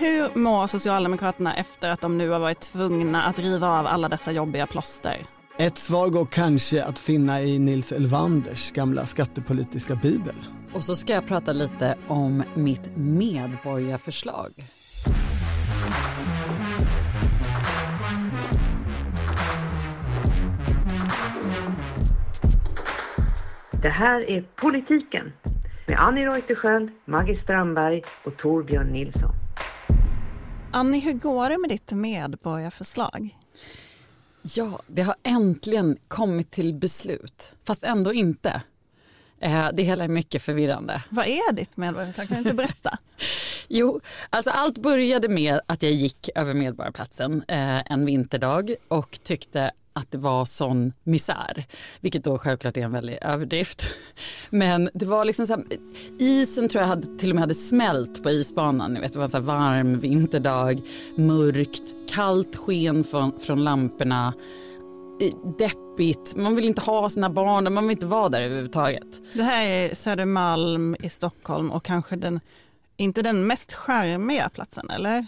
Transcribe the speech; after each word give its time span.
Hur 0.00 0.38
mår 0.38 0.66
Socialdemokraterna 0.66 1.54
efter 1.54 1.90
att 1.90 2.00
de 2.00 2.18
nu 2.18 2.28
har 2.28 2.38
varit 2.38 2.60
tvungna 2.60 3.22
att 3.22 3.38
riva 3.38 3.68
av 3.68 3.86
alla 3.86 4.08
dessa 4.08 4.32
jobbiga 4.32 4.66
plåster? 4.66 5.16
Ett 5.58 5.78
svar 5.78 6.08
går 6.08 6.26
kanske 6.26 6.84
att 6.84 6.98
finna 6.98 7.42
i 7.42 7.58
Nils 7.58 7.92
Elvanders 7.92 8.72
gamla 8.72 9.04
skattepolitiska 9.04 9.94
bibel. 9.94 10.34
Och 10.72 10.84
så 10.84 10.96
ska 10.96 11.12
jag 11.12 11.26
prata 11.26 11.52
lite 11.52 11.96
om 12.08 12.42
mitt 12.54 12.96
medborgarförslag. 12.96 14.50
Det 23.82 23.88
här 23.88 24.30
är 24.30 24.44
Politiken 24.56 25.32
med 25.86 25.98
Annie 25.98 26.26
Reuterskiöld, 26.26 26.90
Maggie 27.04 27.42
Strandberg 27.42 28.02
och 28.24 28.36
Torbjörn 28.36 28.92
Nilsson. 28.92 29.39
Annie, 30.72 31.00
hur 31.00 31.12
går 31.12 31.50
det 31.50 31.58
med 31.58 31.70
ditt 31.70 31.92
medborgarförslag? 31.92 33.36
Ja, 34.42 34.80
det 34.86 35.02
har 35.02 35.14
äntligen 35.22 35.96
kommit 36.08 36.50
till 36.50 36.74
beslut, 36.74 37.52
fast 37.64 37.84
ändå 37.84 38.12
inte. 38.12 38.62
Eh, 39.40 39.68
det 39.72 39.82
hela 39.82 40.04
är 40.04 40.08
mycket 40.08 40.42
förvirrande. 40.42 41.02
Vad 41.08 41.26
är 41.26 41.52
ditt 41.52 41.76
medborgarförslag? 41.76 42.28
Kan 42.28 42.36
du 42.36 42.42
inte 42.42 42.54
berätta? 42.54 42.98
jo, 43.68 44.00
alltså 44.30 44.50
allt 44.50 44.78
började 44.78 45.28
med 45.28 45.60
att 45.66 45.82
jag 45.82 45.92
gick 45.92 46.28
över 46.34 46.54
Medborgarplatsen 46.54 47.44
eh, 47.48 47.92
en 47.92 48.06
vinterdag 48.06 48.74
och 48.88 49.18
tyckte 49.22 49.70
att 50.00 50.10
det 50.10 50.18
var 50.18 50.44
sån 50.44 50.92
misär, 51.04 51.66
vilket 52.00 52.24
då 52.24 52.38
självklart 52.38 52.76
är 52.76 52.82
en 52.82 52.92
väldig 52.92 53.18
överdrift. 53.22 53.94
Men 54.50 54.90
det 54.94 55.06
var 55.06 55.24
liksom 55.24 55.46
så 55.46 55.54
här, 55.56 55.64
isen 56.18 56.68
tror 56.68 56.82
jag 56.82 56.88
hade, 56.88 57.18
till 57.18 57.30
och 57.30 57.34
med 57.34 57.42
hade 57.42 57.54
smält 57.54 58.22
på 58.22 58.30
isbanan. 58.30 58.94
Ni 58.94 59.00
vet, 59.00 59.12
det 59.12 59.18
var 59.18 59.24
en 59.24 59.30
så 59.30 59.40
varm 59.40 59.98
vinterdag, 59.98 60.80
mörkt, 61.16 61.94
kallt 62.14 62.56
sken 62.56 63.04
från, 63.04 63.40
från 63.40 63.64
lamporna 63.64 64.34
deppigt, 65.58 66.36
man 66.36 66.56
vill 66.56 66.64
inte 66.64 66.80
ha 66.80 67.08
sina 67.08 67.30
barn 67.30 67.74
man 67.74 67.88
vill 67.88 67.96
inte 67.96 68.06
vara 68.06 68.28
där 68.28 68.42
överhuvudtaget. 68.42 69.20
Det 69.32 69.42
här 69.42 69.66
är 69.66 69.94
Södermalm 69.94 70.96
i 71.00 71.08
Stockholm 71.08 71.70
och 71.70 71.84
kanske 71.84 72.16
den, 72.16 72.40
inte 72.96 73.22
den 73.22 73.46
mest 73.46 73.72
charmiga 73.72 74.48
platsen 74.48 74.90
eller? 74.90 75.26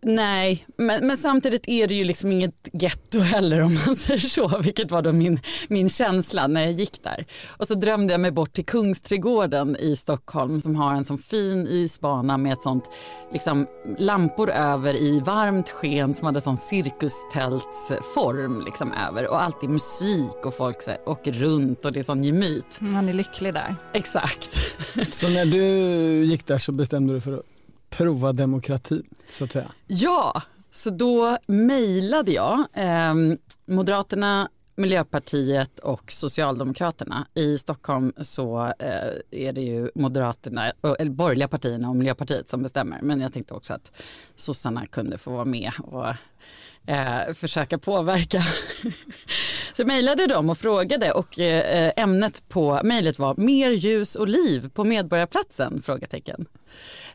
Nej, 0.00 0.66
men, 0.76 1.06
men, 1.06 1.16
samtidigt 1.16 1.68
är 1.68 1.86
det 1.86 1.94
ju 1.94 2.04
liksom 2.04 2.32
inget 2.32 2.68
getto 2.72 3.18
heller 3.18 3.60
om 3.60 3.78
man 3.86 3.96
säger 3.96 4.20
så, 4.20 4.58
vilket 4.58 4.90
var 4.90 5.02
då 5.02 5.12
min, 5.12 5.40
min 5.68 5.88
känsla 5.88 6.46
när 6.46 6.60
jag 6.60 6.72
gick 6.72 7.02
där. 7.02 7.26
Och 7.46 7.66
så 7.66 7.74
drömde 7.74 8.14
jag 8.14 8.20
mig 8.20 8.30
bort 8.30 8.52
till 8.52 8.64
Kungsträdgården 8.64 9.76
i 9.76 9.96
Stockholm 9.96 10.60
som 10.60 10.76
har 10.76 10.94
en 10.94 11.04
sån 11.04 11.18
fin 11.18 11.68
isbana 11.68 12.36
med 12.36 12.52
ett 12.52 12.62
sånt 12.62 12.90
liksom 13.32 13.66
lampor 13.98 14.50
över 14.50 14.94
i 14.94 15.20
varmt 15.20 15.68
sken 15.68 16.14
som 16.14 16.26
hade 16.26 16.40
sån 16.40 16.56
cirkustältsform 16.56 18.64
liksom 18.64 18.92
över 18.92 19.28
och 19.28 19.42
alltid 19.42 19.70
musik 19.70 20.44
och 20.44 20.54
folk 20.54 20.82
så 20.82 20.90
här, 20.90 21.08
åker 21.08 21.32
runt 21.32 21.84
och 21.84 21.92
det 21.92 21.98
är 21.98 22.04
sån 22.04 22.24
gemyt. 22.24 22.80
Man 22.80 23.08
är 23.08 23.12
lycklig 23.12 23.54
där. 23.54 23.76
Exakt. 23.92 24.58
Så 25.10 25.28
när 25.28 25.46
du 25.46 25.58
gick 26.24 26.46
där 26.46 26.58
så 26.58 26.72
bestämde 26.72 27.14
du 27.14 27.20
för 27.20 27.32
att 27.32 27.57
prova 27.98 28.32
demokrati 28.32 29.02
så 29.28 29.44
att 29.44 29.52
säga? 29.52 29.72
Ja, 29.86 30.42
så 30.70 30.90
då 30.90 31.38
mejlade 31.46 32.32
jag 32.32 32.64
eh, 32.72 33.14
Moderaterna, 33.66 34.48
Miljöpartiet 34.74 35.78
och 35.78 36.12
Socialdemokraterna. 36.12 37.26
I 37.34 37.58
Stockholm 37.58 38.12
så 38.20 38.64
eh, 38.78 39.40
är 39.46 39.52
det 39.52 39.60
ju 39.60 39.90
Moderaterna, 39.94 40.66
eh, 40.66 40.94
eller 40.98 41.10
borgerliga 41.10 41.48
partierna 41.48 41.88
och 41.88 41.96
Miljöpartiet 41.96 42.48
som 42.48 42.62
bestämmer. 42.62 42.98
Men 43.02 43.20
jag 43.20 43.32
tänkte 43.32 43.54
också 43.54 43.74
att 43.74 44.02
sossarna 44.34 44.86
kunde 44.86 45.18
få 45.18 45.30
vara 45.30 45.44
med 45.44 45.72
och 45.82 46.08
eh, 46.88 47.32
försöka 47.34 47.78
påverka. 47.78 48.42
så 49.78 49.82
jag 49.82 49.86
mejlade 49.86 50.26
dem 50.26 50.50
och 50.50 50.58
frågade 50.58 51.12
och 51.12 51.38
eh, 51.38 51.92
ämnet 51.96 52.48
på 52.48 52.80
mejlet 52.84 53.18
var 53.18 53.34
mer 53.36 53.70
ljus 53.70 54.14
och 54.14 54.28
liv 54.28 54.70
på 54.74 54.84
Medborgarplatsen? 54.84 55.82
Frågetecken. 55.82 56.46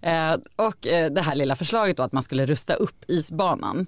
Eh, 0.02 0.36
och 0.56 0.88
eh, 0.88 1.12
det 1.12 1.22
här 1.22 1.36
lilla 1.36 1.56
förslaget 1.56 1.98
då 1.98 2.04
att 2.04 2.12
man 2.12 2.24
skulle 2.24 2.46
rusta 2.46 2.74
upp 2.74 3.04
isbanan. 3.08 3.88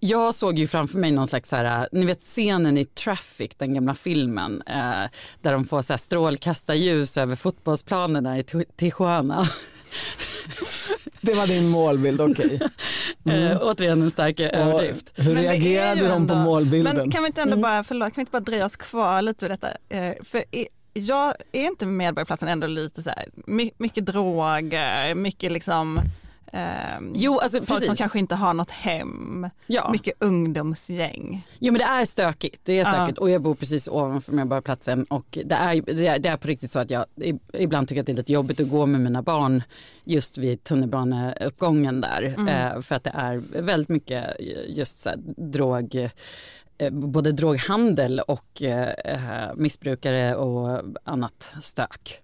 Jag 0.00 0.34
såg 0.34 0.58
ju 0.58 0.66
framför 0.66 0.98
mig 0.98 1.10
någon 1.10 1.26
slags, 1.26 1.48
så 1.48 1.56
här, 1.56 1.88
ni 1.92 2.06
vet 2.06 2.20
scenen 2.20 2.78
i 2.78 2.84
Traffic, 2.84 3.50
den 3.56 3.74
gamla 3.74 3.94
filmen, 3.94 4.62
eh, 4.66 5.10
där 5.40 5.52
de 5.52 5.64
får 5.64 5.82
så 5.82 5.92
här, 5.92 5.98
strålkastarljus 5.98 7.18
över 7.18 7.36
fotbollsplanerna 7.36 8.38
i 8.38 8.44
Tijuana. 8.76 9.46
Det 11.20 11.34
var 11.34 11.46
din 11.46 11.68
målbild, 11.68 12.20
okej. 12.20 12.46
Okay. 12.46 12.68
Mm. 13.24 13.52
Äh, 13.52 13.58
återigen 13.62 14.02
en 14.02 14.10
stark 14.10 14.40
överdrift. 14.40 15.12
Hur 15.14 15.34
men 15.34 15.42
reagerade 15.42 16.08
de 16.08 16.28
på 16.28 16.34
målbilden? 16.34 16.96
Men 16.96 17.10
kan 17.10 17.22
vi 17.22 17.26
inte 17.26 17.40
ändå 17.40 17.52
mm. 17.52 17.62
bara, 17.62 17.84
förlåt, 17.84 18.06
kan 18.06 18.12
vi 18.16 18.20
inte 18.20 18.32
bara 18.32 18.40
dröja 18.40 18.66
oss 18.66 18.76
kvar 18.76 19.22
lite 19.22 19.44
vid 19.44 19.50
detta? 19.50 19.68
för 20.24 20.44
jag 20.94 21.34
är 21.52 21.64
inte 21.66 21.86
Medborgarplatsen 21.86 22.48
ändå 22.48 22.66
lite 22.66 23.02
så 23.02 23.10
här, 23.10 23.26
mycket 23.78 24.06
droger, 24.06 25.14
mycket 25.14 25.52
liksom 25.52 26.00
Um, 26.52 27.12
jo, 27.14 27.38
alltså, 27.38 27.58
folk 27.58 27.68
precis. 27.68 27.86
som 27.86 27.96
kanske 27.96 28.18
inte 28.18 28.34
har 28.34 28.54
något 28.54 28.70
hem, 28.70 29.48
ja. 29.66 29.90
mycket 29.92 30.14
ungdomsgäng. 30.18 31.46
Jo 31.58 31.72
men 31.72 31.78
det 31.78 31.84
är 31.84 32.04
stökigt, 32.04 32.60
det 32.64 32.78
är 32.78 32.84
stökigt 32.84 33.18
ja. 33.18 33.22
och 33.22 33.30
jag 33.30 33.42
bor 33.42 33.54
precis 33.54 33.88
ovanför 33.88 34.32
Medborgarplatsen 34.32 35.04
och 35.04 35.38
det 35.44 35.54
är, 35.54 35.82
det 35.94 36.06
är, 36.06 36.18
det, 36.18 36.28
är, 36.28 36.36
på 36.36 36.48
riktigt 36.48 36.70
så 36.70 36.78
att 36.78 36.90
jag 36.90 37.04
ibland 37.52 37.88
tycker 37.88 38.00
att 38.00 38.06
det 38.06 38.12
är 38.12 38.16
lite 38.16 38.32
jobbigt 38.32 38.60
att 38.60 38.70
gå 38.70 38.86
med 38.86 39.00
mina 39.00 39.22
barn 39.22 39.62
just 40.04 40.38
vid 40.38 40.64
tunnelbaneuppgången 40.64 42.00
där 42.00 42.22
mm. 42.22 42.48
eh, 42.48 42.80
för 42.80 42.94
att 42.94 43.04
det 43.04 43.12
är 43.14 43.42
väldigt 43.62 43.88
mycket 43.88 44.36
just 44.68 45.00
så 45.00 45.08
här, 45.08 45.18
drog 45.36 46.10
Eh, 46.80 46.90
både 46.90 47.32
droghandel 47.32 48.20
och 48.20 48.62
eh, 48.62 49.50
missbrukare 49.56 50.34
och 50.34 50.82
annat 51.04 51.52
stök. 51.60 52.22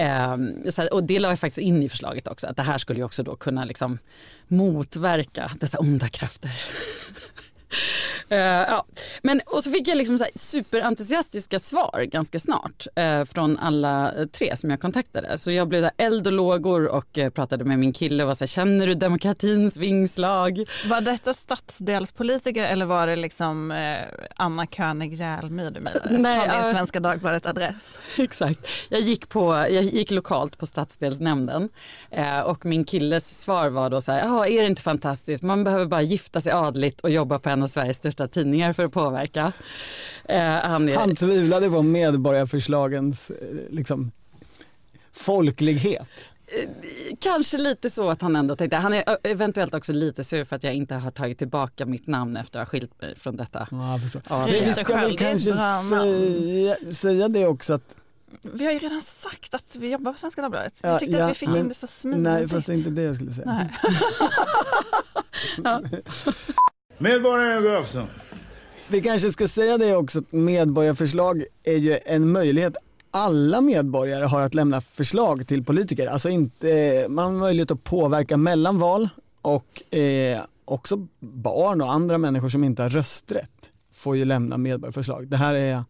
Eh, 0.00 0.36
så, 0.68 0.88
och 0.88 1.04
det 1.04 1.18
la 1.18 1.28
jag 1.28 1.38
faktiskt 1.38 1.58
in 1.58 1.82
i 1.82 1.88
förslaget 1.88 2.28
också, 2.28 2.46
att 2.46 2.56
det 2.56 2.62
här 2.62 2.78
skulle 2.78 3.00
ju 3.00 3.04
också 3.04 3.22
då 3.22 3.36
kunna 3.36 3.64
liksom 3.64 3.98
motverka 4.48 5.50
dessa 5.60 5.78
onda 5.78 6.08
krafter. 6.08 6.50
Uh, 8.32 8.38
ja. 8.38 8.84
Men, 9.22 9.40
och 9.46 9.64
så 9.64 9.70
fick 9.70 9.88
jag 9.88 9.96
liksom 9.96 10.18
så 10.18 10.24
superentusiastiska 10.34 11.58
svar 11.58 12.02
ganska 12.12 12.38
snart 12.38 12.86
uh, 13.00 13.24
från 13.24 13.58
alla 13.58 14.12
tre 14.32 14.56
som 14.56 14.70
jag 14.70 14.80
kontaktade. 14.80 15.38
Så 15.38 15.50
jag 15.50 15.68
blev 15.68 15.90
eld 15.96 16.26
och 16.26 16.32
lågor 16.32 16.86
och 16.86 17.18
uh, 17.18 17.30
pratade 17.30 17.64
med 17.64 17.78
min 17.78 17.92
kille 17.92 18.22
och 18.22 18.28
var 18.28 18.34
så 18.34 18.44
här, 18.44 18.46
känner 18.46 18.86
du 18.86 18.94
demokratins 18.94 19.76
vingslag? 19.76 20.64
Var 20.90 21.00
detta 21.00 21.34
stadsdelspolitiker 21.34 22.66
eller 22.66 22.86
var 22.86 23.06
det 23.06 23.16
liksom 23.16 23.74
Anna 24.36 24.66
König 24.66 25.14
Järlmy 25.14 25.70
du 25.70 25.80
mejlade? 25.80 26.18
Nej, 26.18 26.48
Från 26.48 26.62
din 26.62 26.72
Svenska 26.72 27.00
Dagbladet 27.00 27.46
adress. 27.46 28.00
Exakt. 28.18 28.66
Jag 28.88 29.00
gick, 29.00 29.28
på, 29.28 29.54
jag 29.54 29.84
gick 29.84 30.10
lokalt 30.10 30.58
på 30.58 30.66
stadsdelsnämnden 30.66 31.68
och 32.44 32.66
min 32.66 32.84
killes 32.84 33.40
svar 33.40 33.68
var 33.68 33.90
då 33.90 34.00
så 34.00 34.12
här, 34.12 34.46
är 34.46 34.60
det 34.60 34.66
inte 34.66 34.82
fantastiskt, 34.82 35.42
man 35.42 35.64
behöver 35.64 35.86
bara 35.86 36.02
gifta 36.02 36.40
sig 36.40 36.52
adligt 36.52 37.00
och 37.00 37.10
jobba 37.10 37.38
på 37.38 37.48
en 37.48 37.62
av 37.62 37.66
Sveriges 37.66 37.96
största 37.96 38.19
största 38.20 38.34
tidningar 38.34 38.72
för 38.72 38.84
att 38.84 38.92
påverka. 38.92 39.52
Eh, 40.24 40.40
han, 40.40 40.88
är... 40.88 40.96
han 40.96 41.16
tvivlade 41.16 41.70
på 41.70 41.82
medborgarförslagens 41.82 43.30
eh, 43.30 43.36
liksom, 43.70 44.10
folklighet. 45.12 46.26
Eh, 46.46 46.68
kanske 47.20 47.58
lite 47.58 47.90
så 47.90 48.10
att 48.10 48.22
han 48.22 48.36
ändå 48.36 48.56
tänkte, 48.56 48.76
han 48.76 48.92
är 48.92 49.04
eventuellt 49.22 49.74
också 49.74 49.92
lite 49.92 50.24
sur 50.24 50.44
för 50.44 50.56
att 50.56 50.64
jag 50.64 50.74
inte 50.74 50.94
har 50.94 51.10
tagit 51.10 51.38
tillbaka 51.38 51.86
mitt 51.86 52.06
namn 52.06 52.36
efter 52.36 52.60
att 52.60 52.68
ha 52.68 52.70
skilt 52.70 53.02
mig 53.02 53.16
från 53.16 53.36
detta. 53.36 53.68
Ja, 53.70 54.00
ja, 54.28 54.48
vi 54.50 54.74
ska 54.74 54.96
väl 54.96 55.18
kanske 55.18 55.52
säga, 55.52 56.76
säga 56.92 57.28
det 57.28 57.46
också 57.46 57.72
att 57.74 57.96
vi 58.42 58.64
har 58.64 58.72
ju 58.72 58.78
redan 58.78 59.02
sagt 59.02 59.54
att 59.54 59.76
vi 59.76 59.92
jobbar 59.92 60.12
på 60.12 60.18
Svenska 60.18 60.42
Dagbladet. 60.42 60.80
Jag 60.82 61.00
tyckte 61.00 61.16
ja, 61.16 61.24
att 61.24 61.30
vi 61.30 61.34
fick 61.34 61.48
men, 61.48 61.58
in 61.58 61.68
det 61.68 61.74
så 61.74 61.86
smidigt. 61.86 62.22
Nej, 62.22 62.48
fast 62.48 62.66
det 62.66 62.72
är 62.72 62.76
inte 62.76 62.90
det 62.90 63.02
jag 63.02 63.16
skulle 63.16 63.34
säga. 63.34 63.70
ja. 65.64 65.82
Medborgaren 66.98 67.62
Gustafsson. 67.62 68.08
Vi 68.90 69.00
kanske 69.00 69.32
ska 69.32 69.48
säga 69.48 69.78
det 69.78 69.96
också, 69.96 70.18
att 70.18 70.32
medborgarförslag 70.32 71.44
är 71.64 71.76
ju 71.76 71.98
en 72.04 72.32
möjlighet 72.32 72.76
alla 73.10 73.60
medborgare 73.60 74.24
har 74.24 74.40
att 74.40 74.54
lämna 74.54 74.80
förslag 74.80 75.46
till 75.46 75.64
politiker. 75.64 76.06
Alltså 76.06 76.28
inte, 76.28 77.06
man 77.08 77.24
har 77.24 77.40
möjlighet 77.40 77.70
att 77.70 77.84
påverka 77.84 78.36
mellan 78.36 78.78
val 78.78 79.08
och 79.42 79.94
eh, 79.94 80.40
också 80.64 81.06
barn 81.20 81.80
och 81.80 81.92
andra 81.92 82.18
människor 82.18 82.48
som 82.48 82.64
inte 82.64 82.82
har 82.82 82.90
rösträtt 82.90 83.70
får 83.94 84.16
ju 84.16 84.24
lämna 84.24 84.58
medborgarförslag. 84.58 85.28
Det 85.28 85.36
här 85.36 85.54
är 85.54 85.84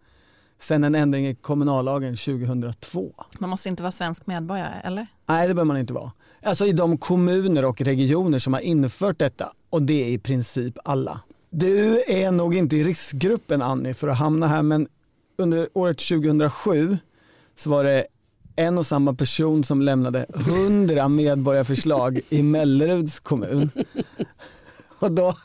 sen 0.59 0.85
en 0.85 0.95
ändring 0.95 1.29
i 1.29 1.35
kommunallagen 1.35 2.17
2002. 2.17 3.15
Man 3.39 3.51
måste 3.51 3.69
inte 3.69 3.83
vara 3.83 3.93
svensk 3.93 4.27
medborgare 4.27 4.81
eller? 4.85 5.07
Nej 5.27 5.49
det 5.49 5.55
behöver 5.55 5.69
man 5.69 5.79
inte 5.79 5.93
vara. 5.93 6.13
Alltså 6.43 6.67
i 6.67 6.73
de 6.73 6.99
kommuner 6.99 7.65
och 7.65 7.81
regioner 7.81 8.39
som 8.39 8.53
har 8.53 8.61
infört 8.61 9.19
detta 9.19 9.53
och 9.71 9.83
det 9.83 10.05
är 10.05 10.09
i 10.09 10.19
princip 10.19 10.79
alla. 10.85 11.21
Du 11.51 12.03
är 12.07 12.31
nog 12.31 12.55
inte 12.55 12.77
i 12.77 12.85
riskgruppen 12.85 13.63
Annie 13.63 13.95
för 13.95 14.09
att 14.09 14.19
hamna 14.19 14.47
här 14.47 14.63
men 14.63 14.89
under 15.37 15.69
året 15.73 15.99
2007 15.99 16.99
så 17.55 17.71
var 17.71 17.85
det 17.85 18.07
en 18.57 18.79
och 18.79 18.87
samma 18.87 19.15
person 19.15 19.65
som 19.65 19.83
lämnade 19.83 20.27
hundra 20.33 21.09
medborgarförslag 21.09 22.21
i 22.29 22.43
Melleruds 22.43 23.21
kommun. 23.21 23.71
Och 24.99 25.13
då, 25.13 25.37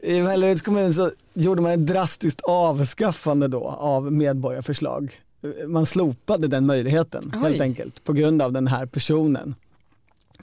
i 0.00 0.22
Melleruds 0.22 0.62
kommun 0.62 0.94
så 0.94 1.10
gjorde 1.34 1.62
man 1.62 1.72
ett 1.72 1.86
drastiskt 1.86 2.40
avskaffande 2.40 3.48
då 3.48 3.68
av 3.68 4.12
medborgarförslag. 4.12 5.20
Man 5.66 5.86
slopade 5.86 6.48
den 6.48 6.66
möjligheten 6.66 7.32
Oj. 7.34 7.40
helt 7.40 7.60
enkelt 7.60 8.04
på 8.04 8.12
grund 8.12 8.42
av 8.42 8.52
den 8.52 8.66
här 8.66 8.86
personen, 8.86 9.54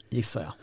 gissar 0.09 0.41
jag. 0.41 0.53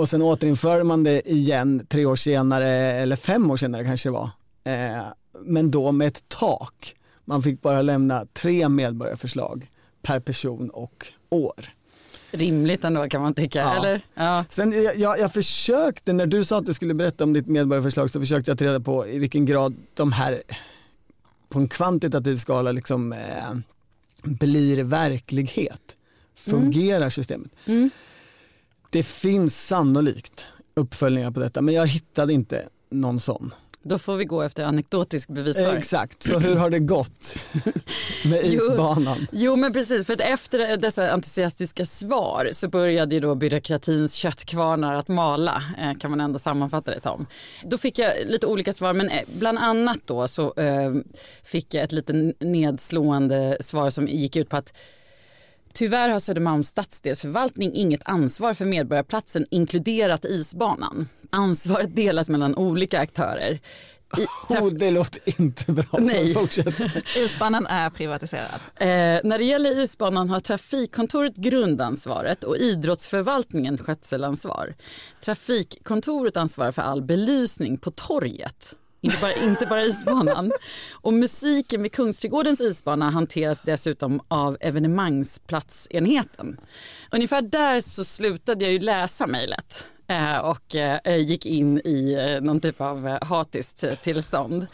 Och 0.00 0.08
sen 0.08 0.22
återinförde 0.22 0.84
man 0.84 1.04
det 1.04 1.30
igen 1.30 1.86
tre 1.88 2.06
år 2.06 2.16
senare, 2.16 2.68
eller 2.68 3.16
fem 3.16 3.50
år 3.50 3.56
senare 3.56 3.84
kanske 3.84 4.08
det 4.08 4.12
var. 4.12 4.30
Eh, 4.64 5.02
men 5.44 5.70
då 5.70 5.92
med 5.92 6.08
ett 6.08 6.28
tak. 6.28 6.94
Man 7.24 7.42
fick 7.42 7.62
bara 7.62 7.82
lämna 7.82 8.26
tre 8.32 8.68
medborgarförslag 8.68 9.70
per 10.02 10.20
person 10.20 10.70
och 10.70 11.06
år. 11.28 11.74
Rimligt 12.30 12.84
ändå 12.84 13.08
kan 13.08 13.22
man 13.22 13.34
tycka, 13.34 13.58
ja. 13.58 13.76
eller? 13.76 14.06
Ja. 14.14 14.44
Sen 14.48 14.84
jag, 14.96 15.18
jag, 15.18 15.32
försökte, 15.32 16.12
när 16.12 16.26
du 16.26 16.44
sa 16.44 16.58
att 16.58 16.66
du 16.66 16.74
skulle 16.74 16.94
berätta 16.94 17.24
om 17.24 17.32
ditt 17.32 17.46
medborgarförslag 17.46 18.10
så 18.10 18.20
försökte 18.20 18.50
jag 18.50 18.58
ta 18.58 18.64
reda 18.64 18.80
på 18.80 19.06
i 19.06 19.18
vilken 19.18 19.46
grad 19.46 19.76
de 19.94 20.12
här 20.12 20.42
på 21.48 21.58
en 21.58 21.68
kvantitativ 21.68 22.36
skala 22.36 22.72
liksom 22.72 23.12
eh, 23.12 23.18
blir 24.22 24.82
verklighet. 24.82 25.96
Fungerar 26.36 26.96
mm. 26.96 27.10
systemet? 27.10 27.50
Mm. 27.66 27.90
Det 28.90 29.02
finns 29.02 29.66
sannolikt 29.66 30.46
uppföljningar 30.74 31.30
på 31.30 31.40
detta 31.40 31.62
men 31.62 31.74
jag 31.74 31.86
hittade 31.86 32.32
inte 32.32 32.68
någon 32.90 33.20
sån. 33.20 33.54
Då 33.82 33.98
får 33.98 34.16
vi 34.16 34.24
gå 34.24 34.42
efter 34.42 34.64
anekdotisk 34.64 35.28
bevisföring. 35.28 35.78
Exakt, 35.78 36.22
så 36.22 36.38
hur 36.38 36.56
har 36.56 36.70
det 36.70 36.78
gått 36.78 37.46
med 38.24 38.44
isbanan? 38.44 39.16
Jo, 39.18 39.26
jo, 39.32 39.56
men 39.56 39.72
precis, 39.72 40.06
för 40.06 40.12
att 40.12 40.20
efter 40.20 40.76
dessa 40.76 41.10
entusiastiska 41.10 41.86
svar 41.86 42.48
så 42.52 42.68
började 42.68 43.14
ju 43.14 43.20
då 43.20 43.34
byråkratins 43.34 44.14
köttkvarnar 44.14 44.94
att 44.94 45.08
mala, 45.08 45.62
eh, 45.78 45.98
kan 45.98 46.10
man 46.10 46.20
ändå 46.20 46.38
sammanfatta 46.38 46.90
det 46.90 47.00
som. 47.00 47.26
Då 47.64 47.78
fick 47.78 47.98
jag 47.98 48.12
lite 48.26 48.46
olika 48.46 48.72
svar, 48.72 48.92
men 48.92 49.08
eh, 49.08 49.22
bland 49.38 49.58
annat 49.58 49.98
då 50.04 50.28
så 50.28 50.54
eh, 50.54 50.94
fick 51.42 51.74
jag 51.74 51.84
ett 51.84 51.92
lite 51.92 52.32
nedslående 52.40 53.56
svar 53.60 53.90
som 53.90 54.08
gick 54.08 54.36
ut 54.36 54.48
på 54.48 54.56
att 54.56 54.72
Tyvärr 55.72 56.08
har 56.08 56.18
Södermalms 56.18 56.68
stadsdelsförvaltning 56.68 57.74
inget 57.74 58.00
ansvar 58.04 58.54
för 58.54 58.64
Medborgarplatsen 58.64 59.46
inkluderat 59.50 60.24
isbanan. 60.24 61.08
Ansvaret 61.30 61.96
delas 61.96 62.28
mellan 62.28 62.56
olika 62.56 63.00
aktörer. 63.00 63.60
I, 64.18 64.26
oh, 64.54 64.68
det 64.68 64.90
låter 64.90 65.40
inte 65.40 65.72
bra. 65.72 65.84
Nej. 65.98 66.36
isbanan 67.16 67.66
är 67.66 67.90
privatiserad. 67.90 68.60
Eh, 68.76 69.20
när 69.24 69.38
det 69.38 69.44
gäller 69.44 69.78
isbanan 69.78 70.30
har 70.30 70.40
Trafikkontoret 70.40 71.36
grundansvaret 71.36 72.44
och 72.44 72.56
idrottsförvaltningen 72.56 73.78
skötselansvar. 73.78 74.74
Trafikkontoret 75.20 76.36
ansvarar 76.36 76.72
för 76.72 76.82
all 76.82 77.02
belysning 77.02 77.78
på 77.78 77.90
torget 77.90 78.74
inte 79.00 79.18
bara, 79.20 79.32
inte 79.32 79.66
bara 79.66 79.82
isbanan. 79.84 80.52
Och 80.92 81.12
musiken 81.12 81.82
vid 81.82 81.92
Kungsträdgårdens 81.92 82.60
isbana 82.60 83.10
hanteras 83.10 83.62
dessutom 83.62 84.20
av 84.28 84.56
evenemangsplatsenheten. 84.60 86.56
Ungefär 87.10 87.42
där 87.42 87.80
så 87.80 88.04
slutade 88.04 88.64
jag 88.64 88.72
ju 88.72 88.78
läsa 88.78 89.26
mejlet. 89.26 89.84
Eh, 90.10 90.38
och 90.38 90.74
eh, 90.74 91.16
gick 91.16 91.46
in 91.46 91.78
i 91.78 92.12
eh, 92.12 92.42
någon 92.42 92.60
typ 92.60 92.80
av 92.80 93.18
hatiskt 93.22 93.84
tillstånd. 94.02 94.66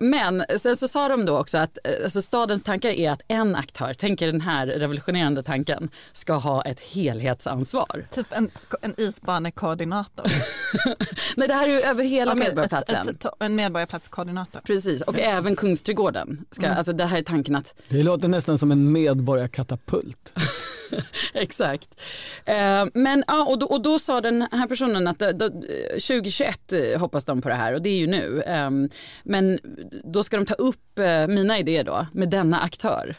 Men 0.00 0.44
sen 0.58 0.76
så 0.76 0.88
sa 0.88 1.08
de 1.08 1.26
då 1.26 1.38
också 1.38 1.58
att 1.58 1.78
alltså 2.04 2.22
stadens 2.22 2.62
tankar 2.62 2.90
är 2.90 3.10
att 3.10 3.22
en 3.28 3.56
aktör, 3.56 3.94
tänker 3.94 4.26
den 4.26 4.40
här 4.40 4.66
revolutionerande 4.66 5.42
tanken, 5.42 5.88
ska 6.12 6.32
ha 6.32 6.62
ett 6.62 6.80
helhetsansvar. 6.80 8.06
Typ 8.10 8.26
en, 8.30 8.50
en 8.80 8.94
isbanekoordinator? 8.96 10.26
Nej 11.36 11.48
det 11.48 11.54
här 11.54 11.68
är 11.68 11.72
ju 11.72 11.80
över 11.80 12.04
hela 12.04 12.32
okay, 12.32 12.44
Medborgarplatsen. 12.44 12.96
Ett, 12.96 13.24
ett, 13.24 13.26
en 13.40 13.54
medborgarplatskoordinator. 13.54 14.60
Precis 14.60 15.02
och 15.02 15.18
mm. 15.18 15.36
även 15.36 15.56
Kungsträdgården. 15.56 16.44
Ska, 16.50 16.66
mm. 16.66 16.78
alltså 16.78 16.92
det 16.92 17.04
här 17.04 17.18
är 17.18 17.22
tanken 17.22 17.56
att... 17.56 17.74
Det 17.88 18.02
låter 18.02 18.28
nästan 18.28 18.58
som 18.58 18.72
en 18.72 18.92
medborgarkatapult. 18.92 20.32
Exakt. 21.34 22.00
Eh, 22.44 22.84
men 22.94 23.24
ja, 23.26 23.44
och, 23.44 23.58
då, 23.58 23.66
och 23.66 23.82
då 23.82 23.98
sa 23.98 24.20
den 24.20 24.48
här 24.52 24.66
personen 24.66 25.06
att 25.06 25.22
eh, 25.22 25.28
då, 25.28 25.44
eh, 25.44 25.50
2021 25.90 26.72
eh, 26.72 27.00
hoppas 27.00 27.24
de 27.24 27.42
på 27.42 27.48
det 27.48 27.54
här 27.54 27.72
och 27.72 27.82
det 27.82 27.88
är 27.88 27.98
ju 27.98 28.06
nu. 28.06 28.42
Eh, 28.42 28.70
men 29.22 29.58
då 30.04 30.22
ska 30.22 30.36
de 30.36 30.46
ta 30.46 30.54
upp 30.54 30.98
eh, 30.98 31.26
mina 31.26 31.58
idéer 31.58 31.84
då 31.84 32.06
med 32.12 32.30
denna 32.30 32.60
aktör. 32.60 33.16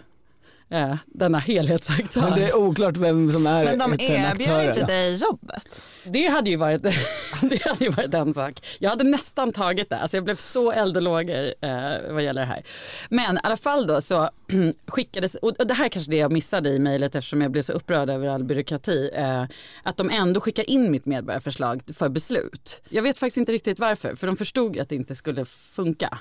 Eh, 0.69 0.95
denna 1.05 1.39
helhetsaktör. 1.39 2.21
Men 2.21 2.39
det 2.39 2.49
är 2.49 2.55
oklart 2.55 2.97
vem 2.97 3.29
som 3.29 3.47
är 3.47 3.65
Men 3.65 3.79
de 3.79 3.93
erbjöd 3.93 4.69
inte 4.69 4.85
dig 4.85 5.15
jobbet? 5.15 5.85
Det 6.03 6.27
hade, 6.27 6.49
ju 6.49 6.55
varit, 6.55 6.81
det 7.41 7.63
hade 7.63 7.85
ju 7.85 7.91
varit 7.91 8.13
en 8.13 8.33
sak. 8.33 8.65
Jag 8.79 8.89
hade 8.89 9.03
nästan 9.03 9.51
tagit 9.51 9.89
det, 9.89 9.97
alltså 9.97 10.17
jag 10.17 10.23
blev 10.23 10.35
så 10.35 10.71
eld 10.71 10.97
och 10.97 11.03
lågor 11.03 11.53
eh, 11.61 12.13
vad 12.13 12.23
gäller 12.23 12.41
det 12.41 12.47
här. 12.47 12.63
Men 13.09 13.35
i 13.35 13.39
alla 13.43 13.57
fall 13.57 13.87
då 13.87 14.01
så 14.01 14.29
skickades, 14.87 15.35
och 15.35 15.67
det 15.67 15.73
här 15.73 15.89
kanske 15.89 16.11
det 16.11 16.17
jag 16.17 16.31
missade 16.31 16.69
i 16.69 16.79
mejlet 16.79 17.15
eftersom 17.15 17.41
jag 17.41 17.51
blev 17.51 17.61
så 17.61 17.73
upprörd 17.73 18.09
över 18.09 18.27
all 18.27 18.43
byråkrati, 18.43 19.11
eh, 19.13 19.43
att 19.83 19.97
de 19.97 20.09
ändå 20.09 20.41
skickar 20.41 20.69
in 20.69 20.91
mitt 20.91 21.05
medborgarförslag 21.05 21.81
för 21.93 22.09
beslut. 22.09 22.81
Jag 22.89 23.03
vet 23.03 23.17
faktiskt 23.17 23.37
inte 23.37 23.51
riktigt 23.51 23.79
varför, 23.79 24.15
för 24.15 24.27
de 24.27 24.37
förstod 24.37 24.79
att 24.79 24.89
det 24.89 24.95
inte 24.95 25.15
skulle 25.15 25.45
funka. 25.45 26.19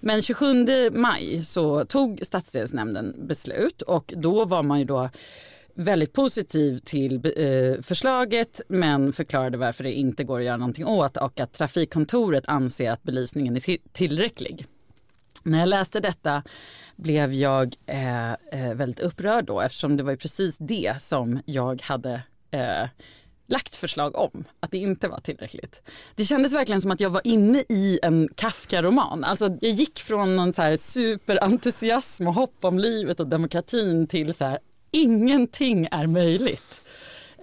Men 0.00 0.22
27 0.22 0.90
maj 0.90 1.44
så 1.44 1.84
tog 1.84 2.20
stadsdelsnämnden 2.22 3.26
beslut 3.26 3.82
och 3.82 4.14
då 4.16 4.44
var 4.44 4.62
man 4.62 4.78
ju 4.78 4.84
då 4.84 5.10
väldigt 5.74 6.12
positiv 6.12 6.78
till 6.78 7.14
eh, 7.14 7.82
förslaget 7.82 8.60
men 8.68 9.12
förklarade 9.12 9.58
varför 9.58 9.84
det 9.84 9.92
inte 9.92 10.24
går 10.24 10.38
att 10.38 10.44
göra 10.44 10.56
någonting 10.56 10.86
åt 10.86 11.16
och 11.16 11.40
att 11.40 11.52
trafikkontoret 11.52 12.44
anser 12.46 12.90
att 12.90 13.02
belysningen 13.02 13.56
är 13.56 13.92
tillräcklig. 13.92 14.66
När 15.42 15.58
jag 15.58 15.68
läste 15.68 16.00
detta 16.00 16.42
blev 16.96 17.32
jag 17.32 17.76
eh, 17.86 18.32
eh 18.32 18.74
väldigt 18.74 19.00
upprörd 19.00 19.44
då 19.44 19.60
eftersom 19.60 19.96
det 19.96 20.02
var 20.02 20.16
precis 20.16 20.56
det 20.58 21.02
som 21.02 21.40
jag 21.44 21.82
hade 21.82 22.22
eh, 22.50 22.88
lagt 23.46 23.74
förslag 23.74 24.16
om 24.16 24.44
att 24.60 24.70
det 24.70 24.78
inte 24.78 25.08
var 25.08 25.20
tillräckligt. 25.20 25.82
Det 26.14 26.24
kändes 26.24 26.54
verkligen 26.54 26.80
som 26.80 26.90
att 26.90 27.00
jag 27.00 27.10
var 27.10 27.22
inne 27.24 27.64
i 27.68 27.98
en 28.02 28.28
Kafka-roman. 28.36 29.24
Alltså 29.24 29.58
jag 29.60 29.70
gick 29.70 29.98
från 29.98 30.36
någon 30.36 30.52
så 30.52 30.62
här 30.62 30.76
superentusiasm 30.76 32.26
och 32.26 32.34
hopp 32.34 32.64
om 32.64 32.78
livet 32.78 33.20
och 33.20 33.26
demokratin 33.26 34.06
till 34.06 34.34
så 34.34 34.44
här 34.44 34.58
ingenting 34.90 35.88
är 35.90 36.06
möjligt. 36.06 36.82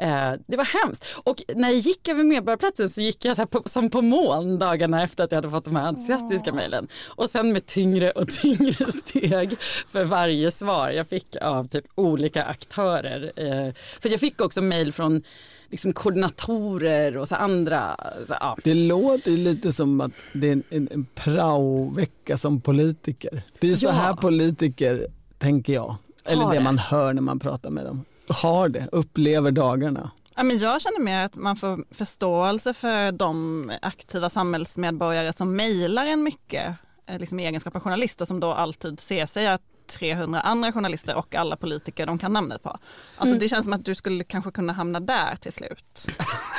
Eh, 0.01 0.33
det 0.47 0.57
var 0.57 0.83
hemskt. 0.83 1.05
Och 1.23 1.41
när 1.55 1.69
jag 1.69 1.77
gick 1.77 2.07
över 2.07 2.23
Medborgarplatsen 2.23 2.89
så 2.89 3.01
gick 3.01 3.25
jag 3.25 3.35
så 3.35 3.45
på, 3.45 3.63
som 3.65 3.89
på 3.89 4.01
moln 4.01 4.59
dagarna 4.59 5.03
efter 5.03 5.23
att 5.23 5.31
jag 5.31 5.37
hade 5.37 5.49
fått 5.49 5.65
de 5.65 5.75
här 5.75 5.87
entusiastiska 5.87 6.53
mejlen. 6.53 6.87
Och 7.07 7.29
sen 7.29 7.53
med 7.53 7.65
tyngre 7.65 8.11
och 8.11 8.29
tyngre 8.41 8.91
steg 8.91 9.59
för 9.87 10.03
varje 10.03 10.51
svar 10.51 10.89
jag 10.89 11.07
fick 11.07 11.35
av 11.35 11.67
typ 11.67 11.85
olika 11.95 12.43
aktörer. 12.43 13.31
Eh, 13.35 13.73
för 14.01 14.09
jag 14.09 14.19
fick 14.19 14.41
också 14.41 14.61
mejl 14.61 14.93
från 14.93 15.23
liksom 15.71 15.93
koordinatorer 15.93 17.17
och 17.17 17.27
så 17.27 17.35
andra. 17.35 17.95
Så, 18.27 18.35
ja. 18.39 18.57
Det 18.63 18.73
låter 18.73 19.31
lite 19.31 19.73
som 19.73 20.01
att 20.01 20.11
det 20.33 20.47
är 20.47 20.51
en, 20.51 20.63
en, 20.69 20.87
en 20.91 21.05
praovecka 21.15 22.37
som 22.37 22.61
politiker. 22.61 23.41
Det 23.59 23.71
är 23.71 23.75
så 23.75 23.87
ja. 23.87 23.91
här 23.91 24.13
politiker, 24.13 25.07
tänker 25.37 25.73
jag, 25.73 25.95
eller 26.25 26.49
det, 26.49 26.55
det 26.55 26.63
man 26.63 26.77
hör 26.77 27.13
när 27.13 27.21
man 27.21 27.39
pratar 27.39 27.69
med 27.69 27.85
dem, 27.85 28.05
har 28.27 28.69
det, 28.69 28.87
upplever 28.91 29.51
dagarna. 29.51 30.11
Ja, 30.35 30.43
men 30.43 30.57
jag 30.57 30.81
känner 30.81 30.99
mer 30.99 31.25
att 31.25 31.35
man 31.35 31.55
får 31.55 31.83
förståelse 31.91 32.73
för 32.73 33.11
de 33.11 33.71
aktiva 33.81 34.29
samhällsmedborgare 34.29 35.33
som 35.33 35.55
mejlar 35.55 36.05
en 36.05 36.23
mycket 36.23 36.75
eh, 37.07 37.19
liksom 37.19 37.39
i 37.39 37.45
egenskap 37.45 37.75
av 37.75 37.81
journalist 37.81 38.21
och 38.21 38.27
som 38.27 38.39
då 38.39 38.53
alltid 38.53 38.99
ser 38.99 39.25
sig 39.25 39.47
att 39.47 39.61
300 39.91 40.41
andra 40.41 40.71
journalister 40.71 41.15
och 41.15 41.35
alla 41.35 41.55
politiker 41.55 42.05
de 42.05 42.17
kan 42.17 42.33
namnet 42.33 42.63
på. 42.63 42.69
Alltså 42.69 43.27
mm. 43.27 43.39
det 43.39 43.49
känns 43.49 43.63
som 43.63 43.73
att 43.73 43.85
du 43.85 43.95
skulle 43.95 44.23
kanske 44.23 44.51
kunna 44.51 44.73
hamna 44.73 44.99
där 44.99 45.35
till 45.35 45.53
slut. 45.53 46.07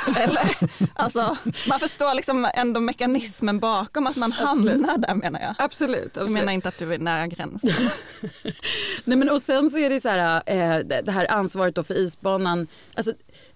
Eller, 0.17 0.55
alltså, 0.93 1.37
man 1.69 1.79
förstår 1.79 2.13
liksom 2.13 2.49
ändå 2.53 2.79
mekanismen 2.79 3.59
bakom 3.59 4.07
att 4.07 4.15
man 4.15 4.31
hamnar 4.31 4.97
där 4.97 5.15
menar 5.15 5.39
jag. 5.39 5.55
Absolut. 5.57 6.05
absolut. 6.05 6.15
Jag 6.15 6.31
menar 6.31 6.53
inte 6.53 6.69
att 6.69 6.77
du 6.77 6.93
är 6.93 6.99
nära 6.99 7.27
gränsen. 7.27 7.71
Nej 9.03 9.17
men 9.17 9.29
och 9.29 9.41
sen 9.41 9.69
så 9.69 9.77
är 9.77 9.89
det 9.89 10.01
så 10.01 10.09
här, 10.09 10.43
eh, 10.45 10.77
det 11.03 11.11
här 11.11 11.31
ansvaret 11.31 11.75
då 11.75 11.83
för 11.83 11.93
isbanan, 11.93 12.67
alltså 12.95 13.13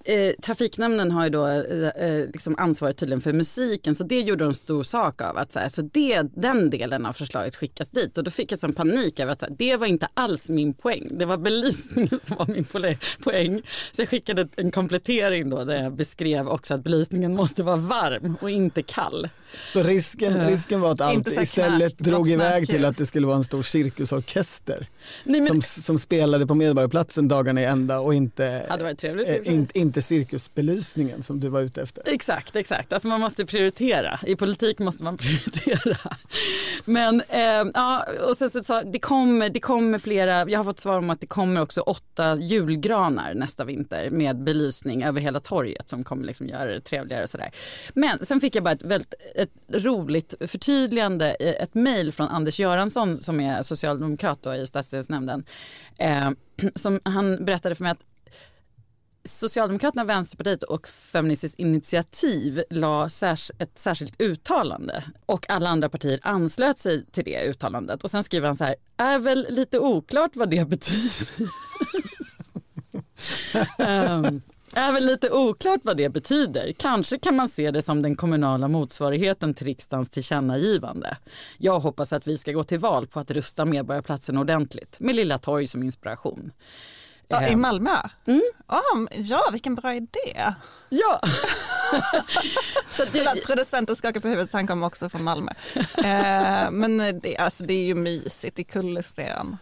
eh, 0.07 0.33
trafiknämnden 0.41 1.11
har 1.11 1.23
ju 1.23 1.29
då 1.29 1.47
eh, 1.47 1.87
eh, 1.87 2.25
liksom 2.25 2.55
ansvaret 2.57 2.97
tydligen 2.97 3.21
för 3.21 3.33
musiken 3.33 3.95
så 3.95 4.03
det 4.03 4.21
gjorde 4.21 4.43
de 4.43 4.53
stor 4.53 4.83
sak 4.83 5.21
av 5.21 5.37
att 5.37 5.51
så, 5.51 5.59
här, 5.59 5.69
så 5.69 5.81
det, 5.81 6.21
den 6.21 6.69
delen 6.69 7.05
av 7.05 7.13
förslaget 7.13 7.55
skickas 7.55 7.89
dit 7.89 8.17
och 8.17 8.23
då 8.23 8.31
fick 8.31 8.51
jag 8.51 8.59
sån 8.59 8.73
panik 8.73 9.19
över 9.19 9.31
att 9.31 9.39
så 9.39 9.45
här, 9.45 9.55
det 9.57 9.75
var 9.75 9.87
inte 9.87 10.07
alls 10.13 10.49
min 10.49 10.73
poäng. 10.73 11.07
Det 11.11 11.25
var 11.25 11.37
belysningen 11.37 12.19
som 12.23 12.37
var 12.37 12.47
min 12.47 12.65
poäng. 13.23 13.61
Så 13.91 14.01
jag 14.01 14.09
skickade 14.09 14.47
en 14.55 14.71
komplettering 14.71 15.49
då 15.49 15.63
där 15.63 15.83
jag 15.83 15.93
beskrev 15.93 16.47
också 16.47 16.73
att 16.73 16.83
belysningen 16.83 17.35
måste 17.35 17.63
vara 17.63 17.75
varm 17.75 18.37
och 18.41 18.49
inte 18.49 18.81
kall. 18.81 19.29
Så 19.73 19.83
risken, 19.83 20.47
risken 20.47 20.81
var 20.81 20.91
att 20.91 21.01
allt 21.01 21.27
istället 21.27 21.97
knäck, 21.97 22.07
drog 22.07 22.29
iväg 22.29 22.67
till 22.67 22.85
att 22.85 22.97
det 22.97 23.05
skulle 23.05 23.27
vara 23.27 23.37
en 23.37 23.43
stor 23.43 23.63
cirkusorkester 23.63 24.87
Nej, 25.23 25.41
men... 25.41 25.47
som, 25.47 25.61
som 25.61 25.99
spelade 25.99 26.47
på 26.47 26.55
Medborgarplatsen 26.55 27.27
dagarna 27.27 27.61
i 27.61 27.65
ända 27.65 27.99
och 27.99 28.13
inte, 28.13 28.65
ja, 28.69 28.95
trevligt, 28.95 29.27
eh, 29.27 29.53
in, 29.53 29.67
inte 29.73 30.01
cirkusbelysningen 30.01 31.23
som 31.23 31.39
du 31.39 31.49
var 31.49 31.61
ute 31.61 31.81
efter. 31.81 32.03
Exakt, 32.05 32.55
exakt. 32.55 32.93
Alltså 32.93 33.07
man 33.07 33.19
måste 33.19 33.45
prioritera. 33.45 34.19
I 34.27 34.35
politik 34.35 34.79
måste 34.79 35.03
man 35.03 35.17
prioritera. 35.17 35.97
Men 36.89 37.21
eh, 37.29 37.71
ja, 37.73 38.05
och 38.29 38.37
sen 38.37 38.49
så, 38.49 38.63
sa 38.63 38.83
det 38.83 38.99
kommer, 38.99 39.49
det 39.49 39.59
kommer 39.59 39.97
flera, 39.97 40.49
jag 40.49 40.59
har 40.59 40.63
fått 40.63 40.79
svar 40.79 40.97
om 40.97 41.09
att 41.09 41.21
det 41.21 41.27
kommer 41.27 41.61
också 41.61 41.81
åtta 41.81 42.35
julgranar 42.35 43.33
nästa 43.33 43.63
vinter 43.63 44.09
med 44.09 44.43
belysning 44.43 45.03
över 45.03 45.21
hela 45.21 45.39
torget 45.39 45.89
som 45.89 46.03
kommer 46.03 46.25
liksom 46.25 46.47
göra 46.47 46.65
det 46.65 46.81
trevligare 46.81 47.23
och 47.23 47.29
sådär. 47.29 47.51
Men 47.93 48.25
sen 48.25 48.41
fick 48.41 48.55
jag 48.55 48.63
bara 48.63 48.73
ett 48.73 48.83
väldigt 48.83 49.13
ett 49.35 49.51
roligt 49.69 50.33
förtydligande, 50.39 51.31
ett 51.31 51.73
mejl 51.73 52.11
från 52.11 52.27
Anders 52.27 52.59
Göransson 52.59 53.17
som 53.17 53.39
är 53.39 53.61
socialdemokrat 53.61 54.45
i 54.45 54.67
stadsdelsnämnden. 54.67 55.45
Eh, 55.99 56.29
som 56.75 56.99
han 57.03 57.45
berättade 57.45 57.75
för 57.75 57.83
mig 57.83 57.91
att 57.91 58.03
Socialdemokraterna, 59.27 60.03
Vänsterpartiet 60.03 60.63
och 60.63 60.87
Feministiskt 60.87 61.59
initiativ 61.59 62.63
la 62.69 63.05
ett 63.59 63.79
särskilt 63.79 64.21
uttalande 64.21 65.03
och 65.25 65.49
alla 65.49 65.69
andra 65.69 65.89
partier 65.89 66.19
anslöt 66.23 66.77
sig 66.77 67.05
till 67.05 67.23
det 67.23 67.45
uttalandet. 67.45 68.03
Och 68.03 68.11
sen 68.11 68.23
skriver 68.23 68.47
han 68.47 68.57
så 68.57 68.63
här, 68.63 68.75
är 68.97 69.19
väl 69.19 69.47
lite 69.49 69.79
oklart 69.79 70.35
vad 70.35 70.49
det 70.49 70.67
betyder. 70.67 71.27
um, 73.79 74.41
är 74.73 74.91
väl 74.91 75.05
lite 75.05 75.31
oklart 75.31 75.79
vad 75.83 75.97
det 75.97 76.09
betyder. 76.09 76.73
Kanske 76.77 77.19
kan 77.19 77.35
man 77.35 77.49
se 77.49 77.71
det 77.71 77.81
som 77.81 78.01
den 78.01 78.15
kommunala 78.15 78.67
motsvarigheten 78.67 79.53
till 79.53 79.65
riksdagens 79.65 80.09
tillkännagivande. 80.09 81.17
Jag 81.57 81.79
hoppas 81.79 82.13
att 82.13 82.27
vi 82.27 82.37
ska 82.37 82.51
gå 82.51 82.63
till 82.63 82.79
val 82.79 83.07
på 83.07 83.19
att 83.19 83.31
rusta 83.31 83.65
Medborgarplatsen 83.65 84.37
ordentligt 84.37 84.99
med 84.99 85.15
Lilla 85.15 85.37
Torg 85.37 85.67
som 85.67 85.83
inspiration. 85.83 86.51
Ja, 87.27 87.47
I. 87.47 87.55
Malmö? 87.55 87.97
Mm. 88.25 88.41
Oh, 88.67 89.07
ja, 89.11 89.49
vilken 89.51 89.75
bra 89.75 89.95
idé. 89.95 90.53
Ja. 90.89 91.21
så 92.91 93.03
det... 93.11 93.45
Producenten 93.45 93.95
skakar 93.95 94.19
på 94.19 94.27
huvudet, 94.27 94.53
han 94.53 94.67
kommer 94.67 94.87
också 94.87 95.09
från 95.09 95.23
Malmö. 95.23 95.51
eh, 95.97 96.71
men 96.71 97.19
det, 97.23 97.37
alltså, 97.37 97.63
det 97.63 97.73
är 97.73 97.85
ju 97.85 97.95
mysigt 97.95 98.59
i 98.59 98.63
kullersten. 98.63 99.57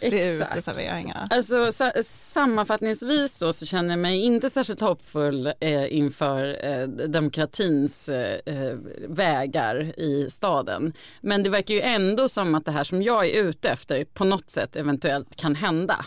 Det 0.00 0.28
är 0.28 0.34
uteserveringar. 0.34 1.28
Alltså, 1.30 1.70
sammanfattningsvis 2.04 3.38
då, 3.38 3.52
så 3.52 3.66
känner 3.66 3.90
jag 3.90 3.98
mig 3.98 4.20
inte 4.20 4.50
särskilt 4.50 4.80
hoppfull 4.80 5.52
eh, 5.60 5.96
inför 5.96 6.64
eh, 6.64 6.88
demokratins 6.88 8.08
eh, 8.08 8.40
eh, 8.46 8.76
vägar 9.08 10.00
i 10.00 10.30
staden. 10.30 10.92
Men 11.20 11.42
det 11.42 11.50
verkar 11.50 11.74
ju 11.74 11.80
ändå 11.80 12.28
som 12.28 12.54
att 12.54 12.64
det 12.64 12.72
här 12.72 12.84
som 12.84 13.02
jag 13.02 13.26
är 13.26 13.42
ute 13.42 13.68
efter 13.68 14.04
på 14.04 14.24
något 14.24 14.50
sätt 14.50 14.76
eventuellt 14.76 15.36
kan 15.36 15.54
hända 15.54 16.04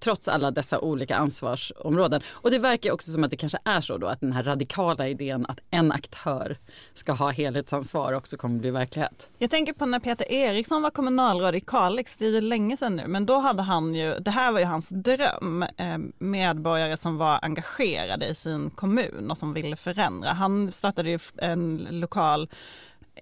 trots 0.00 0.28
alla 0.28 0.50
dessa 0.50 0.80
olika 0.80 1.16
ansvarsområden. 1.16 2.22
Och 2.30 2.50
det 2.50 2.58
verkar 2.58 2.92
också 2.92 3.12
som 3.12 3.24
att 3.24 3.30
det 3.30 3.36
kanske 3.36 3.58
är 3.64 3.80
så 3.80 3.98
då 3.98 4.06
att 4.06 4.20
den 4.20 4.32
här 4.32 4.42
radikala 4.42 5.08
idén 5.08 5.46
att 5.48 5.60
en 5.70 5.92
aktör 5.92 6.58
ska 6.94 7.12
ha 7.12 7.30
helhetsansvar 7.30 8.12
också 8.12 8.36
kommer 8.36 8.58
bli 8.58 8.70
verklighet. 8.70 9.30
Jag 9.38 9.50
tänker 9.50 9.72
på 9.72 9.86
när 9.86 9.98
Peter 9.98 10.32
Eriksson 10.32 10.82
var 10.82 10.90
kommunalråd 10.90 11.54
i 11.54 11.60
Kalix, 11.60 12.16
det 12.16 12.26
är 12.26 12.30
ju 12.30 12.40
länge 12.40 12.76
sedan 12.76 12.96
nu, 12.96 13.06
men 13.06 13.26
då 13.26 13.38
hade 13.38 13.62
han 13.62 13.94
ju, 13.94 14.14
det 14.14 14.30
här 14.30 14.52
var 14.52 14.60
ju 14.60 14.66
hans 14.66 14.88
dröm, 14.88 15.62
eh, 15.62 15.98
medborgare 16.18 16.96
som 16.96 17.16
var 17.18 17.38
engagerade 17.42 18.26
i 18.26 18.34
sin 18.34 18.70
kommun 18.70 19.30
och 19.30 19.38
som 19.38 19.52
ville 19.52 19.76
förändra. 19.76 20.28
Han 20.28 20.72
startade 20.72 21.10
ju 21.10 21.18
en 21.36 21.88
lokal 21.90 22.48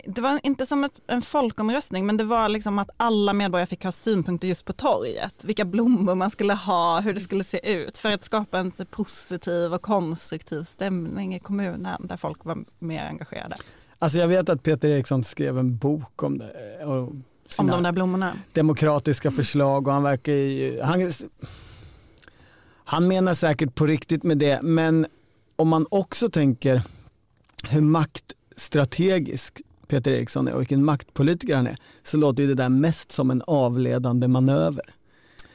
det 0.05 0.21
var 0.21 0.41
inte 0.43 0.67
som 0.67 0.85
ett, 0.85 1.01
en 1.07 1.23
folkomröstning 1.23 2.07
men 2.07 2.17
det 2.17 2.25
var 2.25 2.49
liksom 2.49 2.79
att 2.79 2.91
alla 2.97 3.33
medborgare 3.33 3.67
fick 3.67 3.85
ha 3.85 3.93
synpunkter 3.93 4.49
just 4.49 4.65
på 4.65 4.73
torget. 4.73 5.45
Vilka 5.45 5.65
blommor 5.65 6.15
man 6.15 6.31
skulle 6.31 6.55
ha, 6.55 7.01
hur 7.01 7.15
det 7.15 7.21
skulle 7.21 7.45
se 7.45 7.73
ut 7.73 7.99
för 7.99 8.15
att 8.15 8.25
skapa 8.25 8.59
en 8.59 8.73
positiv 8.91 9.75
och 9.75 9.83
konstruktiv 9.83 10.63
stämning 10.63 11.35
i 11.35 11.39
kommunen 11.39 12.07
där 12.07 12.17
folk 12.17 12.45
var 12.45 12.59
mer 12.79 13.07
engagerade. 13.07 13.57
Alltså 13.99 14.19
jag 14.19 14.29
vet 14.29 14.49
att 14.49 14.63
Peter 14.63 14.89
Eriksson 14.89 15.25
skrev 15.25 15.59
en 15.59 15.77
bok 15.77 16.23
om 16.23 16.39
det. 16.39 16.85
Och 16.85 17.13
om 17.59 17.67
de 17.67 17.83
där 17.83 17.93
blommorna? 17.93 18.33
Demokratiska 18.53 19.31
förslag 19.31 19.87
och 19.87 19.93
han 19.93 20.03
verkar 20.03 20.33
ju, 20.33 20.81
han, 20.81 21.13
han 22.85 23.09
menar 23.09 23.35
säkert 23.35 23.75
på 23.75 23.87
riktigt 23.87 24.23
med 24.23 24.39
det 24.39 24.63
men 24.63 25.07
om 25.57 25.69
man 25.69 25.87
också 25.91 26.29
tänker 26.29 26.83
hur 27.71 27.81
maktstrategisk 27.81 29.63
Peter 29.89 30.11
Eriksson 30.11 30.49
är 30.49 30.53
och 30.53 30.61
vilken 30.61 30.85
maktpolitiker 30.85 31.57
han 31.57 31.67
är 31.67 31.77
så 32.03 32.17
låter 32.17 32.47
det 32.47 32.55
där 32.55 32.69
mest 32.69 33.13
som 33.13 33.31
en 33.31 33.43
avledande 33.47 34.29
manöver. 34.29 34.85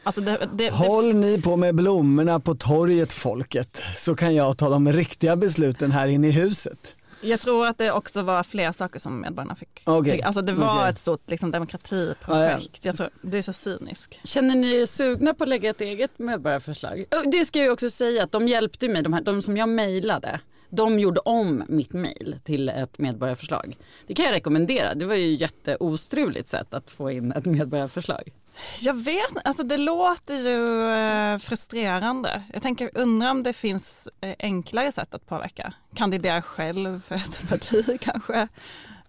Alltså 0.03 0.21
det, 0.21 0.49
det, 0.53 0.69
Håll 0.69 1.07
det... 1.07 1.13
ni 1.13 1.41
på 1.41 1.55
med 1.55 1.75
blommorna 1.75 2.39
på 2.39 2.55
torget 2.55 3.11
folket 3.11 3.81
så 3.97 4.15
kan 4.15 4.35
jag 4.35 4.57
ta 4.57 4.69
de 4.69 4.93
riktiga 4.93 5.35
besluten 5.35 5.91
här 5.91 6.07
inne 6.07 6.27
i 6.27 6.31
huset. 6.31 6.95
Jag 7.21 7.39
tror 7.39 7.67
att 7.67 7.77
det 7.77 7.91
också 7.91 8.21
var 8.21 8.43
fler 8.43 8.71
saker 8.71 8.99
som 8.99 9.21
medborgarna 9.21 9.55
fick. 9.55 9.83
Okay. 9.85 10.21
Alltså 10.21 10.41
det 10.41 10.53
var 10.53 10.75
okay. 10.75 10.89
ett 10.89 10.99
stort 10.99 11.29
liksom, 11.29 11.51
demokratiprojekt. 11.51 12.79
Ja. 12.81 12.89
Jag 12.89 12.95
tror, 12.95 13.09
du 13.21 13.37
är 13.37 13.41
så 13.41 13.53
cynisk. 13.53 14.19
Känner 14.23 14.55
ni 14.55 14.75
er 14.75 14.85
sugna 14.85 15.33
på 15.33 15.43
att 15.43 15.49
lägga 15.49 15.69
ett 15.69 15.81
eget 15.81 16.19
medborgarförslag? 16.19 17.05
Det 17.31 17.45
ska 17.45 17.59
jag 17.59 17.73
också 17.73 17.89
säga 17.89 18.23
att 18.23 18.31
de 18.31 18.47
hjälpte 18.47 18.87
mig, 18.87 19.03
de, 19.03 19.13
här, 19.13 19.21
de 19.21 19.41
som 19.41 19.57
jag 19.57 19.69
mejlade 19.69 20.39
de 20.75 20.99
gjorde 20.99 21.19
om 21.19 21.63
mitt 21.67 21.93
mejl 21.93 22.35
till 22.43 22.69
ett 22.69 22.97
medborgarförslag. 22.97 23.77
Det 24.07 24.13
kan 24.13 24.25
jag 24.25 24.33
rekommendera. 24.33 24.93
Det 24.93 25.05
var 25.05 25.15
ju 25.15 25.33
ett 25.33 25.41
jätteostruligt 25.41 26.47
sätt 26.47 26.73
att 26.73 26.91
få 26.91 27.11
in 27.11 27.31
ett 27.31 27.45
medborgarförslag. 27.45 28.31
Jag 28.79 28.93
vet 29.03 29.47
alltså 29.47 29.63
det 29.63 29.77
låter 29.77 30.35
ju 30.35 30.89
eh, 30.89 31.39
frustrerande. 31.39 32.43
Jag 32.53 32.61
tänker, 32.61 32.89
undrar 32.93 33.31
om 33.31 33.43
det 33.43 33.53
finns 33.53 34.07
eh, 34.21 34.35
enklare 34.39 34.91
sätt 34.91 35.13
att 35.13 35.27
påverka. 35.27 35.73
Kandidera 35.95 36.41
själv 36.41 37.01
för 37.01 37.15
ett 37.15 37.45
parti 37.49 37.99
kanske. 38.01 38.47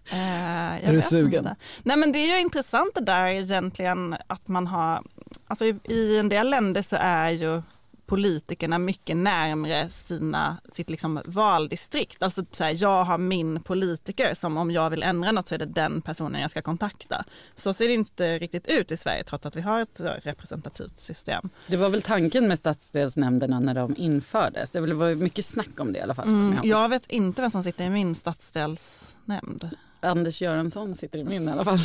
Eh, 0.09 0.87
är 0.87 0.93
du 0.93 1.01
sugen? 1.01 1.39
Inte. 1.39 1.55
Nej 1.83 1.97
men 1.97 2.11
det 2.11 2.19
är 2.19 2.35
ju 2.35 2.41
intressant 2.41 2.95
det 2.95 3.01
där 3.01 3.25
egentligen 3.25 4.15
att 4.27 4.47
man 4.47 4.67
har, 4.67 5.03
alltså 5.47 5.65
i, 5.65 5.79
i 5.83 6.19
en 6.19 6.29
del 6.29 6.49
länder 6.49 6.81
så 6.81 6.95
är 6.99 7.29
ju 7.29 7.61
politikerna 8.05 8.79
mycket 8.79 9.17
närmre 9.17 9.89
sina, 9.89 10.57
sitt 10.71 10.89
liksom 10.89 11.21
valdistrikt. 11.25 12.23
Alltså 12.23 12.43
så 12.51 12.63
här, 12.63 12.75
jag 12.77 13.03
har 13.03 13.17
min 13.17 13.59
politiker 13.63 14.33
som 14.33 14.57
om 14.57 14.71
jag 14.71 14.89
vill 14.89 15.03
ändra 15.03 15.31
något 15.31 15.47
så 15.47 15.55
är 15.55 15.59
det 15.59 15.65
den 15.65 16.01
personen 16.01 16.41
jag 16.41 16.51
ska 16.51 16.61
kontakta. 16.61 17.23
Så 17.55 17.73
ser 17.73 17.87
det 17.87 17.93
inte 17.93 18.39
riktigt 18.39 18.67
ut 18.67 18.91
i 18.91 18.97
Sverige 18.97 19.23
trots 19.23 19.45
att 19.45 19.55
vi 19.55 19.61
har 19.61 19.81
ett 19.81 20.01
representativt 20.23 20.97
system. 20.97 21.49
Det 21.67 21.77
var 21.77 21.89
väl 21.89 22.01
tanken 22.01 22.47
med 22.47 22.57
stadsdelsnämnderna 22.57 23.59
när 23.59 23.73
de 23.73 23.95
infördes. 23.97 24.71
Det 24.71 24.93
var 24.93 25.15
mycket 25.15 25.45
snack 25.45 25.79
om 25.79 25.93
det 25.93 25.99
i 25.99 26.01
alla 26.01 26.15
fall. 26.15 26.27
Mm, 26.27 26.57
jag 26.63 26.89
vet 26.89 27.05
inte 27.05 27.41
vem 27.41 27.51
som 27.51 27.63
sitter 27.63 27.85
i 27.85 27.89
min 27.89 28.15
stadsdelsnämnd. 28.15 29.69
Anders 29.99 30.41
Göransson 30.41 30.95
sitter 30.95 31.19
i 31.19 31.23
min 31.23 31.49
i 31.49 31.51
alla 31.51 31.63
fall. 31.63 31.79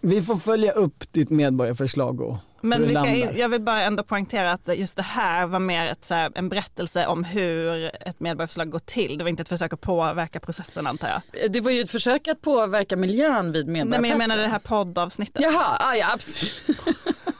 Vi 0.00 0.22
får 0.22 0.36
följa 0.36 0.72
upp 0.72 1.12
ditt 1.12 1.30
medborgarförslag 1.30 2.20
och 2.20 2.36
men 2.60 2.88
vi 2.88 2.94
ska, 2.94 3.38
jag 3.38 3.48
vill 3.48 3.60
bara 3.60 3.82
ändå 3.82 4.02
poängtera 4.02 4.52
att 4.52 4.78
just 4.78 4.96
det 4.96 5.02
här 5.02 5.46
var 5.46 5.58
mer 5.58 5.86
ett, 5.86 6.04
så 6.04 6.14
här, 6.14 6.32
en 6.34 6.48
berättelse 6.48 7.06
om 7.06 7.24
hur 7.24 7.90
ett 8.00 8.20
medborgarförslag 8.20 8.70
går 8.70 8.78
till. 8.78 9.18
Det 9.18 9.24
var 9.24 9.28
inte 9.28 9.42
ett 9.42 9.48
försök 9.48 9.72
att 9.72 9.80
påverka 9.80 10.40
processen 10.40 10.86
antar 10.86 11.08
jag. 11.08 11.52
Det 11.52 11.60
var 11.60 11.70
ju 11.70 11.80
ett 11.80 11.90
försök 11.90 12.28
att 12.28 12.40
påverka 12.40 12.96
miljön 12.96 13.52
vid 13.52 13.66
medborgarplatsen. 13.66 13.90
Nej 13.90 14.00
men 14.00 14.10
jag 14.10 14.18
menar 14.18 14.36
det 14.36 14.48
här 14.48 14.58
poddavsnittet. 14.58 15.42
Jaha, 15.42 15.76
ah, 15.80 15.94
ja 15.94 16.12
absolut. 16.12 16.72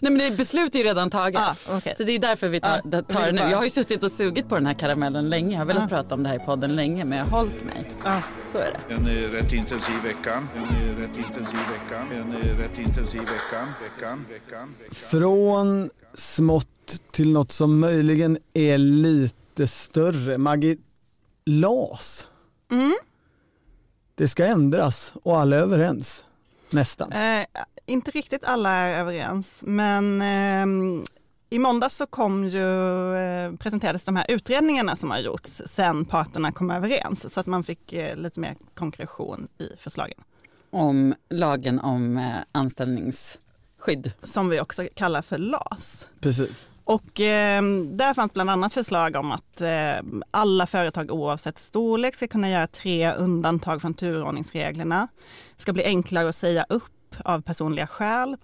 Nej 0.00 0.12
men 0.12 0.18
det, 0.18 0.36
beslut 0.36 0.74
är 0.74 0.78
ju 0.78 0.84
redan 0.84 1.10
taget. 1.10 1.40
Ah, 1.40 1.76
okay. 1.76 1.94
Så 1.96 2.02
det 2.04 2.12
är 2.12 2.18
därför 2.18 2.48
vi 2.48 2.60
tar, 2.60 2.80
ah, 2.92 3.02
tar 3.02 3.26
det 3.26 3.32
nu. 3.32 3.40
Jag 3.40 3.56
har 3.56 3.64
ju 3.64 3.70
suttit 3.70 4.02
och 4.02 4.10
sugit 4.10 4.48
på 4.48 4.54
den 4.54 4.66
här 4.66 4.74
karamellen 4.74 5.30
länge. 5.30 5.52
Jag 5.52 5.58
har 5.58 5.66
velat 5.66 5.82
ah. 5.82 5.88
prata 5.88 6.14
om 6.14 6.22
det 6.22 6.28
här 6.28 6.36
i 6.36 6.46
podden 6.46 6.76
länge 6.76 7.04
men 7.04 7.18
jag 7.18 7.24
har 7.24 7.38
hållit 7.38 7.64
mig. 7.64 7.90
Ah. 8.04 8.20
Så 8.52 8.58
är 8.58 8.78
det. 8.88 8.94
En 8.94 9.30
rätt 9.30 9.52
intensiv 9.52 9.94
vecka. 10.02 10.42
En 10.56 10.96
rätt 10.96 11.18
intensiv 11.18 11.58
vecka. 11.58 12.06
En 12.14 12.58
rätt 12.58 12.78
intensiv 12.78 13.20
vecka. 13.20 13.68
Veckan. 13.82 14.24
Veckan. 14.30 14.74
Från 14.90 15.90
smått 16.14 17.00
till 17.12 17.32
något 17.32 17.52
som 17.52 17.80
möjligen 17.80 18.38
är 18.54 18.78
lite 18.78 19.66
större. 19.66 20.38
Maggie, 20.38 20.76
LAS. 21.46 22.26
Mm. 22.70 22.96
Det 24.14 24.28
ska 24.28 24.46
ändras 24.46 25.12
och 25.22 25.38
alla 25.38 25.56
är 25.56 25.60
överens. 25.60 26.24
Nästan. 26.70 27.12
Eh, 27.12 27.46
inte 27.88 28.10
riktigt 28.10 28.44
alla 28.44 28.70
är 28.70 28.98
överens, 29.00 29.60
men 29.62 30.22
eh, 30.22 31.04
i 31.50 31.58
måndags 31.58 31.96
så 31.96 32.06
kom 32.06 32.48
ju, 32.48 33.14
eh, 33.16 33.52
presenterades 33.52 34.04
de 34.04 34.16
här 34.16 34.26
utredningarna 34.28 34.96
som 34.96 35.10
har 35.10 35.18
gjorts 35.18 35.62
sen 35.66 36.04
parterna 36.04 36.52
kom 36.52 36.70
överens 36.70 37.34
så 37.34 37.40
att 37.40 37.46
man 37.46 37.64
fick 37.64 37.92
eh, 37.92 38.16
lite 38.16 38.40
mer 38.40 38.54
konkretion 38.74 39.48
i 39.58 39.68
förslagen. 39.78 40.18
Om 40.70 41.14
lagen 41.30 41.80
om 41.80 42.16
eh, 42.16 42.36
anställningsskydd. 42.52 44.12
Som 44.22 44.48
vi 44.48 44.60
också 44.60 44.88
kallar 44.94 45.22
för 45.22 45.38
LAS. 45.38 46.08
Precis. 46.20 46.68
Och 46.84 47.20
eh, 47.20 47.62
där 47.84 48.14
fanns 48.14 48.32
bland 48.32 48.50
annat 48.50 48.72
förslag 48.72 49.16
om 49.16 49.32
att 49.32 49.60
eh, 49.60 49.68
alla 50.30 50.66
företag 50.66 51.10
oavsett 51.10 51.58
storlek 51.58 52.14
ska 52.14 52.28
kunna 52.28 52.50
göra 52.50 52.66
tre 52.66 53.12
undantag 53.12 53.80
från 53.80 53.94
turordningsreglerna. 53.94 55.08
Det 55.56 55.62
ska 55.62 55.72
bli 55.72 55.84
enklare 55.84 56.28
att 56.28 56.34
säga 56.34 56.66
upp 56.68 56.97
av 57.24 57.40
personliga 57.40 57.86
skäl. 57.86 58.36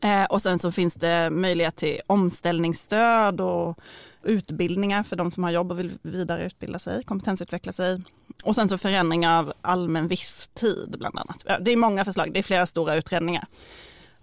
Eh, 0.00 0.24
och 0.24 0.42
sen 0.42 0.58
så 0.58 0.72
finns 0.72 0.94
det 0.94 1.30
möjlighet 1.30 1.76
till 1.76 2.00
omställningsstöd 2.06 3.40
och 3.40 3.78
utbildningar 4.22 5.02
för 5.02 5.16
de 5.16 5.30
som 5.30 5.44
har 5.44 5.50
jobb 5.50 5.72
och 5.72 5.78
vill 5.78 5.92
vidareutbilda 6.02 6.78
sig, 6.78 7.04
kompetensutveckla 7.04 7.72
sig. 7.72 8.02
Och 8.42 8.54
sen 8.54 8.68
så 8.68 8.78
förändringar 8.78 9.38
av 9.38 9.52
allmän 9.60 10.08
visstid 10.08 10.94
bland 10.98 11.18
annat. 11.18 11.44
Det 11.60 11.70
är 11.70 11.76
många 11.76 12.04
förslag, 12.04 12.32
det 12.32 12.38
är 12.38 12.42
flera 12.42 12.66
stora 12.66 12.94
utredningar. 12.94 13.46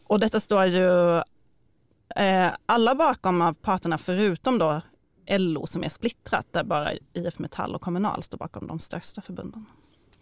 Och 0.03 0.19
detta 0.19 0.39
står 0.39 0.65
ju 0.65 1.17
eh, 2.15 2.49
alla 2.65 2.95
bakom 2.95 3.41
av 3.41 3.53
parterna 3.53 3.97
förutom 3.97 4.57
då 4.57 4.81
LO 5.29 5.67
som 5.67 5.83
är 5.83 5.89
splittrat 5.89 6.47
där 6.51 6.63
bara 6.63 6.91
IF 7.13 7.39
Metall 7.39 7.75
och 7.75 7.81
Kommunal 7.81 8.23
står 8.23 8.37
bakom 8.37 8.67
de 8.67 8.79
största 8.79 9.21
förbunden. 9.21 9.65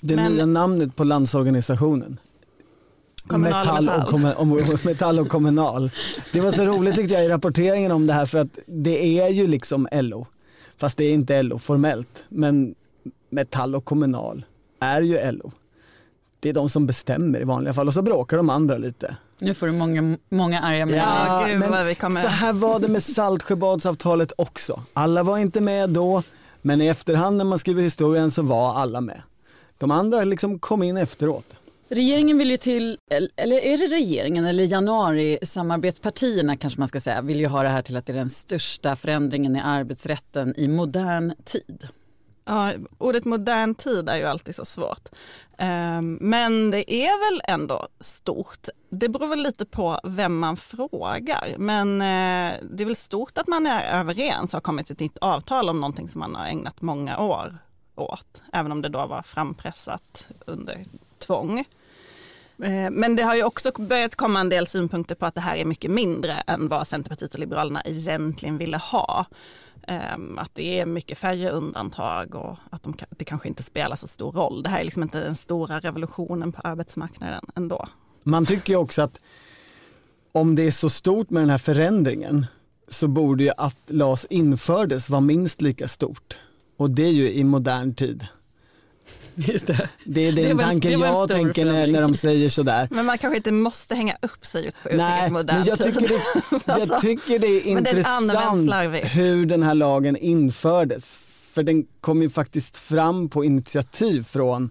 Det 0.01 0.15
Men, 0.15 0.33
nya 0.33 0.45
namnet 0.45 0.95
på 0.95 1.03
Landsorganisationen. 1.03 2.19
Kommunal 3.27 3.83
metall, 3.83 3.89
och, 4.13 4.19
metall. 4.19 4.73
Och, 4.73 4.85
metall 4.85 5.19
och 5.19 5.29
kommunal. 5.29 5.91
Det 6.31 6.41
var 6.41 6.51
så 6.51 6.65
roligt 6.65 6.95
tyckte 6.95 7.13
jag 7.13 7.25
i 7.25 7.27
rapporteringen 7.27 7.91
om 7.91 8.07
det 8.07 8.13
här 8.13 8.25
för 8.25 8.37
att 8.37 8.59
det 8.65 9.19
är 9.19 9.29
ju 9.29 9.47
liksom 9.47 9.87
LO. 9.91 10.27
Fast 10.77 10.97
det 10.97 11.05
är 11.05 11.13
inte 11.13 11.41
LO 11.41 11.59
formellt. 11.59 12.25
Men 12.29 12.75
Metall 13.29 13.75
och 13.75 13.85
Kommunal 13.85 14.45
är 14.79 15.01
ju 15.01 15.31
LO. 15.31 15.51
Det 16.39 16.49
är 16.49 16.53
de 16.53 16.69
som 16.69 16.87
bestämmer 16.87 17.41
i 17.41 17.43
vanliga 17.43 17.73
fall 17.73 17.87
och 17.87 17.93
så 17.93 18.01
bråkar 18.01 18.37
de 18.37 18.49
andra 18.49 18.77
lite. 18.77 19.17
Nu 19.39 19.53
får 19.53 19.67
du 19.67 19.73
många, 19.73 20.17
många 20.29 20.61
arga 20.61 20.85
mejl. 20.85 20.97
Ja, 20.97 21.49
ja 21.49 21.59
men 21.59 21.95
kommer... 21.95 22.21
Så 22.21 22.27
här 22.27 22.53
var 22.53 22.79
det 22.79 22.87
med 22.87 23.03
Saltsjöbadsavtalet 23.03 24.31
också. 24.37 24.81
Alla 24.93 25.23
var 25.23 25.37
inte 25.37 25.61
med 25.61 25.89
då, 25.89 26.23
men 26.61 26.81
i 26.81 26.87
efterhand 26.87 27.37
när 27.37 27.45
man 27.45 27.59
skriver 27.59 27.83
historien 27.83 28.31
så 28.31 28.41
var 28.41 28.73
alla 28.73 29.01
med. 29.01 29.21
De 29.77 29.91
andra 29.91 30.23
liksom 30.23 30.59
kom 30.59 30.83
in 30.83 30.97
efteråt. 30.97 31.55
Regeringen 31.87 32.37
vill 32.37 32.51
ju 32.51 32.57
till, 32.57 32.97
eller 33.35 33.55
är 33.55 33.77
det 33.77 33.87
regeringen 33.87 34.45
eller 34.45 34.63
januari-samarbetspartierna 34.63 36.57
kanske 36.57 36.79
man 36.79 36.87
ska 36.87 37.01
säga, 37.01 37.21
vill 37.21 37.39
ju 37.39 37.47
ha 37.47 37.63
det 37.63 37.69
här 37.69 37.81
till 37.81 37.97
att 37.97 38.05
det 38.05 38.13
är 38.13 38.17
den 38.17 38.29
största 38.29 38.95
förändringen 38.95 39.55
i 39.55 39.59
arbetsrätten 39.59 40.53
i 40.57 40.67
modern 40.67 41.33
tid. 41.43 41.87
Ja, 42.45 42.73
ordet 42.97 43.25
modern 43.25 43.75
tid 43.75 44.09
är 44.09 44.17
ju 44.17 44.23
alltid 44.23 44.55
så 44.55 44.65
svårt. 44.65 45.09
Ehm, 45.57 46.17
men 46.21 46.71
det 46.71 46.93
är 46.93 47.31
väl 47.31 47.41
ändå 47.47 47.87
stort. 47.99 48.67
Det 48.89 49.09
beror 49.09 49.27
väl 49.27 49.43
lite 49.43 49.65
på 49.65 49.99
vem 50.03 50.39
man 50.39 50.57
frågar. 50.57 51.47
Men 51.57 52.01
eh, 52.01 52.53
det 52.71 52.83
är 52.83 52.85
väl 52.85 52.95
stort 52.95 53.37
att 53.37 53.47
man 53.47 53.67
är 53.67 53.99
överens 53.99 54.53
och 54.53 54.57
har 54.57 54.61
kommit 54.61 54.85
till 54.85 54.93
ett 54.93 54.99
nytt 54.99 55.17
avtal 55.17 55.69
om 55.69 55.79
någonting 55.79 56.09
som 56.09 56.19
man 56.19 56.35
har 56.35 56.45
ägnat 56.45 56.81
många 56.81 57.19
år 57.19 57.57
åt. 57.95 58.41
Även 58.53 58.71
om 58.71 58.81
det 58.81 58.89
då 58.89 59.05
var 59.05 59.21
frampressat 59.21 60.31
under 60.45 60.85
tvång. 61.25 61.59
Eh, 62.63 62.89
men 62.91 63.15
det 63.15 63.23
har 63.23 63.35
ju 63.35 63.43
också 63.43 63.71
börjat 63.77 64.15
komma 64.15 64.39
en 64.39 64.49
del 64.49 64.67
synpunkter 64.67 65.15
på 65.15 65.25
att 65.25 65.35
det 65.35 65.41
här 65.41 65.55
är 65.55 65.65
mycket 65.65 65.91
mindre 65.91 66.33
än 66.33 66.67
vad 66.67 66.87
Centerpartiet 66.87 67.33
och 67.33 67.39
Liberalerna 67.39 67.81
egentligen 67.85 68.57
ville 68.57 68.77
ha. 68.77 69.25
Eh, 69.87 70.17
att 70.37 70.55
det 70.55 70.79
är 70.79 70.85
mycket 70.85 71.17
färre 71.17 71.49
undantag 71.49 72.35
och 72.35 72.57
att 72.69 72.83
de, 72.83 72.95
det 73.09 73.25
kanske 73.25 73.47
inte 73.47 73.63
spelar 73.63 73.95
så 73.95 74.07
stor 74.07 74.31
roll. 74.31 74.63
Det 74.63 74.69
här 74.69 74.79
är 74.79 74.83
liksom 74.83 75.03
inte 75.03 75.19
den 75.19 75.35
stora 75.35 75.79
revolutionen 75.79 76.51
på 76.51 76.61
arbetsmarknaden 76.61 77.45
ändå. 77.55 77.87
Man 78.23 78.45
tycker 78.45 78.73
ju 78.73 78.77
också 78.77 79.01
att 79.01 79.21
om 80.31 80.55
det 80.55 80.63
är 80.63 80.71
så 80.71 80.89
stort 80.89 81.29
med 81.29 81.43
den 81.43 81.49
här 81.49 81.57
förändringen 81.57 82.45
så 82.87 83.07
borde 83.07 83.43
ju 83.43 83.51
att 83.57 83.77
LAS 83.87 84.25
infördes 84.29 85.09
vara 85.09 85.21
minst 85.21 85.61
lika 85.61 85.87
stort. 85.87 86.37
Och 86.77 86.89
det 86.89 87.03
är 87.03 87.11
ju 87.11 87.31
i 87.31 87.43
modern 87.43 87.95
tid. 87.95 88.27
Just 89.53 89.67
det. 89.67 89.89
det 90.05 90.27
är 90.27 90.31
den 90.31 90.57
tanken 90.57 90.99
jag 90.99 91.29
tänker 91.29 91.65
när, 91.65 91.87
när 91.87 92.01
de 92.01 92.13
säger 92.13 92.49
sådär. 92.49 92.87
Men 92.91 93.05
man 93.05 93.17
kanske 93.17 93.37
inte 93.37 93.51
måste 93.51 93.95
hänga 93.95 94.17
upp 94.21 94.45
sig 94.45 94.65
just 94.65 94.83
på 94.83 94.89
uttrycket 94.89 95.31
modern 95.31 95.57
men 95.57 95.65
jag 95.65 95.79
tycker, 95.79 96.01
det, 96.01 96.21
jag 96.65 96.81
alltså, 96.81 96.99
tycker 96.99 97.39
det 97.39 97.47
är 97.47 97.67
intressant 97.67 98.31
det 98.91 99.07
hur 99.07 99.45
den 99.45 99.63
här 99.63 99.75
lagen 99.75 100.17
infördes. 100.17 101.19
För 101.53 101.63
den 101.63 101.85
kom 102.01 102.21
ju 102.21 102.29
faktiskt 102.29 102.77
fram 102.77 103.29
på 103.29 103.45
initiativ 103.45 104.23
från 104.23 104.69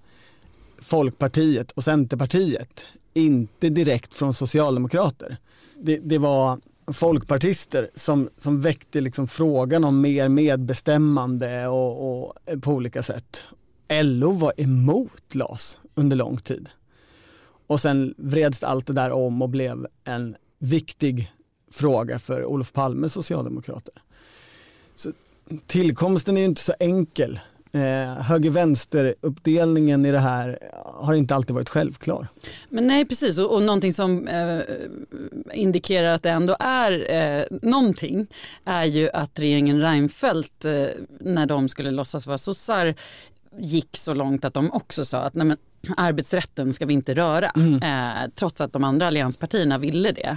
Folkpartiet 0.78 1.71
och 1.71 1.84
Centerpartiet, 1.84 2.86
inte 3.15 3.69
direkt 3.69 4.15
från 4.15 4.34
socialdemokrater. 4.34 5.36
Det, 5.82 5.99
det 5.99 6.19
var 6.19 6.60
folkpartister 6.93 7.91
som, 7.95 8.28
som 8.36 8.60
väckte 8.60 9.00
liksom 9.00 9.28
frågan 9.28 9.84
om 9.84 10.00
mer 10.00 10.28
medbestämmande 10.28 11.67
och, 11.67 12.21
och 12.21 12.34
på 12.62 12.73
olika 12.73 13.02
sätt. 13.02 13.45
LO 13.88 14.32
var 14.32 14.52
emot 14.56 15.34
LAS 15.34 15.78
under 15.94 16.16
lång 16.16 16.36
tid. 16.36 16.68
Och 17.66 17.80
sen 17.80 18.14
vreds 18.16 18.62
allt 18.62 18.86
det 18.86 18.92
där 18.92 19.10
om 19.10 19.42
och 19.42 19.49
blev 19.49 19.86
en 20.04 20.36
viktig 20.58 21.32
fråga 21.70 22.18
för 22.18 22.44
Olof 22.44 22.73
Palmes 22.73 23.12
socialdemokrater. 23.12 23.94
Så 24.94 25.12
tillkomsten 25.66 26.36
är 26.36 26.40
ju 26.40 26.47
inte 26.47 26.62
så 26.62 26.75
enkel. 26.80 27.40
Eh, 27.73 28.23
Höger-vänster-uppdelningen 28.23 30.06
i 30.06 30.12
det 30.12 30.18
här 30.18 30.58
har 30.84 31.14
inte 31.14 31.34
alltid 31.34 31.54
varit 31.54 31.68
självklar. 31.68 32.28
Men 32.68 32.86
nej 32.86 33.04
precis 33.04 33.38
och, 33.38 33.54
och 33.54 33.62
någonting 33.62 33.92
som 33.92 34.28
eh, 34.28 34.60
indikerar 35.52 36.14
att 36.14 36.23
det 36.23 36.30
ändå 36.30 36.56
är 36.60 37.12
eh, 37.12 37.44
någonting 37.62 38.26
är 38.64 38.84
ju 38.84 39.10
att 39.10 39.40
regeringen 39.40 39.80
Reinfeldt 39.80 40.64
eh, 40.64 40.86
när 41.20 41.47
de 41.47 41.68
skulle 41.68 41.90
låtsas 41.90 42.26
vara 42.26 42.38
sossar 42.38 42.94
gick 43.58 43.97
så 43.97 44.14
långt 44.14 44.45
att 44.45 44.54
de 44.54 44.73
också 44.73 45.04
sa 45.04 45.19
att 45.19 45.34
nej 45.34 45.47
men, 45.47 45.56
arbetsrätten 45.97 46.73
ska 46.73 46.86
vi 46.86 46.95
inte 46.95 47.14
röra, 47.14 47.50
mm. 47.50 47.82
eh, 47.82 48.30
trots 48.34 48.60
att 48.60 48.73
de 48.73 48.84
andra 48.84 49.06
allianspartierna 49.06 49.78
ville 49.78 50.12
det. 50.12 50.36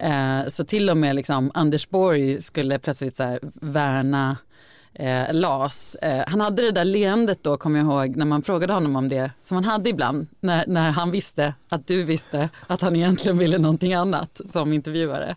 Eh, 0.00 0.48
så 0.48 0.64
till 0.64 0.90
och 0.90 0.96
med 0.96 1.16
liksom, 1.16 1.50
Anders 1.54 1.88
Borg 1.88 2.40
skulle 2.40 2.78
plötsligt 2.78 3.16
så 3.16 3.22
här, 3.22 3.38
värna 3.54 4.36
eh, 4.94 5.32
LAS. 5.32 5.94
Eh, 5.94 6.24
han 6.26 6.40
hade 6.40 6.62
det 6.62 6.70
där 6.70 6.84
leendet 6.84 7.38
då, 7.42 7.56
kommer 7.56 7.78
jag 7.78 7.86
ihåg, 7.86 8.16
när 8.16 8.24
man 8.24 8.42
frågade 8.42 8.72
honom 8.72 8.96
om 8.96 9.08
det, 9.08 9.30
som 9.40 9.54
han 9.54 9.64
hade 9.64 9.90
ibland, 9.90 10.26
när, 10.40 10.64
när 10.66 10.90
han 10.90 11.10
visste 11.10 11.54
att 11.68 11.86
du 11.86 12.02
visste 12.02 12.48
att 12.66 12.80
han 12.80 12.96
egentligen 12.96 13.38
ville 13.38 13.58
någonting 13.58 13.94
annat 13.94 14.40
som 14.44 14.72
intervjuare. 14.72 15.36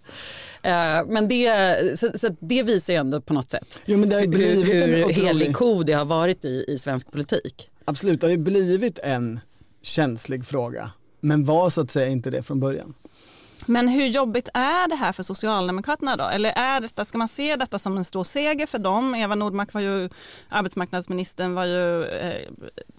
Eh, 0.62 1.06
men 1.08 1.28
det, 1.28 2.00
så, 2.00 2.12
så, 2.16 2.36
det 2.40 2.64
visar 2.64 2.94
ju 2.94 3.00
ändå 3.00 3.22
på 3.22 3.34
något 3.34 3.50
sätt 3.50 3.80
jo, 3.86 3.98
men 3.98 4.10
det 4.10 4.16
har 4.16 4.22
hur, 4.22 4.64
hur 4.64 5.14
helig 5.14 5.56
ko 5.56 5.84
det 5.84 5.94
har 5.94 6.06
varit 6.06 6.46
i, 6.46 6.66
i 6.68 6.78
svensk 6.78 7.12
politik. 7.12 7.70
Absolut, 7.86 8.22
det 8.22 8.28
har 8.28 8.32
ju 8.32 8.38
blivit 8.38 9.00
en 9.00 9.40
känslig 9.82 10.46
fråga, 10.46 10.92
men 11.20 11.44
var 11.44 11.70
så 11.70 11.82
att 11.82 11.92
säga 11.92 12.08
inte 12.08 12.30
det 12.30 12.44
från 12.44 12.60
början. 12.60 12.94
Men 13.66 13.88
hur 13.88 14.06
jobbigt 14.08 14.50
är 14.54 14.90
det 14.90 14.96
här 14.96 15.12
för 15.12 15.24
Socialdemokraterna 15.24 16.16
då? 16.16 16.24
Eller 16.24 16.54
är 16.56 16.82
detta, 16.82 17.06
ska 17.06 17.18
man 17.18 17.28
se 17.28 17.56
detta 17.56 17.80
som 17.80 17.98
en 17.98 18.06
stor 18.06 18.24
seger 18.24 18.68
för 18.68 18.80
dem? 18.80 19.16
Eva 19.16 19.36
Nordmark 19.36 19.74
var 19.74 19.82
ju, 19.82 20.10
arbetsmarknadsministern 20.50 21.54
var 21.54 21.66
ju 21.66 22.04
eh, 22.04 22.42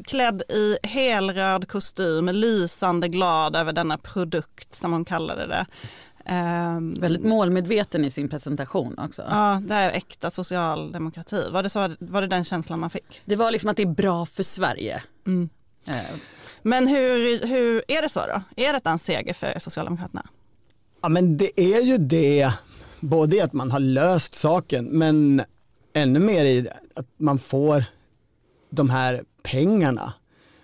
klädd 0.05 0.43
i 0.49 0.77
helröd 0.83 1.69
kostym, 1.69 2.29
lysande 2.29 3.09
glad 3.09 3.57
över 3.57 3.73
denna 3.73 3.99
produkt 3.99 4.75
som 4.75 4.93
hon 4.93 5.05
kallade 5.05 5.47
det. 5.47 5.67
Um, 6.31 6.95
Väldigt 7.01 7.25
målmedveten 7.25 8.05
i 8.05 8.11
sin 8.11 8.29
presentation 8.29 8.99
också. 8.99 9.23
Ja, 9.31 9.63
det 9.67 9.75
är 9.75 9.91
äkta 9.91 10.31
socialdemokrati. 10.31 11.51
Var 11.51 11.63
det, 11.63 11.71
så, 11.71 11.95
var 11.99 12.21
det 12.21 12.27
den 12.27 12.45
känslan 12.45 12.81
man 12.81 12.91
fick? 12.91 13.23
Det 13.25 13.37
var 13.37 13.51
liksom 13.51 13.71
att 13.71 13.77
det 13.77 13.83
är 13.83 13.87
bra 13.87 14.27
för 14.27 14.43
Sverige. 14.43 15.03
Mm. 15.27 15.49
Uh. 15.89 15.95
Men 16.63 16.89
hur, 16.89 17.47
hur 17.47 17.83
är 17.89 18.03
det 18.03 18.09
så 18.09 18.21
då? 18.21 18.63
Är 18.63 18.73
detta 18.73 18.91
en 18.91 18.99
seger 18.99 19.35
för 19.35 19.59
Socialdemokraterna? 19.59 20.27
Ja 21.01 21.09
men 21.09 21.37
det 21.37 21.61
är 21.61 21.83
ju 21.83 21.99
det, 21.99 22.53
både 23.01 23.37
i 23.37 23.41
att 23.41 23.53
man 23.53 23.71
har 23.71 23.81
löst 23.81 24.35
saken 24.35 24.85
men 24.85 25.43
ännu 25.93 26.19
mer 26.19 26.45
i 26.45 26.69
att 26.95 27.07
man 27.17 27.39
får 27.39 27.85
de 28.71 28.91
här 28.91 29.25
pengarna. 29.43 30.13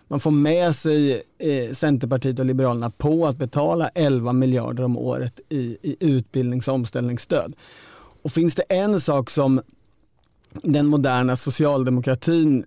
Man 0.09 0.21
får 0.21 0.31
med 0.31 0.77
sig 0.77 1.23
eh, 1.39 1.75
Centerpartiet 1.75 2.39
och 2.39 2.47
Liberalerna 2.47 2.91
på 2.91 3.27
att 3.27 3.37
betala 3.37 3.89
11 3.89 4.33
miljarder 4.33 4.85
om 4.85 4.99
året 4.99 5.41
i, 5.49 5.77
i 5.83 5.97
utbildnings 6.01 6.69
och 6.69 6.75
omställningsstöd. 6.75 7.57
Och 8.23 8.33
finns 8.33 8.55
det 8.55 8.63
en 8.63 9.01
sak 9.01 9.31
som 9.31 9.61
den 10.63 10.87
moderna 10.87 11.37
socialdemokratin 11.37 12.65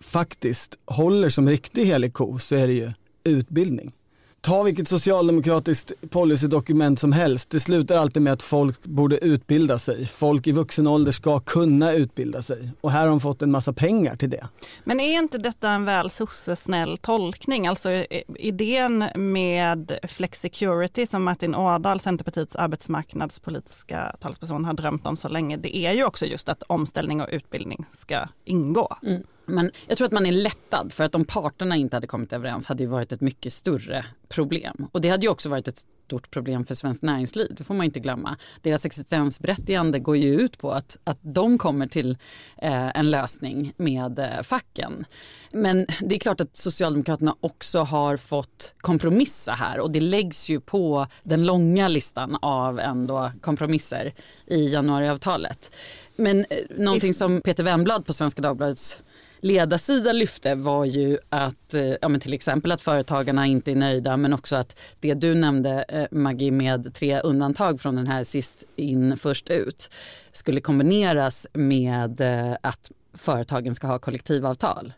faktiskt 0.00 0.78
håller 0.84 1.28
som 1.28 1.48
riktig 1.48 1.84
helig 1.84 2.12
ko 2.12 2.38
så 2.38 2.54
är 2.54 2.66
det 2.66 2.72
ju 2.72 2.92
utbildning 3.24 3.92
ta 4.40 4.62
vilket 4.62 4.88
socialdemokratiskt 4.88 5.92
policydokument 6.10 7.00
som 7.00 7.12
helst. 7.12 7.50
Det 7.50 7.60
slutar 7.60 7.96
alltid 7.96 8.22
med 8.22 8.32
att 8.32 8.42
folk 8.42 8.82
borde 8.84 9.18
utbilda 9.18 9.78
sig. 9.78 10.06
Folk 10.06 10.46
i 10.46 10.52
vuxen 10.52 10.86
ålder 10.86 11.12
ska 11.12 11.40
kunna 11.40 11.92
utbilda 11.92 12.42
sig. 12.42 12.70
Och 12.80 12.90
här 12.90 13.00
har 13.00 13.08
de 13.08 13.20
fått 13.20 13.42
en 13.42 13.50
massa 13.50 13.72
pengar 13.72 14.16
till 14.16 14.30
det. 14.30 14.48
Men 14.84 15.00
är 15.00 15.18
inte 15.18 15.38
detta 15.38 15.70
en 15.70 15.84
väl 15.84 16.10
sossesnäll 16.10 16.96
tolkning? 16.96 17.66
Alltså 17.66 17.90
idén 18.38 19.04
med 19.14 19.98
flexicurity 20.02 21.06
som 21.06 21.24
Martin 21.24 21.54
Ådahl, 21.54 22.00
Centerpartiets 22.00 22.56
arbetsmarknadspolitiska 22.56 24.16
talesperson, 24.20 24.64
har 24.64 24.74
drömt 24.74 25.06
om 25.06 25.16
så 25.16 25.28
länge, 25.28 25.56
det 25.56 25.76
är 25.76 25.92
ju 25.92 26.04
också 26.04 26.26
just 26.26 26.48
att 26.48 26.62
omställning 26.62 27.20
och 27.20 27.28
utbildning 27.32 27.84
ska 27.92 28.28
ingå. 28.44 28.96
Mm. 29.02 29.22
Men 29.46 29.70
jag 29.86 29.98
tror 29.98 30.06
att 30.06 30.12
man 30.12 30.26
är 30.26 30.32
lättad 30.32 30.92
för 30.92 31.04
att 31.04 31.14
om 31.14 31.24
parterna 31.24 31.76
inte 31.76 31.96
hade 31.96 32.06
kommit 32.06 32.32
överens 32.32 32.66
hade 32.66 32.84
det 32.84 32.88
varit 32.88 33.12
ett 33.12 33.20
mycket 33.20 33.52
större 33.52 34.04
problem. 34.28 34.86
Och 34.92 35.00
det 35.00 35.08
hade 35.08 35.26
ju 35.26 35.28
också 35.28 35.48
varit 35.48 35.68
ett 35.68 35.86
stort 36.06 36.30
problem 36.30 36.64
för 36.64 36.74
svenskt 36.74 37.02
näringsliv, 37.02 37.54
det 37.56 37.64
får 37.64 37.74
man 37.74 37.86
inte 37.86 38.00
glömma. 38.00 38.36
Deras 38.62 38.84
existensberättigande 38.84 39.98
går 39.98 40.16
ju 40.16 40.40
ut 40.40 40.58
på 40.58 40.72
att, 40.72 40.98
att 41.04 41.18
de 41.22 41.58
kommer 41.58 41.86
till 41.86 42.18
eh, 42.58 42.98
en 42.98 43.10
lösning 43.10 43.72
med 43.76 44.18
eh, 44.18 44.42
facken. 44.42 45.04
Men 45.52 45.86
det 46.00 46.14
är 46.14 46.18
klart 46.18 46.40
att 46.40 46.56
Socialdemokraterna 46.56 47.36
också 47.40 47.78
har 47.78 48.16
fått 48.16 48.74
kompromissa 48.78 49.52
här 49.52 49.80
och 49.80 49.90
det 49.90 50.00
läggs 50.00 50.48
ju 50.48 50.60
på 50.60 51.06
den 51.22 51.44
långa 51.44 51.88
listan 51.88 52.38
av 52.42 52.80
ändå 52.80 53.32
kompromisser 53.40 54.14
i 54.46 54.68
januariavtalet. 54.68 55.76
Men 56.16 56.40
eh, 56.50 56.58
någonting 56.76 57.14
som 57.14 57.40
Peter 57.40 57.62
Wemblad 57.62 58.06
på 58.06 58.12
Svenska 58.12 58.42
Dagbladets 58.42 59.02
ledarsida 59.46 60.12
lyfte 60.12 60.54
var 60.54 60.84
ju 60.84 61.18
att 61.28 61.74
eh, 61.74 61.94
ja, 62.00 62.08
men 62.08 62.20
till 62.20 62.34
exempel 62.34 62.72
att 62.72 62.82
företagarna 62.82 63.46
inte 63.46 63.70
är 63.70 63.76
nöjda 63.76 64.16
men 64.16 64.32
också 64.32 64.56
att 64.56 64.78
det 65.00 65.14
du 65.14 65.34
nämnde 65.34 65.84
eh, 65.88 66.06
Maggie 66.10 66.50
med 66.50 66.94
tre 66.94 67.20
undantag 67.20 67.80
från 67.80 67.96
den 67.96 68.06
här 68.06 68.24
sist 68.24 68.64
in 68.76 69.16
först 69.16 69.50
ut 69.50 69.90
skulle 70.32 70.60
kombineras 70.60 71.46
med 71.52 72.20
eh, 72.20 72.56
att 72.60 72.90
företagen 73.14 73.74
ska 73.74 73.86
ha 73.86 73.98
kollektivavtal 73.98 74.92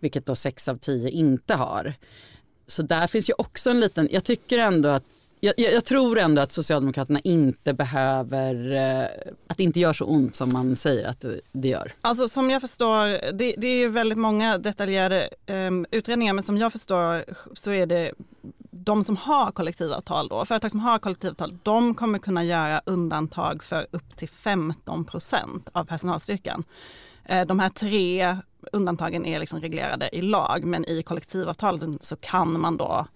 vilket 0.00 0.26
då 0.26 0.34
sex 0.34 0.68
av 0.68 0.76
tio 0.76 1.10
inte 1.10 1.54
har. 1.54 1.94
Så 2.66 2.82
där 2.82 3.06
finns 3.06 3.30
ju 3.30 3.34
också 3.38 3.70
en 3.70 3.80
liten, 3.80 4.08
jag 4.10 4.24
tycker 4.24 4.58
ändå 4.58 4.88
att 4.88 5.25
jag, 5.40 5.54
jag, 5.58 5.84
tror 5.84 6.18
ändå 6.18 6.42
att 6.42 6.50
Socialdemokraterna 6.50 7.20
inte 7.20 7.74
behöver, 7.74 8.72
eh, 8.72 9.32
att 9.46 9.56
det 9.56 9.62
inte 9.62 9.80
gör 9.80 9.92
så 9.92 10.04
ont 10.04 10.36
som 10.36 10.52
man 10.52 10.76
säger 10.76 11.08
att 11.08 11.20
det, 11.20 11.40
det 11.52 11.68
gör. 11.68 11.92
Alltså 12.00 12.28
som 12.28 12.50
jag 12.50 12.60
förstår, 12.60 13.32
det, 13.32 13.54
det 13.58 13.66
är 13.66 13.78
ju 13.78 13.88
väldigt 13.88 14.18
många 14.18 14.58
detaljerade 14.58 15.28
um, 15.46 15.86
utredningar 15.90 16.32
men 16.32 16.44
som 16.44 16.58
jag 16.58 16.72
förstår 16.72 17.24
så 17.54 17.72
är 17.72 17.86
det 17.86 18.12
de 18.70 19.04
som 19.04 19.16
har 19.16 19.50
kollektivavtal 19.50 20.28
då, 20.28 20.44
företag 20.44 20.70
som 20.70 20.80
har 20.80 20.98
kollektivavtal, 20.98 21.58
de 21.62 21.94
kommer 21.94 22.18
kunna 22.18 22.44
göra 22.44 22.80
undantag 22.86 23.62
för 23.62 23.86
upp 23.90 24.16
till 24.16 24.28
15 24.28 25.04
procent 25.04 25.70
av 25.72 25.84
personalstyrkan. 25.84 26.64
Eh, 27.24 27.46
de 27.46 27.60
här 27.60 27.68
tre 27.68 28.36
undantagen 28.72 29.26
är 29.26 29.40
liksom 29.40 29.60
reglerade 29.60 30.08
i 30.12 30.22
lag 30.22 30.64
men 30.64 30.84
i 30.84 31.02
kollektivavtalet 31.02 32.04
så 32.04 32.16
kan 32.16 32.60
man 32.60 32.76
då 32.76 33.06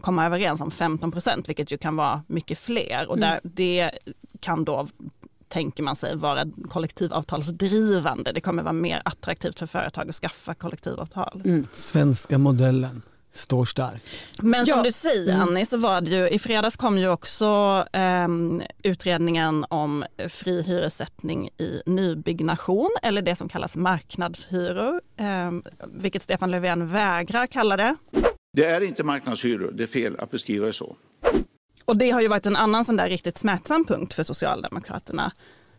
komma 0.00 0.26
överens 0.26 0.60
om 0.60 0.70
15 0.70 1.10
procent, 1.10 1.48
vilket 1.48 1.72
ju 1.72 1.78
kan 1.78 1.96
vara 1.96 2.22
mycket 2.26 2.58
fler. 2.58 3.06
Och 3.08 3.18
där, 3.18 3.30
mm. 3.30 3.40
det 3.42 3.90
kan 4.40 4.64
då 4.64 4.88
tänker 5.48 5.82
man 5.82 5.96
sig 5.96 6.16
vara 6.16 6.44
kollektivavtalsdrivande. 6.68 8.32
Det 8.32 8.40
kommer 8.40 8.62
vara 8.62 8.72
mer 8.72 9.02
attraktivt 9.04 9.58
för 9.58 9.66
företag 9.66 10.08
att 10.08 10.14
skaffa 10.14 10.54
kollektivavtal. 10.54 11.42
Mm. 11.44 11.66
Svenska 11.72 12.38
modellen 12.38 13.02
står 13.32 13.64
stark. 13.64 14.02
Men 14.38 14.66
som 14.66 14.78
ja. 14.78 14.82
du 14.82 14.92
säger 14.92 15.34
mm. 15.34 15.48
Annie, 15.48 15.66
så 15.66 15.76
var 15.76 16.00
det 16.00 16.10
ju, 16.10 16.28
i 16.28 16.38
fredags 16.38 16.76
kom 16.76 16.98
ju 16.98 17.08
också 17.08 17.84
eh, 17.92 18.28
utredningen 18.82 19.66
om 19.68 20.04
fri 20.28 20.62
hyressättning 20.62 21.48
i 21.58 21.82
nybyggnation 21.86 22.90
eller 23.02 23.22
det 23.22 23.36
som 23.36 23.48
kallas 23.48 23.76
marknadshyror, 23.76 25.00
eh, 25.16 25.72
vilket 25.86 26.22
Stefan 26.22 26.50
Löfven 26.50 26.88
vägrar 26.92 27.46
kalla 27.46 27.76
det. 27.76 27.96
Det 28.58 28.64
är 28.64 28.80
inte 28.80 29.04
marknadshyror, 29.04 29.70
det 29.74 29.82
är 29.82 29.86
fel 29.86 30.16
att 30.18 30.30
beskriva 30.30 30.66
det 30.66 30.72
så. 30.72 30.96
Och 31.84 31.96
det 31.96 32.10
har 32.10 32.20
ju 32.20 32.28
varit 32.28 32.46
en 32.46 32.56
annan 32.56 32.84
sån 32.84 32.96
där 32.96 33.08
riktigt 33.08 33.38
smärtsam 33.38 33.84
punkt 33.84 34.14
för 34.14 34.22
Socialdemokraterna. 34.22 35.32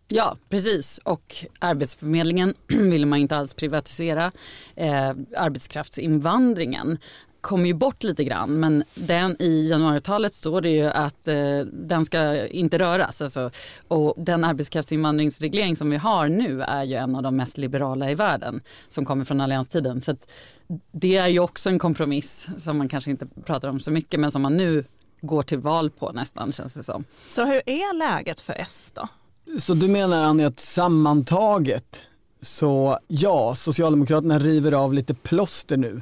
Ja, 0.08 0.38
precis. 0.50 0.98
Och 0.98 1.46
Arbetsförmedlingen 1.60 2.54
ville 2.68 3.06
man 3.06 3.20
inte 3.20 3.38
alls 3.38 3.54
privatisera. 3.54 4.32
Eh, 4.76 5.10
arbetskraftsinvandringen 5.38 6.98
kommer 7.41 7.65
ju 7.65 7.73
bort 7.73 8.04
lite 8.04 8.23
grann 8.23 8.60
men 8.60 8.84
den, 8.95 9.41
i 9.41 9.67
januaritalet 9.69 10.34
står 10.34 10.62
det 10.62 10.69
ju 10.69 10.86
att 10.86 11.28
eh, 11.28 11.60
den 11.73 12.06
ska 12.06 12.47
inte 12.47 12.80
röras. 12.80 13.21
Alltså, 13.21 13.52
och 13.88 14.13
den 14.17 14.43
arbetskraftsinvandringsreglering 14.43 15.75
som 15.75 15.89
vi 15.89 15.97
har 15.97 16.28
nu 16.28 16.62
är 16.62 16.84
ju 16.84 16.95
en 16.95 17.15
av 17.15 17.23
de 17.23 17.36
mest 17.36 17.58
liberala 17.58 18.12
i 18.12 18.15
världen 18.15 18.62
som 18.89 19.06
kommer 19.06 19.25
från 19.25 19.41
allianstiden. 19.41 20.02
Så 20.02 20.15
det 20.91 21.17
är 21.17 21.28
ju 21.28 21.39
också 21.39 21.69
en 21.69 21.80
kompromiss 21.80 22.47
som 22.58 22.78
man 22.78 22.89
kanske 22.89 23.12
inte 23.12 23.28
pratar 23.45 23.67
om 23.67 23.80
så 23.80 23.91
mycket 23.91 24.19
men 24.19 24.32
som 24.32 24.41
man 24.41 24.58
nu 24.58 24.84
går 25.21 25.43
till 25.43 25.60
val 25.60 25.89
på 25.89 26.12
nästan 26.12 26.52
känns 26.52 26.73
det 26.73 26.84
som. 26.84 27.04
Så 27.28 27.45
hur 27.45 27.62
är 27.65 27.97
läget 27.97 28.39
för 28.39 28.54
S 28.54 28.91
då? 28.93 29.08
Så 29.60 29.73
du 29.73 29.88
menar 29.88 30.23
Annie 30.23 30.45
att 30.45 30.60
sammantaget 30.60 32.02
så 32.41 32.99
ja, 33.08 33.56
Socialdemokraterna 33.56 34.39
river 34.39 34.71
av 34.71 34.93
lite 34.93 35.13
plåster 35.13 35.78
nu 35.78 36.02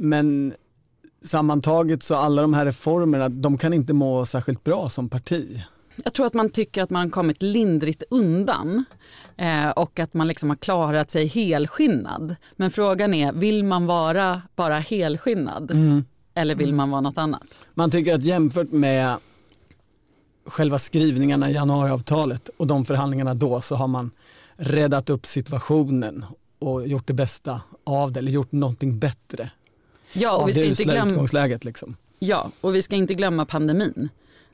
men 0.00 0.54
sammantaget 1.24 2.02
så 2.02 2.14
alla 2.14 2.42
de 2.42 2.54
här 2.54 2.66
reformerna, 2.66 3.28
de 3.28 3.58
kan 3.58 3.72
inte 3.72 3.92
må 3.92 4.26
särskilt 4.26 4.64
bra 4.64 4.88
som 4.88 5.08
parti. 5.08 5.62
Jag 6.04 6.12
tror 6.12 6.26
att 6.26 6.34
man 6.34 6.50
tycker 6.50 6.82
att 6.82 6.90
man 6.90 7.10
kommit 7.10 7.42
lindrigt 7.42 8.02
undan 8.10 8.84
eh, 9.36 9.70
och 9.70 9.98
att 9.98 10.14
man 10.14 10.28
liksom 10.28 10.48
har 10.48 10.56
klarat 10.56 11.10
sig 11.10 11.26
helskinnad. 11.26 12.36
Men 12.56 12.70
frågan 12.70 13.14
är, 13.14 13.32
vill 13.32 13.64
man 13.64 13.86
vara 13.86 14.42
bara 14.56 14.78
helskinnad 14.78 15.70
mm. 15.70 16.04
eller 16.34 16.54
vill 16.54 16.74
man 16.74 16.90
vara 16.90 17.00
något 17.00 17.18
annat? 17.18 17.58
Man 17.74 17.90
tycker 17.90 18.14
att 18.14 18.24
jämfört 18.24 18.72
med 18.72 19.16
själva 20.46 20.78
skrivningarna 20.78 21.50
i 21.50 21.54
januariavtalet 21.54 22.48
och 22.56 22.66
de 22.66 22.84
förhandlingarna 22.84 23.34
då 23.34 23.60
så 23.60 23.74
har 23.74 23.88
man 23.88 24.10
räddat 24.56 25.10
upp 25.10 25.26
situationen 25.26 26.24
och 26.58 26.88
gjort 26.88 27.06
det 27.06 27.12
bästa 27.12 27.60
av 27.84 28.12
det 28.12 28.18
eller 28.18 28.32
gjort 28.32 28.52
någonting 28.52 28.98
bättre 28.98 29.50
ja, 30.12 30.36
och 30.36 30.48
vi 30.48 30.52
ska 30.52 30.60
det 30.60 30.66
inte 30.66 30.82
glömma, 30.84 31.10
utgångsläget. 31.10 31.64
Liksom. 31.64 31.96
Ja, 32.18 32.50
och 32.60 32.74
vi 32.74 32.82
ska 32.82 32.96
inte 32.96 33.14
glömma 33.14 33.46
pandemin. 33.46 34.08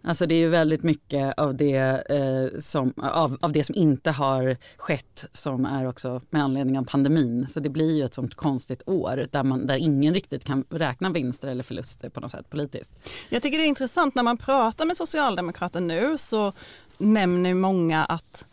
Alltså 0.07 0.27
det 0.27 0.35
är 0.35 0.39
ju 0.39 0.49
väldigt 0.49 0.83
mycket 0.83 1.39
av 1.39 1.55
det, 1.55 1.77
eh, 2.11 2.59
som, 2.61 2.93
av, 2.97 3.39
av 3.41 3.53
det 3.53 3.65
som 3.65 3.75
inte 3.75 4.11
har 4.11 4.57
skett 4.77 5.27
som 5.33 5.65
är 5.65 5.89
också 5.89 6.21
med 6.31 6.43
anledning 6.43 6.79
av 6.79 6.85
pandemin. 6.85 7.47
Så 7.47 7.61
det 7.61 7.69
blir 7.69 7.97
ju 7.97 8.05
ett 8.05 8.15
sånt 8.15 8.35
konstigt 8.35 8.83
år 8.87 9.27
där, 9.31 9.43
man, 9.43 9.67
där 9.67 9.77
ingen 9.77 10.15
riktigt 10.15 10.45
kan 10.45 10.65
räkna 10.71 11.11
vinster 11.11 11.49
eller 11.49 11.63
förluster 11.63 12.09
på 12.09 12.21
något 12.21 12.31
sätt 12.31 12.51
politiskt. 12.51 12.93
Jag 13.29 13.43
tycker 13.43 13.59
det 13.59 13.65
är 13.65 13.69
intressant 13.69 14.15
när 14.15 14.23
man 14.23 14.37
pratar 14.37 14.85
med 14.85 14.97
socialdemokrater 14.97 15.81
nu 15.81 16.19
så 16.19 16.53
nämner 16.99 17.55
många 17.55 18.05
att 18.05 18.47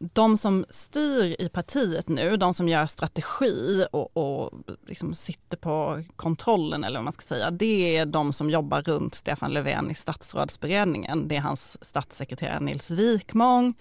de 0.00 0.36
som 0.36 0.64
styr 0.70 1.36
i 1.38 1.48
partiet 1.48 2.08
nu, 2.08 2.36
de 2.36 2.54
som 2.54 2.68
gör 2.68 2.86
strategi 2.86 3.86
och, 3.92 4.16
och 4.16 4.52
liksom 4.86 5.14
sitter 5.14 5.56
på 5.56 6.02
kontrollen 6.16 6.84
eller 6.84 6.98
vad 6.98 7.04
man 7.04 7.12
ska 7.12 7.22
säga, 7.22 7.50
det 7.50 7.96
är 7.96 8.06
de 8.06 8.32
som 8.32 8.50
jobbar 8.50 8.82
runt 8.82 9.14
Stefan 9.14 9.52
Löfven 9.52 9.90
i 9.90 9.94
statsrådsberedningen. 9.94 11.28
Det 11.28 11.36
är 11.36 11.40
hans 11.40 11.84
statssekreterare 11.84 12.60
Nils 12.60 12.90
Wikmång, 12.90 13.74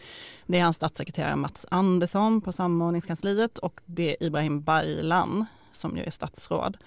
det 0.46 0.60
är 0.60 0.64
hans 0.64 0.76
statssekreterare 0.76 1.36
Mats 1.36 1.66
Andersson 1.72 2.42
på 2.42 2.52
samordningskansliet 2.52 3.58
och 3.58 3.82
det 3.86 4.10
är 4.10 4.28
Ibrahim 4.28 4.62
Baylan 4.62 5.46
som 5.72 5.98
ju 5.98 6.04
är 6.04 6.12
statsråd 6.12 6.78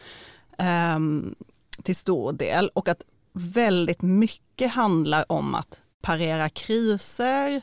um, 0.97 1.35
till 1.83 1.97
stor 1.97 2.33
del. 2.33 2.71
Och 2.75 2.89
att 2.89 3.03
väldigt 3.33 4.03
mycket 4.03 4.73
handlar 4.73 5.33
om 5.33 5.55
att 5.55 5.83
parera 6.03 6.49
kriser, 6.49 7.63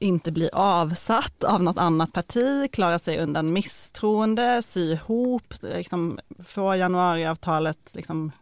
inte 0.00 0.32
bli 0.32 0.50
avsatt 0.52 1.44
av 1.44 1.62
något 1.62 1.78
annat 1.78 2.12
parti, 2.12 2.70
klara 2.72 2.98
sig 2.98 3.18
undan 3.18 3.52
misstroende, 3.52 4.62
sy 4.62 4.92
ihop, 4.92 5.54
liksom, 5.60 6.20
få 6.44 6.74
januariavtalet, 6.76 7.90
liksom, 7.92 8.32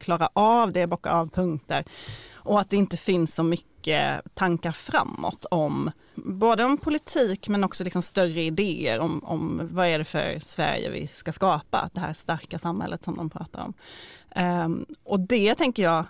klara 0.00 0.28
av 0.32 0.72
det, 0.72 0.86
bocka 0.86 1.10
av 1.10 1.28
punkter. 1.28 1.84
Och 2.34 2.60
att 2.60 2.70
det 2.70 2.76
inte 2.76 2.96
finns 2.96 3.34
så 3.34 3.42
mycket 3.42 4.34
tankar 4.34 4.72
framåt 4.72 5.44
om 5.50 5.90
både 6.14 6.64
om 6.64 6.78
politik 6.78 7.48
men 7.48 7.64
också 7.64 7.84
liksom 7.84 8.02
större 8.02 8.40
idéer 8.40 9.00
om, 9.00 9.24
om 9.24 9.68
vad 9.72 9.86
är 9.86 9.98
det 9.98 10.04
för 10.04 10.38
Sverige 10.40 10.90
vi 10.90 11.06
ska 11.06 11.32
skapa, 11.32 11.90
det 11.92 12.00
här 12.00 12.12
starka 12.12 12.58
samhället 12.58 13.04
som 13.04 13.16
de 13.16 13.30
pratar 13.30 13.60
om. 13.60 13.74
Um, 14.42 14.86
och 15.04 15.20
det 15.20 15.54
tänker 15.54 15.82
jag 15.82 16.04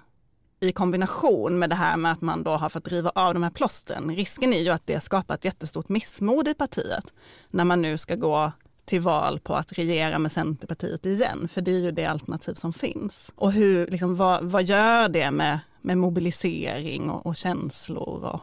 i 0.66 0.72
kombination 0.72 1.58
med 1.58 1.70
det 1.70 1.76
här 1.76 1.96
med 1.96 2.12
att 2.12 2.20
man 2.20 2.42
då 2.42 2.50
har 2.50 2.68
fått 2.68 2.88
riva 2.88 3.12
av 3.14 3.34
de 3.34 3.42
här 3.42 3.50
plåstren. 3.50 4.16
Risken 4.16 4.52
är 4.52 4.60
ju 4.60 4.70
att 4.70 4.86
det 4.86 5.00
skapar 5.00 5.34
ett 5.34 5.44
jättestort 5.44 5.88
missmod 5.88 6.48
i 6.48 6.54
partiet 6.54 7.12
när 7.50 7.64
man 7.64 7.82
nu 7.82 7.98
ska 7.98 8.14
gå 8.14 8.52
till 8.84 9.00
val 9.00 9.40
på 9.40 9.54
att 9.54 9.72
regera 9.72 10.18
med 10.18 10.32
Centerpartiet 10.32 11.06
igen, 11.06 11.48
för 11.48 11.60
det 11.60 11.70
är 11.70 11.78
ju 11.78 11.90
det 11.90 12.04
alternativ 12.04 12.54
som 12.54 12.72
finns. 12.72 13.32
Och 13.36 13.52
hur, 13.52 13.86
liksom, 13.86 14.16
vad, 14.16 14.44
vad 14.44 14.64
gör 14.64 15.08
det 15.08 15.30
med, 15.30 15.58
med 15.82 15.98
mobilisering 15.98 17.10
och, 17.10 17.26
och 17.26 17.36
känslor? 17.36 18.24
Och... 18.24 18.40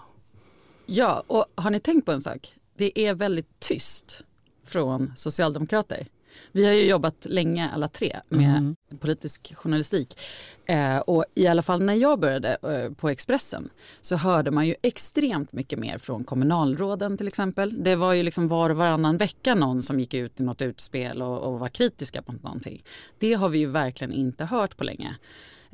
Ja, 0.85 1.23
och 1.27 1.45
har 1.55 1.71
ni 1.71 1.79
tänkt 1.79 2.05
på 2.05 2.11
en 2.11 2.21
sak? 2.21 2.53
Det 2.77 2.99
är 2.99 3.13
väldigt 3.13 3.59
tyst 3.59 4.23
från 4.65 5.11
socialdemokrater. 5.15 6.07
Vi 6.51 6.65
har 6.65 6.73
ju 6.73 6.89
jobbat 6.89 7.25
länge 7.25 7.69
alla 7.73 7.87
tre 7.87 8.19
med 8.29 8.57
mm. 8.57 8.75
politisk 8.99 9.55
journalistik. 9.55 10.17
Eh, 10.65 10.97
och 10.97 11.25
i 11.35 11.47
alla 11.47 11.61
fall 11.61 11.81
när 11.81 11.93
jag 11.93 12.19
började 12.19 12.57
eh, 12.63 12.93
på 12.93 13.09
Expressen 13.09 13.69
så 14.01 14.15
hörde 14.15 14.51
man 14.51 14.67
ju 14.67 14.75
extremt 14.81 15.53
mycket 15.53 15.79
mer 15.79 15.97
från 15.97 16.23
kommunalråden 16.23 17.17
till 17.17 17.27
exempel. 17.27 17.83
Det 17.83 17.95
var 17.95 18.13
ju 18.13 18.23
liksom 18.23 18.47
var 18.47 18.69
och 18.69 18.77
varannan 18.77 19.17
vecka 19.17 19.55
någon 19.55 19.83
som 19.83 19.99
gick 19.99 20.13
ut 20.13 20.39
i 20.39 20.43
något 20.43 20.61
utspel 20.61 21.21
och, 21.21 21.39
och 21.39 21.59
var 21.59 21.69
kritiska 21.69 22.23
mot 22.27 22.43
någonting. 22.43 22.83
Det 23.19 23.33
har 23.33 23.49
vi 23.49 23.59
ju 23.59 23.65
verkligen 23.65 24.13
inte 24.13 24.45
hört 24.45 24.77
på 24.77 24.83
länge. 24.83 25.15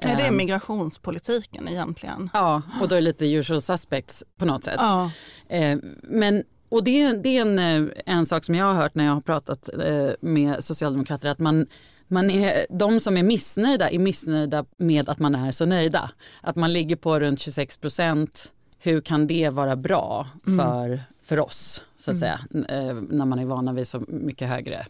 Nej, 0.03 0.15
det 0.17 0.23
är 0.23 0.27
ehm. 0.27 0.37
migrationspolitiken 0.37 1.67
egentligen. 1.67 2.29
Ja, 2.33 2.61
och 2.81 2.87
då 2.87 2.95
är 2.95 2.97
det 2.97 3.05
lite 3.05 3.25
usual 3.25 3.61
suspects 3.61 4.23
på 4.37 4.45
något 4.45 4.63
sätt. 4.63 4.75
Ja. 4.77 5.11
Eh, 5.47 5.77
men 6.03 6.43
och 6.69 6.83
det, 6.83 7.11
det 7.13 7.37
är 7.37 7.41
en, 7.41 7.59
eh, 7.59 7.91
en 8.05 8.25
sak 8.25 8.45
som 8.45 8.55
jag 8.55 8.65
har 8.65 8.73
hört 8.73 8.95
när 8.95 9.05
jag 9.05 9.13
har 9.13 9.21
pratat 9.21 9.69
eh, 9.85 10.09
med 10.21 10.63
socialdemokrater 10.63 11.29
att 11.29 11.39
man 11.39 11.67
man 12.11 12.29
är, 12.29 12.65
de 12.69 12.99
som 12.99 13.17
är 13.17 13.23
missnöjda 13.23 13.89
är 13.89 13.99
missnöjda 13.99 14.65
med 14.77 15.09
att 15.09 15.19
man 15.19 15.35
är 15.35 15.51
så 15.51 15.65
nöjda. 15.65 16.11
Att 16.41 16.55
man 16.55 16.73
ligger 16.73 16.95
på 16.95 17.19
runt 17.19 17.39
26 17.39 17.77
procent. 17.77 18.51
Hur 18.79 19.01
kan 19.01 19.27
det 19.27 19.49
vara 19.49 19.75
bra 19.75 20.27
mm. 20.47 20.59
för, 20.59 20.85
mm. 20.85 20.99
för 21.23 21.39
oss 21.39 21.83
så 21.97 22.11
att 22.11 22.17
mm. 22.17 22.19
säga 22.19 22.39
eh, 22.69 22.95
när 23.09 23.25
man 23.25 23.39
är 23.39 23.45
vana 23.45 23.73
vid 23.73 23.87
så 23.87 24.03
mycket 24.07 24.49
högre? 24.49 24.85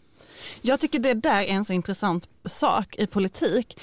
Jag 0.61 0.79
tycker 0.79 0.99
det 0.99 1.13
där 1.13 1.41
är 1.41 1.47
en 1.47 1.65
så 1.65 1.73
intressant 1.73 2.29
sak 2.45 2.95
i 2.95 3.07
politik. 3.07 3.79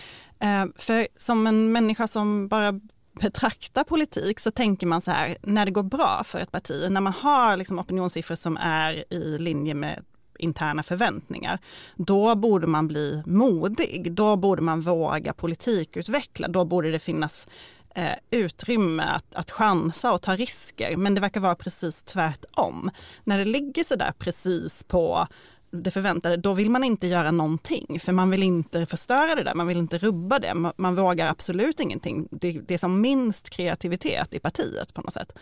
För 0.76 1.06
som 1.16 1.46
en 1.46 1.72
människa 1.72 2.08
som 2.08 2.48
bara 2.48 2.80
betraktar 3.20 3.84
politik 3.84 4.40
så 4.40 4.50
tänker 4.50 4.86
man 4.86 5.00
så 5.00 5.10
här, 5.10 5.36
när 5.42 5.64
det 5.64 5.70
går 5.70 5.82
bra 5.82 6.22
för 6.24 6.38
ett 6.38 6.52
parti, 6.52 6.86
när 6.90 7.00
man 7.00 7.12
har 7.12 7.56
liksom 7.56 7.78
opinionssiffror 7.78 8.34
som 8.34 8.56
är 8.56 9.12
i 9.14 9.38
linje 9.38 9.74
med 9.74 10.04
interna 10.38 10.82
förväntningar, 10.82 11.58
då 11.96 12.34
borde 12.34 12.66
man 12.66 12.88
bli 12.88 13.22
modig. 13.26 14.12
Då 14.12 14.36
borde 14.36 14.62
man 14.62 14.80
våga 14.80 15.32
politikutveckla. 15.32 16.48
Då 16.48 16.64
borde 16.64 16.90
det 16.90 16.98
finnas 16.98 17.48
eh, 17.94 18.12
utrymme 18.30 19.02
att, 19.02 19.34
att 19.34 19.50
chansa 19.50 20.12
och 20.12 20.22
ta 20.22 20.36
risker. 20.36 20.96
Men 20.96 21.14
det 21.14 21.20
verkar 21.20 21.40
vara 21.40 21.54
precis 21.54 22.02
tvärtom. 22.02 22.90
När 23.24 23.38
det 23.38 23.44
ligger 23.44 23.84
så 23.84 23.96
där 23.96 24.12
precis 24.18 24.84
på 24.84 25.26
det 25.70 25.90
förväntade, 25.90 26.36
då 26.36 26.52
vill 26.52 26.70
man 26.70 26.84
inte 26.84 27.06
göra 27.06 27.30
någonting. 27.30 28.00
För 28.00 28.12
man 28.12 28.30
vill 28.30 28.42
inte 28.42 28.86
förstöra 28.86 29.34
det 29.34 29.42
där, 29.42 29.54
man 29.54 29.66
vill 29.66 29.76
inte 29.78 29.98
rubba 29.98 30.38
det. 30.38 30.54
Man, 30.54 30.72
man 30.76 30.94
vågar 30.94 31.30
absolut 31.30 31.80
ingenting. 31.80 32.28
Det, 32.30 32.52
det 32.52 32.74
är 32.74 32.78
som 32.78 33.00
minst 33.00 33.50
kreativitet 33.50 34.34
i 34.34 34.38
partiet 34.38 34.94
på 34.94 35.00
något 35.02 35.12
sätt. 35.12 35.32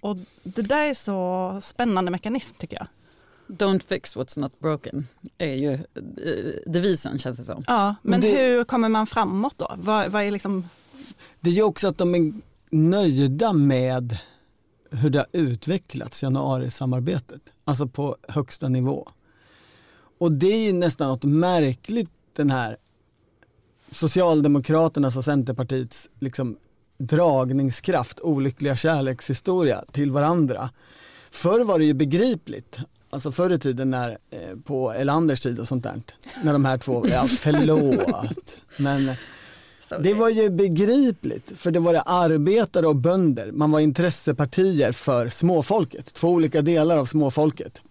Och 0.00 0.16
det 0.42 0.62
där 0.62 0.90
är 0.90 0.94
så 0.94 1.60
spännande 1.62 2.10
mekanism 2.10 2.54
tycker 2.58 2.76
jag. 2.76 2.86
Don't 3.46 3.82
fix 3.86 4.16
what's 4.16 4.38
not 4.38 4.60
broken 4.60 5.06
är 5.38 5.54
ju 5.54 5.72
eh, 5.72 5.80
devisen 6.66 7.18
känns 7.18 7.36
det 7.36 7.44
som. 7.44 7.64
Ja, 7.66 7.94
men, 8.02 8.10
men 8.10 8.20
det, 8.20 8.42
hur 8.42 8.64
kommer 8.64 8.88
man 8.88 9.06
framåt 9.06 9.58
då? 9.58 9.74
Vad, 9.76 10.10
vad 10.10 10.22
är 10.22 10.30
liksom... 10.30 10.68
Det 11.40 11.50
är 11.50 11.54
ju 11.54 11.62
också 11.62 11.88
att 11.88 11.98
de 11.98 12.14
är 12.14 12.32
nöjda 12.70 13.52
med 13.52 14.18
hur 14.90 15.10
det 15.10 15.18
har 15.18 15.26
utvecklats, 15.32 16.22
januarisamarbetet, 16.22 17.42
alltså 17.64 17.86
på 17.86 18.16
högsta 18.28 18.68
nivå. 18.68 19.08
Och 20.18 20.32
det 20.32 20.52
är 20.52 20.66
ju 20.66 20.72
nästan 20.72 21.08
något 21.08 21.24
märkligt 21.24 22.10
den 22.36 22.50
här 22.50 22.76
Socialdemokraternas 23.90 25.16
och 25.16 25.24
Centerpartiets 25.24 26.08
liksom 26.20 26.56
dragningskraft, 26.98 28.20
olyckliga 28.20 28.76
kärlekshistoria 28.76 29.84
till 29.92 30.10
varandra. 30.10 30.70
Förr 31.30 31.64
var 31.64 31.78
det 31.78 31.84
ju 31.84 31.94
begripligt, 31.94 32.78
alltså 33.10 33.32
förr 33.32 33.52
i 33.52 33.58
tiden 33.58 33.90
när, 33.90 34.10
eh, 34.10 34.58
på 34.64 34.92
Elanders 34.92 35.40
tid 35.40 35.58
och 35.58 35.68
sånt 35.68 35.84
där, 35.84 36.02
när 36.42 36.52
de 36.52 36.64
här 36.64 36.78
två, 36.78 37.06
ja 37.08 37.26
förlåt, 37.40 38.58
men 38.76 39.10
det 39.98 40.14
var 40.14 40.28
ju 40.28 40.50
begripligt, 40.50 41.52
för 41.56 41.70
det 41.70 41.80
var 41.80 41.92
det 41.92 42.00
arbetare 42.00 42.86
och 42.86 42.96
bönder, 42.96 43.52
man 43.52 43.70
var 43.70 43.80
intressepartier 43.80 44.92
för 44.92 45.28
småfolket, 45.28 46.14
två 46.14 46.28
olika 46.28 46.62
delar 46.62 46.98
av 46.98 47.04
småfolket. 47.04 47.82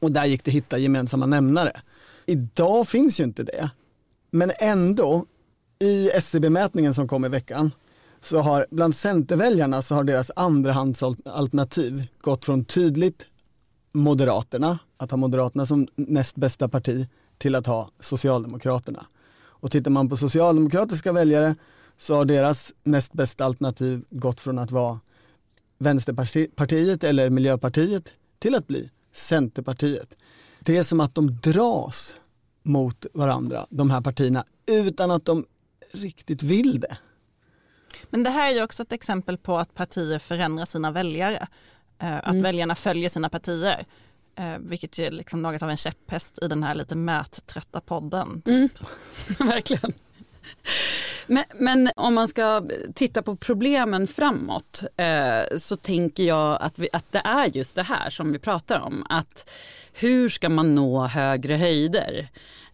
Och 0.00 0.12
där 0.12 0.24
gick 0.24 0.44
det 0.44 0.50
att 0.50 0.54
hitta 0.54 0.78
gemensamma 0.78 1.26
nämnare. 1.26 1.72
Idag 2.26 2.88
finns 2.88 3.20
ju 3.20 3.24
inte 3.24 3.42
det. 3.42 3.70
Men 4.30 4.52
ändå, 4.58 5.26
i 5.78 6.10
SCB-mätningen 6.10 6.94
som 6.94 7.08
kom 7.08 7.24
i 7.24 7.28
veckan, 7.28 7.70
så 8.20 8.38
har 8.38 8.66
bland 8.70 8.96
Centerväljarna 8.96 9.82
så 9.82 9.94
har 9.94 10.04
deras 10.04 10.30
andrahandsalternativ 10.36 12.06
gått 12.20 12.44
från 12.44 12.64
tydligt 12.64 13.26
Moderaterna, 13.92 14.78
att 14.96 15.10
ha 15.10 15.18
Moderaterna 15.18 15.66
som 15.66 15.88
näst 15.96 16.36
bästa 16.36 16.68
parti, 16.68 17.06
till 17.38 17.54
att 17.54 17.66
ha 17.66 17.90
Socialdemokraterna. 18.00 19.06
Och 19.60 19.70
tittar 19.70 19.90
man 19.90 20.08
på 20.08 20.16
socialdemokratiska 20.16 21.12
väljare 21.12 21.54
så 21.96 22.14
har 22.14 22.24
deras 22.24 22.74
näst 22.82 23.12
bästa 23.12 23.44
alternativ 23.44 24.04
gått 24.10 24.40
från 24.40 24.58
att 24.58 24.70
vara 24.70 25.00
Vänsterpartiet 25.78 27.04
eller 27.04 27.30
Miljöpartiet 27.30 28.12
till 28.38 28.54
att 28.54 28.66
bli 28.66 28.90
Centerpartiet. 29.12 30.16
Det 30.60 30.76
är 30.76 30.84
som 30.84 31.00
att 31.00 31.14
de 31.14 31.38
dras 31.42 32.14
mot 32.62 33.06
varandra, 33.12 33.66
de 33.70 33.90
här 33.90 34.00
partierna, 34.00 34.44
utan 34.66 35.10
att 35.10 35.24
de 35.24 35.46
riktigt 35.92 36.42
vill 36.42 36.80
det. 36.80 36.98
Men 38.10 38.22
det 38.22 38.30
här 38.30 38.50
är 38.50 38.54
ju 38.54 38.62
också 38.62 38.82
ett 38.82 38.92
exempel 38.92 39.38
på 39.38 39.58
att 39.58 39.74
partier 39.74 40.18
förändrar 40.18 40.66
sina 40.66 40.90
väljare. 40.90 41.46
Eh, 41.98 42.16
att 42.16 42.26
mm. 42.26 42.42
väljarna 42.42 42.74
följer 42.74 43.08
sina 43.08 43.28
partier. 43.28 43.86
Eh, 44.36 44.58
vilket 44.58 44.98
är 44.98 45.10
liksom 45.10 45.42
något 45.42 45.62
av 45.62 45.70
en 45.70 45.76
käpphäst 45.76 46.38
i 46.42 46.48
den 46.48 46.62
här 46.62 46.74
lite 46.74 46.96
mättrötta 46.96 47.80
podden. 47.80 48.42
Typ. 48.42 48.72
Mm. 49.40 49.48
Verkligen. 49.48 49.92
Men, 51.28 51.44
men, 51.54 51.90
om 51.96 52.14
man 52.14 52.28
ska 52.28 52.62
titta 52.94 53.22
på 53.22 53.36
problemen 53.36 54.06
framåt 54.06 54.84
eh, 54.96 55.56
så 55.56 55.76
tänker 55.76 56.22
jag 56.22 56.58
att, 56.62 56.78
vi, 56.78 56.88
att 56.92 57.12
det 57.12 57.22
är 57.24 57.46
just 57.46 57.76
det 57.76 57.82
här 57.82 58.10
som 58.10 58.32
vi 58.32 58.38
pratar 58.38 58.80
om. 58.80 59.06
Att 59.08 59.50
hur 59.92 60.28
ska 60.28 60.48
man 60.48 60.74
nå 60.74 61.06
högre 61.06 61.54
höjder 61.54 62.28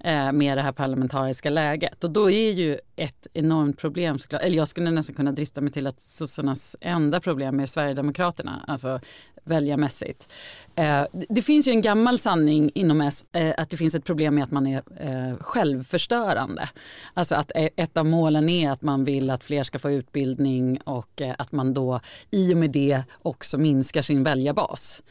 Eh, 0.04 0.32
med 0.32 0.58
det 0.58 0.62
här 0.62 0.72
parlamentariska 0.72 1.50
läget? 1.50 2.04
Och 2.04 2.10
då 2.10 2.30
är 2.30 2.52
ju 2.52 2.78
ett 2.96 3.26
enormt 3.32 3.78
problem, 3.78 4.18
såklart, 4.18 4.42
eller 4.42 4.56
jag 4.56 4.68
skulle 4.68 4.90
nästan 4.90 5.16
kunna 5.16 5.32
drista 5.32 5.60
mig 5.60 5.72
till 5.72 5.86
att 5.86 6.00
sossarnas 6.00 6.76
enda 6.80 7.20
problem 7.20 7.60
är 7.60 7.66
Sverigedemokraterna, 7.66 8.64
alltså 8.66 9.00
väljarmässigt. 9.44 10.28
Eh, 10.74 11.06
det 11.12 11.42
finns 11.42 11.68
ju 11.68 11.70
en 11.70 11.82
gammal 11.82 12.18
sanning 12.18 12.70
inom 12.74 13.00
S 13.00 13.26
eh, 13.32 13.54
att 13.56 13.70
det 13.70 13.76
finns 13.76 13.94
ett 13.94 14.04
problem 14.04 14.34
med 14.34 14.44
att 14.44 14.50
man 14.50 14.66
är 14.66 15.42
självförstörande. 15.42 16.68
Alltså 17.14 17.34
att 17.34 17.52
e-, 17.54 17.70
ett 17.76 17.96
av 17.96 18.06
målen 18.06 18.48
är 18.48 18.70
att 18.70 18.82
man 18.82 19.04
vill 19.04 19.30
att 19.30 19.44
fler 19.44 19.62
ska 19.62 19.78
få 19.78 19.90
utbildning 19.90 20.80
och 20.84 21.22
att 21.38 21.52
man 21.52 21.74
då 21.74 22.00
i 22.30 22.54
och 22.54 22.58
med 22.58 22.70
det 22.70 23.02
också 23.22 23.58
minskar 23.58 24.02
sin 24.02 24.22
väljarbas. 24.22 25.02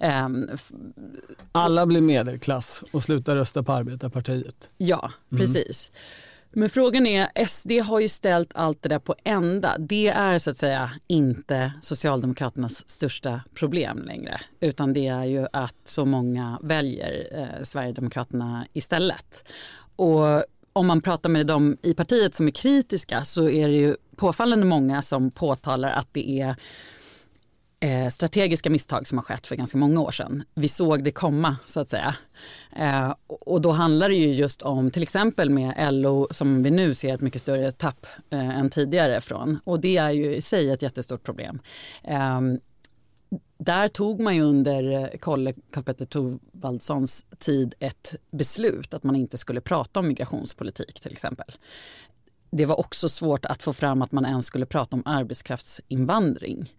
Ehm, 0.00 0.48
Alla 1.52 1.86
blir 1.86 2.00
medelklass 2.00 2.84
och 2.92 3.02
slutar 3.02 3.36
rösta 3.36 3.62
på 3.62 3.72
Arbetarpartiet. 3.72 4.70
Ja, 4.76 5.12
mm. 5.32 5.40
precis. 5.40 5.90
Mm. 5.94 6.00
Men 6.52 6.70
frågan 6.70 7.06
är, 7.06 7.46
SD 7.46 7.72
har 7.72 8.00
ju 8.00 8.08
ställt 8.08 8.50
allt 8.54 8.82
det 8.82 8.88
där 8.88 8.98
på 8.98 9.14
ända. 9.24 9.78
Det 9.78 10.08
är 10.08 10.38
så 10.38 10.50
att 10.50 10.58
säga 10.58 10.90
inte 11.06 11.72
Socialdemokraternas 11.82 12.90
största 12.90 13.40
problem 13.54 14.02
längre. 14.06 14.40
Utan 14.60 14.92
det 14.92 15.06
är 15.06 15.24
ju 15.24 15.46
att 15.52 15.76
så 15.84 16.04
många 16.04 16.58
väljer 16.62 17.28
eh, 17.32 17.62
Sverigedemokraterna 17.62 18.66
istället. 18.72 19.44
Och 19.96 20.44
om 20.72 20.86
man 20.86 21.00
pratar 21.00 21.28
med 21.28 21.46
dem 21.46 21.76
i 21.82 21.94
partiet 21.94 22.34
som 22.34 22.46
är 22.46 22.52
kritiska 22.52 23.24
så 23.24 23.48
är 23.48 23.68
det 23.68 23.74
ju 23.74 23.96
påfallande 24.16 24.66
många 24.66 25.02
som 25.02 25.30
påtalar 25.30 25.90
att 25.90 26.08
det 26.12 26.40
är 26.40 26.56
eh, 27.80 28.08
strategiska 28.08 28.70
misstag 28.70 29.06
som 29.06 29.18
har 29.18 29.22
skett 29.22 29.46
för 29.46 29.56
ganska 29.56 29.78
många 29.78 30.00
år 30.00 30.10
sedan. 30.10 30.42
Vi 30.54 30.68
såg 30.68 31.04
det 31.04 31.10
komma 31.10 31.56
så 31.64 31.80
att 31.80 31.90
säga. 31.90 32.14
Eh, 32.76 33.14
och 33.26 33.60
då 33.60 33.70
handlar 33.70 34.08
det 34.08 34.14
ju 34.14 34.34
just 34.34 34.62
om 34.62 34.90
till 34.90 35.02
exempel 35.02 35.50
med 35.50 35.94
LO 35.94 36.28
som 36.30 36.62
vi 36.62 36.70
nu 36.70 36.94
ser 36.94 37.14
ett 37.14 37.20
mycket 37.20 37.42
större 37.42 37.72
tapp 37.72 38.06
eh, 38.30 38.58
än 38.58 38.70
tidigare 38.70 39.20
från. 39.20 39.58
Och 39.64 39.80
det 39.80 39.96
är 39.96 40.10
ju 40.10 40.36
i 40.36 40.42
sig 40.42 40.70
ett 40.70 40.82
jättestort 40.82 41.22
problem. 41.22 41.60
Ehm, 42.04 42.60
där 43.58 43.88
tog 43.88 44.20
man 44.20 44.36
ju 44.36 44.42
under 44.42 44.90
eh, 44.92 45.18
Karl-Petter 45.18 46.04
Thorwaldssons 46.04 47.26
tid 47.38 47.74
ett 47.78 48.14
beslut 48.30 48.94
att 48.94 49.04
man 49.04 49.16
inte 49.16 49.38
skulle 49.38 49.60
prata 49.60 50.00
om 50.00 50.08
migrationspolitik 50.08 51.00
till 51.00 51.12
exempel. 51.12 51.52
Det 52.50 52.66
var 52.66 52.80
också 52.80 53.08
svårt 53.08 53.44
att 53.44 53.62
få 53.62 53.72
fram 53.72 54.02
att 54.02 54.12
man 54.12 54.26
ens 54.26 54.46
skulle 54.46 54.66
prata 54.66 54.96
om 54.96 55.02
arbetskraftsinvandring 55.04 56.72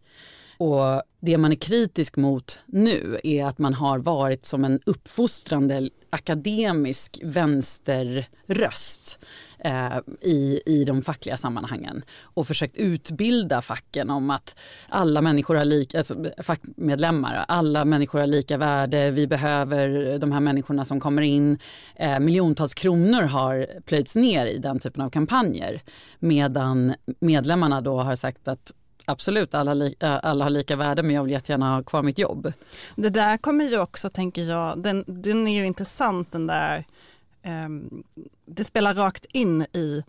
och 0.61 1.01
det 1.19 1.37
man 1.37 1.51
är 1.51 1.55
kritisk 1.55 2.17
mot 2.17 2.59
nu 2.65 3.19
är 3.23 3.45
att 3.45 3.57
man 3.57 3.73
har 3.73 3.99
varit 3.99 4.45
som 4.45 4.65
en 4.65 4.79
uppfostrande 4.85 5.89
akademisk 6.09 7.19
vänsterröst 7.23 9.19
eh, 9.59 9.97
i, 10.21 10.61
i 10.65 10.83
de 10.83 11.01
fackliga 11.01 11.37
sammanhangen 11.37 12.03
och 12.23 12.47
försökt 12.47 12.77
utbilda 12.77 13.61
facken 13.61 14.09
om 14.09 14.29
att 14.29 14.55
alla 14.89 15.21
människor 15.21 15.55
har 15.55 15.65
lika, 15.65 15.97
alltså 15.97 16.25
fackmedlemmar, 16.37 17.45
alla 17.47 17.85
människor 17.85 18.19
har 18.19 18.27
lika 18.27 18.57
värde, 18.57 19.11
vi 19.11 19.27
behöver 19.27 20.17
de 20.19 20.31
här 20.31 20.39
människorna 20.39 20.85
som 20.85 20.99
kommer 20.99 21.21
in. 21.21 21.59
Eh, 21.95 22.19
miljontals 22.19 22.73
kronor 22.73 23.21
har 23.21 23.67
plöjts 23.85 24.15
ner 24.15 24.45
i 24.45 24.57
den 24.57 24.79
typen 24.79 25.01
av 25.01 25.09
kampanjer 25.09 25.81
medan 26.19 26.93
medlemmarna 27.19 27.81
då 27.81 28.01
har 28.01 28.15
sagt 28.15 28.47
att 28.47 28.73
Absolut, 29.11 29.53
alla, 29.53 29.85
eh, 29.99 30.19
alla 30.23 30.45
har 30.45 30.49
lika 30.49 30.75
värde 30.75 31.03
men 31.03 31.15
jag 31.15 31.23
vill 31.23 31.31
jättegärna 31.31 31.75
ha 31.75 31.83
kvar 31.83 32.03
mitt 32.03 32.19
jobb. 32.19 32.53
Det 32.95 33.09
där 33.09 33.37
kommer 33.37 33.65
ju 33.65 33.79
också, 33.79 34.09
tänker 34.09 34.43
jag, 34.43 34.83
den, 34.83 35.03
den 35.07 35.47
är 35.47 35.59
ju 35.59 35.65
intressant 35.65 36.31
den 36.31 36.47
där, 36.47 36.83
um, 37.65 38.03
det 38.45 38.63
spelar 38.63 38.93
rakt 38.93 39.25
in 39.25 39.61
i 39.61 40.03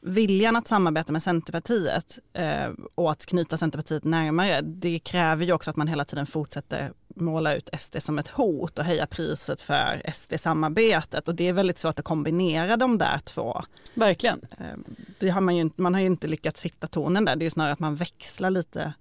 viljan 0.00 0.56
att 0.56 0.68
samarbeta 0.68 1.12
med 1.12 1.22
Centerpartiet 1.22 2.18
eh, 2.32 2.70
och 2.94 3.10
att 3.10 3.26
knyta 3.26 3.56
Centerpartiet 3.56 4.04
närmare, 4.04 4.60
det 4.60 4.98
kräver 4.98 5.44
ju 5.44 5.52
också 5.52 5.70
att 5.70 5.76
man 5.76 5.88
hela 5.88 6.04
tiden 6.04 6.26
fortsätter 6.26 6.92
måla 7.16 7.54
ut 7.54 7.70
SD 7.78 7.96
som 8.02 8.18
ett 8.18 8.28
hot 8.28 8.78
och 8.78 8.84
höja 8.84 9.06
priset 9.06 9.60
för 9.60 10.02
SD-samarbetet. 10.14 11.28
Och 11.28 11.34
det 11.34 11.48
är 11.48 11.52
väldigt 11.52 11.78
svårt 11.78 11.98
att 11.98 12.04
kombinera 12.04 12.76
de 12.76 12.98
där 12.98 13.18
två. 13.24 13.62
Verkligen. 13.94 14.40
Eh, 14.60 14.78
det 15.18 15.28
har 15.28 15.40
man, 15.40 15.56
ju, 15.56 15.70
man 15.76 15.94
har 15.94 16.00
ju 16.00 16.06
inte 16.06 16.26
lyckats 16.26 16.62
hitta 16.62 16.86
tonen 16.86 17.24
där, 17.24 17.36
det 17.36 17.46
är 17.46 17.50
snarare 17.50 17.72
att 17.72 17.78
man 17.78 17.94
växlar 17.94 18.50
lite 18.50 18.92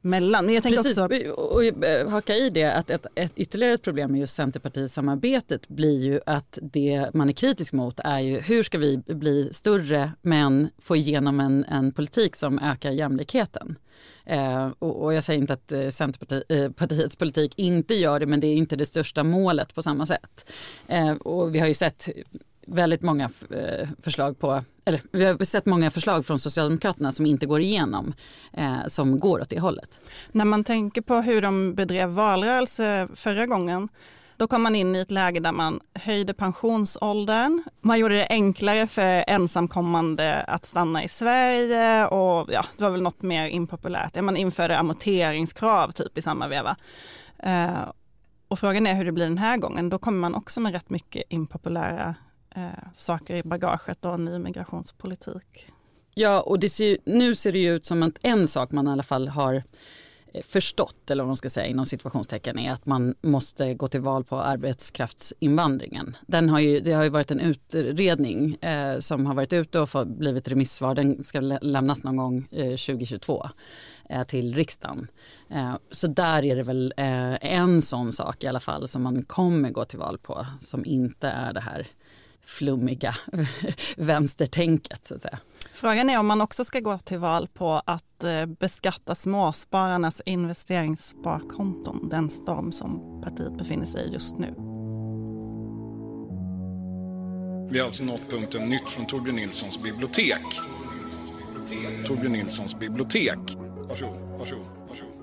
mellan. 0.00 0.46
Men 0.46 0.54
jag 0.54 0.62
tänker 0.62 0.82
Precis, 0.82 0.98
också... 0.98 1.30
och 1.30 1.64
eh, 1.64 2.08
haka 2.08 2.36
i 2.36 2.50
det 2.50 2.72
att 2.72 2.90
ett, 2.90 3.06
ett, 3.14 3.32
ytterligare 3.36 3.74
ett 3.74 3.82
problem 3.82 4.10
med 4.10 4.20
just 4.20 4.34
Centerpartisamarbetet 4.34 5.68
blir 5.68 5.98
ju 6.04 6.20
att 6.26 6.58
det 6.62 7.10
man 7.14 7.28
är 7.28 7.32
kritisk 7.32 7.72
mot 7.72 8.00
är 8.00 8.18
ju 8.18 8.40
hur 8.40 8.62
ska 8.62 8.78
vi 8.78 8.96
bli 9.06 9.52
större 9.52 10.12
men 10.22 10.68
få 10.78 10.96
igenom 10.96 11.40
en, 11.40 11.64
en 11.64 11.92
politik 11.92 12.36
som 12.36 12.58
ökar 12.58 12.90
jämlikheten. 12.90 13.76
Eh, 14.26 14.68
och, 14.78 15.02
och, 15.02 15.14
jag 15.14 15.24
säger 15.24 15.40
inte 15.40 15.52
att 15.52 15.72
eh, 15.72 15.88
Centerpartiets 15.88 17.14
eh, 17.14 17.18
politik 17.18 17.52
inte 17.56 17.94
gör 17.94 18.20
det 18.20 18.26
men 18.26 18.40
det 18.40 18.46
är 18.46 18.54
inte 18.54 18.76
det 18.76 18.86
största 18.86 19.24
målet 19.24 19.74
på 19.74 19.82
samma 19.82 20.06
sätt. 20.06 20.50
Eh, 20.88 21.12
och 21.12 21.54
vi 21.54 21.58
har 21.58 21.68
ju 21.68 21.74
sett 21.74 22.08
väldigt 22.66 23.02
många 23.02 23.30
eh, 23.50 23.88
förslag 24.02 24.38
på, 24.38 24.62
eller 24.84 25.00
vi 25.12 25.24
har 25.24 25.44
sett 25.44 25.66
många 25.66 25.90
förslag 25.90 26.26
från 26.26 26.38
Socialdemokraterna 26.38 27.12
som 27.12 27.26
inte 27.26 27.46
går 27.46 27.60
igenom, 27.60 28.14
eh, 28.52 28.86
som 28.86 29.18
går 29.18 29.40
åt 29.40 29.48
det 29.48 29.60
hållet. 29.60 29.98
När 30.32 30.44
man 30.44 30.64
tänker 30.64 31.02
på 31.02 31.14
hur 31.14 31.42
de 31.42 31.74
bedrev 31.74 32.08
valrörelse 32.08 33.08
förra 33.14 33.46
gången, 33.46 33.88
då 34.36 34.46
kom 34.46 34.62
man 34.62 34.74
in 34.74 34.96
i 34.96 35.00
ett 35.00 35.10
läge 35.10 35.40
där 35.40 35.52
man 35.52 35.80
höjde 35.94 36.34
pensionsåldern, 36.34 37.62
man 37.80 37.98
gjorde 37.98 38.14
det 38.14 38.26
enklare 38.30 38.86
för 38.86 39.24
ensamkommande 39.26 40.42
att 40.42 40.66
stanna 40.66 41.04
i 41.04 41.08
Sverige 41.08 42.06
och 42.06 42.48
ja, 42.52 42.64
det 42.76 42.84
var 42.84 42.90
väl 42.90 43.02
något 43.02 43.22
mer 43.22 43.48
impopulärt. 43.48 44.22
Man 44.22 44.36
införde 44.36 44.78
amorteringskrav 44.78 45.90
typ 45.90 46.18
i 46.18 46.22
samma 46.22 46.48
veva. 46.48 46.76
Eh, 47.38 47.88
och 48.48 48.58
frågan 48.58 48.86
är 48.86 48.94
hur 48.94 49.04
det 49.04 49.12
blir 49.12 49.24
den 49.24 49.38
här 49.38 49.56
gången. 49.56 49.90
Då 49.90 49.98
kommer 49.98 50.18
man 50.18 50.34
också 50.34 50.60
med 50.60 50.72
rätt 50.72 50.90
mycket 50.90 51.22
impopulära 51.28 52.14
eh, 52.56 52.92
saker 52.94 53.34
i 53.34 53.42
bagaget 53.42 54.04
och 54.04 54.14
en 54.14 54.24
ny 54.24 54.38
migrationspolitik. 54.38 55.70
Ja, 56.14 56.40
och 56.40 56.58
det 56.58 56.68
ser, 56.68 56.98
nu 57.04 57.34
ser 57.34 57.52
det 57.52 57.58
ju 57.58 57.74
ut 57.74 57.86
som 57.86 58.02
att 58.02 58.18
en 58.22 58.48
sak 58.48 58.72
man 58.72 58.88
i 58.88 58.90
alla 58.90 59.02
fall 59.02 59.28
har 59.28 59.62
eh, 60.32 60.42
förstått, 60.42 61.10
eller 61.10 61.22
vad 61.22 61.28
man 61.28 61.36
ska 61.36 61.50
säga 61.50 61.66
inom 61.66 61.86
situationstecken, 61.86 62.58
är 62.58 62.72
att 62.72 62.86
man 62.86 63.14
måste 63.20 63.74
gå 63.74 63.88
till 63.88 64.00
val 64.00 64.24
på 64.24 64.36
arbetskraftsinvandringen. 64.36 66.16
Den 66.26 66.48
har 66.48 66.60
ju, 66.60 66.80
det 66.80 66.92
har 66.92 67.02
ju 67.02 67.08
varit 67.08 67.30
en 67.30 67.40
utredning 67.40 68.54
eh, 68.54 68.98
som 68.98 69.26
har 69.26 69.34
varit 69.34 69.52
ute 69.52 69.80
och 69.80 70.06
blivit 70.06 70.48
remissvar. 70.48 70.94
Den 70.94 71.24
ska 71.24 71.40
lämnas 71.40 72.02
någon 72.02 72.16
gång 72.16 72.48
eh, 72.50 72.76
2022 72.76 73.48
eh, 74.08 74.22
till 74.22 74.54
riksdagen. 74.54 75.06
Eh, 75.50 75.74
så 75.90 76.06
där 76.06 76.44
är 76.44 76.56
det 76.56 76.62
väl 76.62 76.94
eh, 76.96 77.52
en 77.54 77.82
sån 77.82 78.12
sak 78.12 78.44
i 78.44 78.46
alla 78.46 78.60
fall 78.60 78.88
som 78.88 79.02
man 79.02 79.22
kommer 79.22 79.70
gå 79.70 79.84
till 79.84 79.98
val 79.98 80.18
på 80.18 80.46
som 80.60 80.84
inte 80.84 81.28
är 81.28 81.52
det 81.52 81.60
här 81.60 81.86
flummiga 82.50 83.16
vänstertänket. 83.96 85.06
Så 85.06 85.14
att 85.14 85.22
säga. 85.22 85.38
Frågan 85.72 86.10
är 86.10 86.18
om 86.18 86.26
man 86.26 86.40
också 86.40 86.64
ska 86.64 86.80
gå 86.80 86.98
till 86.98 87.18
val 87.18 87.48
på 87.54 87.82
att 87.84 88.24
eh, 88.24 88.46
beskatta 88.46 89.14
småspararnas 89.14 90.22
investeringssparkonton, 90.26 92.08
den 92.08 92.30
storm 92.30 92.72
som 92.72 93.20
partiet 93.22 93.58
befinner 93.58 93.86
sig 93.86 94.08
i 94.08 94.12
just 94.12 94.38
nu. 94.38 94.54
Vi 97.72 97.78
har 97.78 97.86
alltså 97.86 98.04
nått 98.04 98.30
punkten 98.30 98.68
nytt 98.68 98.88
från 98.88 99.06
Torbjörn 99.06 99.36
Nilssons 99.36 99.82
bibliotek. 99.82 100.60
Torbjörn 102.06 102.32
Nilssons 102.32 102.78
bibliotek. 102.78 103.38
Varsågod, 103.88 104.20
varsågod, 104.38 104.66
varsågod. 104.88 105.20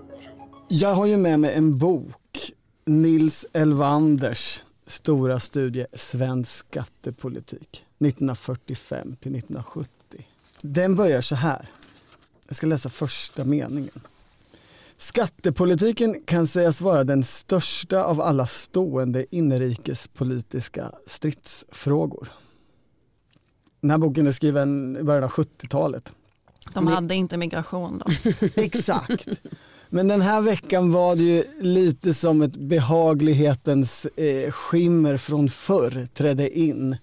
Jag 0.67 0.93
har 0.93 1.05
ju 1.05 1.17
med 1.17 1.39
mig 1.39 1.53
en 1.53 1.77
bok, 1.77 2.51
Nils 2.85 3.45
Elvanders 3.53 4.63
stora 4.87 5.39
studie 5.39 5.85
Svensk 5.93 6.51
skattepolitik 6.51 7.85
1945 7.99 9.15
till 9.15 9.35
1970. 9.35 9.91
Den 10.61 10.95
börjar 10.95 11.21
så 11.21 11.35
här. 11.35 11.69
Jag 12.47 12.55
ska 12.55 12.67
läsa 12.67 12.89
första 12.89 13.43
meningen. 13.43 13.99
Skattepolitiken 14.97 16.21
kan 16.25 16.47
sägas 16.47 16.81
vara 16.81 17.03
den 17.03 17.23
största 17.23 18.03
av 18.03 18.21
alla 18.21 18.47
stående 18.47 19.35
inrikespolitiska 19.35 20.91
stridsfrågor. 21.07 22.29
Den 23.81 23.91
här 23.91 23.97
boken 23.97 24.27
är 24.27 24.31
skriven 24.31 24.97
i 24.97 25.03
början 25.03 25.23
av 25.23 25.29
70-talet. 25.29 26.11
De 26.73 26.87
hade 26.87 27.15
inte 27.15 27.37
migration 27.37 28.03
då? 28.05 28.31
Exakt. 28.55 29.27
Men 29.89 30.07
den 30.07 30.21
här 30.21 30.41
veckan 30.41 30.91
var 30.91 31.15
det 31.15 31.23
ju 31.23 31.43
lite 31.59 32.13
som 32.13 32.41
ett 32.41 32.55
behaglighetens 32.55 34.05
eh, 34.05 34.51
skimmer 34.51 35.17
från 35.17 35.49
förr 35.49 36.07
trädde 36.13 36.59
in 36.59 36.97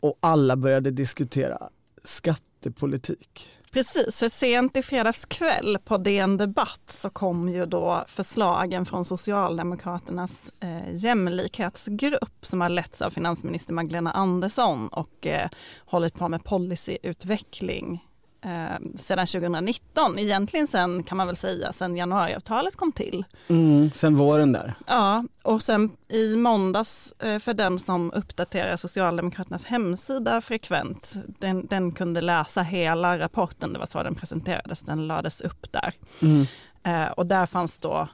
och 0.00 0.18
alla 0.20 0.56
började 0.56 0.90
diskutera 0.90 1.58
skattepolitik. 2.04 3.48
Precis, 3.72 4.18
för 4.18 4.28
sent 4.28 4.76
i 4.76 4.82
fredags 4.82 5.24
kväll 5.24 5.78
på 5.84 5.96
DN 5.96 6.36
Debatt 6.36 6.82
så 7.00 7.10
kom 7.10 7.48
ju 7.48 7.66
då 7.66 8.04
förslagen 8.08 8.86
från 8.86 9.04
Socialdemokraternas 9.04 10.52
eh, 10.60 10.94
jämlikhetsgrupp 10.94 12.46
som 12.46 12.60
har 12.60 12.68
letts 12.68 13.02
av 13.02 13.10
finansminister 13.10 13.72
Magdalena 13.72 14.12
Andersson 14.12 14.88
och 14.88 15.26
eh, 15.26 15.48
hållit 15.84 16.14
på 16.14 16.28
med 16.28 16.44
policyutveckling 16.44 18.04
eh, 18.42 18.98
sedan 18.98 19.26
2019. 19.26 20.18
Egentligen 20.18 20.66
sen 20.66 21.02
kan 21.02 21.16
man 21.16 21.26
väl 21.26 21.36
säga 21.36 21.72
sen 21.72 21.96
januariavtalet 21.96 22.76
kom 22.76 22.92
till. 22.92 23.24
Mm, 23.48 23.90
sen 23.94 24.16
våren 24.16 24.52
där. 24.52 24.74
Ja, 24.86 25.24
och 25.42 25.62
sen 25.62 25.90
i 26.08 26.36
måndags 26.36 27.12
eh, 27.12 27.38
för 27.38 27.54
den 27.54 27.78
som 27.78 28.12
uppdaterar 28.12 28.76
Socialdemokraternas 28.76 29.64
hemsida 29.64 30.40
frekvent, 30.40 31.14
den, 31.38 31.66
den, 31.66 31.92
kunde 31.92 32.20
läsa 32.20 32.62
hela 32.62 33.18
rapporten, 33.18 33.72
det 33.72 33.78
var 33.78 33.86
så 33.86 34.02
den 34.02 34.14
presenterades, 34.14 34.80
den 34.80 35.06
lades 35.06 35.40
upp 35.40 35.72
där. 35.72 35.94
Mm. 36.22 36.46
Eh, 36.82 37.12
och 37.12 37.26
där 37.26 37.46
fanns 37.46 37.78
då 37.78 38.08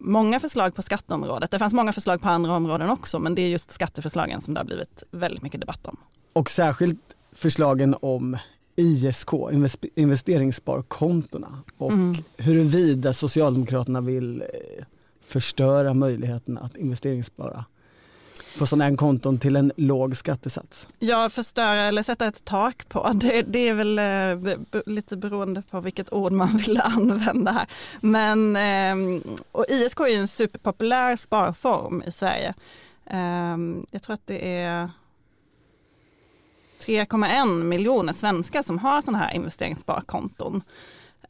många 0.00 0.40
förslag 0.40 0.74
på 0.74 0.82
skatteområdet. 0.82 1.50
Det 1.50 1.58
fanns 1.58 1.72
många 1.72 1.92
förslag 1.92 2.22
på 2.22 2.28
andra 2.28 2.52
områden 2.52 2.90
också, 2.90 3.18
men 3.18 3.34
det 3.34 3.42
är 3.42 3.48
just 3.48 3.70
skatteförslagen 3.70 4.40
som 4.40 4.54
det 4.54 4.60
har 4.60 4.64
blivit 4.64 5.02
väldigt 5.10 5.42
mycket 5.42 5.60
debatt 5.60 5.86
om. 5.86 5.96
Och 6.32 6.50
särskilt 6.50 7.16
förslagen 7.32 7.96
om 8.02 8.36
ISK, 8.80 9.28
investeringssparkontona 9.94 11.58
och 11.76 11.92
mm. 11.92 12.16
huruvida 12.36 13.12
Socialdemokraterna 13.12 14.00
vill 14.00 14.40
eh, 14.40 14.84
förstöra 15.24 15.94
möjligheten 15.94 16.58
att 16.58 16.76
investeringsspara 16.76 17.64
på 18.58 18.66
sådana 18.66 18.84
här 18.84 18.96
konton 18.96 19.38
till 19.38 19.56
en 19.56 19.72
låg 19.76 20.16
skattesats? 20.16 20.88
Ja, 20.98 21.30
förstöra 21.30 21.80
eller 21.80 22.02
sätta 22.02 22.26
ett 22.26 22.44
tak 22.44 22.88
på. 22.88 23.10
Det, 23.14 23.42
det 23.42 23.68
är 23.68 23.74
väl 23.74 23.98
eh, 23.98 24.82
lite 24.86 25.16
beroende 25.16 25.62
på 25.70 25.80
vilket 25.80 26.12
ord 26.12 26.32
man 26.32 26.56
vill 26.66 26.80
använda 26.80 27.52
här. 27.52 27.66
Men 28.00 28.56
eh, 28.56 29.22
och 29.52 29.64
ISK 29.68 30.00
är 30.00 30.06
ju 30.06 30.14
en 30.14 30.28
superpopulär 30.28 31.16
sparform 31.16 32.02
i 32.06 32.12
Sverige. 32.12 32.54
Eh, 33.06 33.56
jag 33.90 34.02
tror 34.02 34.14
att 34.14 34.26
det 34.26 34.58
är 34.58 34.90
3,1 36.86 37.62
miljoner 37.62 38.12
svenskar 38.12 38.62
som 38.62 38.78
har 38.78 39.00
sådana 39.00 39.18
här 39.18 39.34
investeringssparkonton. 39.34 40.62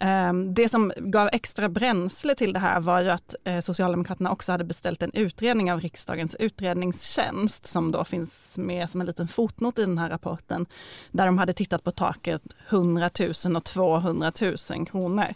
Ehm, 0.03 0.55
det 0.55 0.69
som 0.69 0.93
gav 0.97 1.29
extra 1.33 1.69
bränsle 1.69 2.35
till 2.35 2.53
det 2.53 2.59
här 2.59 2.81
var 2.81 3.01
ju 3.01 3.11
att 3.11 3.35
eh, 3.45 3.61
Socialdemokraterna 3.61 4.33
också 4.33 4.53
hade 4.53 4.65
beställt 4.65 5.03
en 5.03 5.11
utredning 5.15 5.73
av 5.73 5.81
riksdagens 5.81 6.35
utredningstjänst 6.35 7.67
som 7.67 7.93
då 7.93 8.05
finns 8.05 8.59
med 8.59 8.91
som 8.91 9.01
en 9.01 9.07
liten 9.07 9.29
fotnot 9.29 9.79
i 9.79 9.83
den 9.83 9.99
här 9.99 10.11
rapporten 10.11 10.67
där 11.11 11.27
de 11.27 11.39
hade 11.39 11.53
tittat 11.53 11.85
på 11.85 11.91
taket 11.91 12.43
100 12.69 13.11
000 13.45 13.57
och 13.57 13.65
200 13.65 14.33
000 14.71 14.87
kronor. 14.87 15.27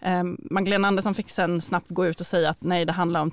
Ehm, 0.00 0.36
Magdalena 0.50 0.88
Andersson 0.88 1.14
fick 1.14 1.30
sen 1.30 1.62
snabbt 1.62 1.90
gå 1.90 2.06
ut 2.06 2.20
och 2.20 2.26
säga 2.26 2.50
att 2.50 2.62
nej 2.62 2.84
det 2.84 2.92
handlar 2.92 3.20
om 3.20 3.30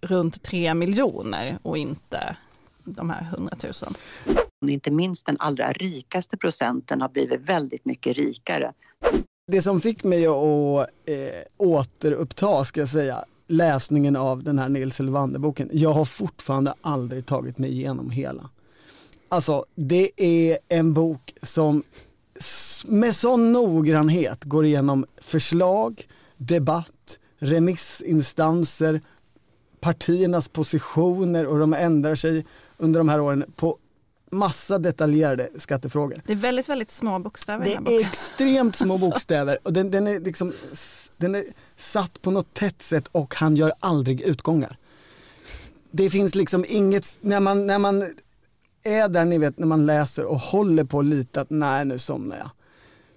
runt 0.00 0.42
3 0.42 0.74
miljoner 0.74 1.58
och 1.62 1.78
inte 1.78 2.36
de 2.84 3.10
här 3.10 3.22
100 3.22 3.56
000. 3.62 3.72
Inte 4.66 4.90
minst 4.90 5.26
den 5.26 5.36
allra 5.38 5.72
rikaste 5.72 6.36
procenten 6.36 7.00
har 7.00 7.08
blivit 7.08 7.40
väldigt 7.40 7.84
mycket 7.84 8.16
rikare. 8.16 8.72
Det 9.46 9.62
som 9.62 9.80
fick 9.80 10.04
mig 10.04 10.26
att 10.26 10.88
eh, 11.04 11.16
återuppta, 11.56 12.64
ska 12.64 12.80
jag 12.80 12.88
säga, 12.88 13.24
läsningen 13.46 14.16
av 14.16 14.42
den 14.42 14.58
här 14.58 14.68
Nils 14.68 15.00
Elvander-boken. 15.00 15.70
Jag 15.72 15.92
har 15.92 16.04
fortfarande 16.04 16.74
aldrig 16.80 17.26
tagit 17.26 17.58
mig 17.58 17.70
igenom 17.70 18.10
hela. 18.10 18.50
Alltså, 19.28 19.64
det 19.74 20.10
är 20.16 20.58
en 20.68 20.94
bok 20.94 21.34
som 21.42 21.82
med 22.86 23.16
sån 23.16 23.52
noggrannhet 23.52 24.44
går 24.44 24.64
igenom 24.64 25.06
förslag, 25.20 26.06
debatt, 26.36 27.18
remissinstanser, 27.38 29.00
partiernas 29.80 30.48
positioner 30.48 31.46
och 31.46 31.58
de 31.58 31.74
ändrar 31.74 32.14
sig 32.14 32.46
under 32.76 33.00
de 33.00 33.08
här 33.08 33.20
åren 33.20 33.44
på 33.56 33.78
massa 34.30 34.78
detaljerade 34.78 35.48
skattefrågor. 35.58 36.22
Det 36.26 36.32
är 36.32 36.36
väldigt, 36.36 36.68
väldigt 36.68 36.90
små 36.90 37.18
bokstäver. 37.18 37.64
Det 37.64 37.94
är 37.96 38.00
extremt 38.00 38.76
små 38.76 38.98
bokstäver 38.98 39.58
och 39.62 39.72
den, 39.72 39.90
den, 39.90 40.06
är 40.06 40.20
liksom, 40.20 40.52
den 41.16 41.34
är 41.34 41.44
satt 41.76 42.22
på 42.22 42.30
något 42.30 42.54
tätt 42.54 42.82
sätt 42.82 43.08
och 43.12 43.34
han 43.34 43.56
gör 43.56 43.72
aldrig 43.80 44.20
utgångar. 44.20 44.76
Det 45.90 46.10
finns 46.10 46.34
liksom 46.34 46.64
inget, 46.68 47.18
när 47.20 47.40
man, 47.40 47.66
när 47.66 47.78
man 47.78 48.14
är 48.84 49.08
där 49.08 49.24
ni 49.24 49.38
vet 49.38 49.58
när 49.58 49.66
man 49.66 49.86
läser 49.86 50.24
och 50.24 50.38
håller 50.38 50.84
på 50.84 51.02
lite 51.02 51.40
att 51.40 51.50
nej 51.50 51.84
nu 51.84 51.98
somnar 51.98 52.36
jag. 52.36 52.50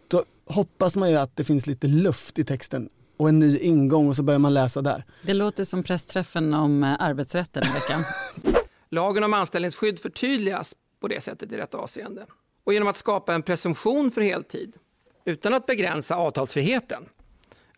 Då 0.07 0.23
hoppas 0.45 0.95
man 0.95 1.09
ju 1.09 1.15
att 1.15 1.35
det 1.35 1.43
finns 1.43 1.67
lite 1.67 1.87
luft 1.87 2.39
i 2.39 2.43
texten 2.43 2.89
och 3.17 3.29
en 3.29 3.39
ny 3.39 3.57
ingång 3.57 4.07
och 4.07 4.15
så 4.15 4.23
börjar 4.23 4.39
man 4.39 4.53
läsa 4.53 4.81
där. 4.81 5.03
Det 5.21 5.33
låter 5.33 5.63
som 5.63 5.83
pressträffen 5.83 6.53
om 6.53 6.83
eh, 6.83 6.95
arbetsrätten 6.99 7.63
i 7.63 7.73
veckan. 7.73 8.03
Lagen 8.89 9.23
om 9.23 9.33
anställningsskydd 9.33 9.99
förtydligas 9.99 10.75
på 11.01 11.07
det 11.07 11.21
sättet 11.21 11.51
i 11.51 11.57
rätt 11.57 11.73
avseende. 11.73 12.25
Och 12.63 12.73
genom 12.73 12.87
att 12.87 12.97
skapa 12.97 13.33
en 13.33 13.43
presumtion 13.43 14.11
för 14.11 14.21
heltid 14.21 14.77
utan 15.25 15.53
att 15.53 15.65
begränsa 15.65 16.15
avtalsfriheten 16.15 17.03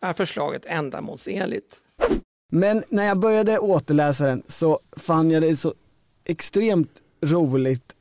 är 0.00 0.12
förslaget 0.12 0.66
ändamålsenligt. 0.66 1.82
Men 2.52 2.84
när 2.88 3.04
jag 3.04 3.18
började 3.18 3.58
återläsa 3.58 4.26
den 4.26 4.42
så 4.48 4.78
fann 4.96 5.30
jag 5.30 5.42
det 5.42 5.56
så 5.56 5.74
extremt 6.24 7.02
roligt. 7.20 7.94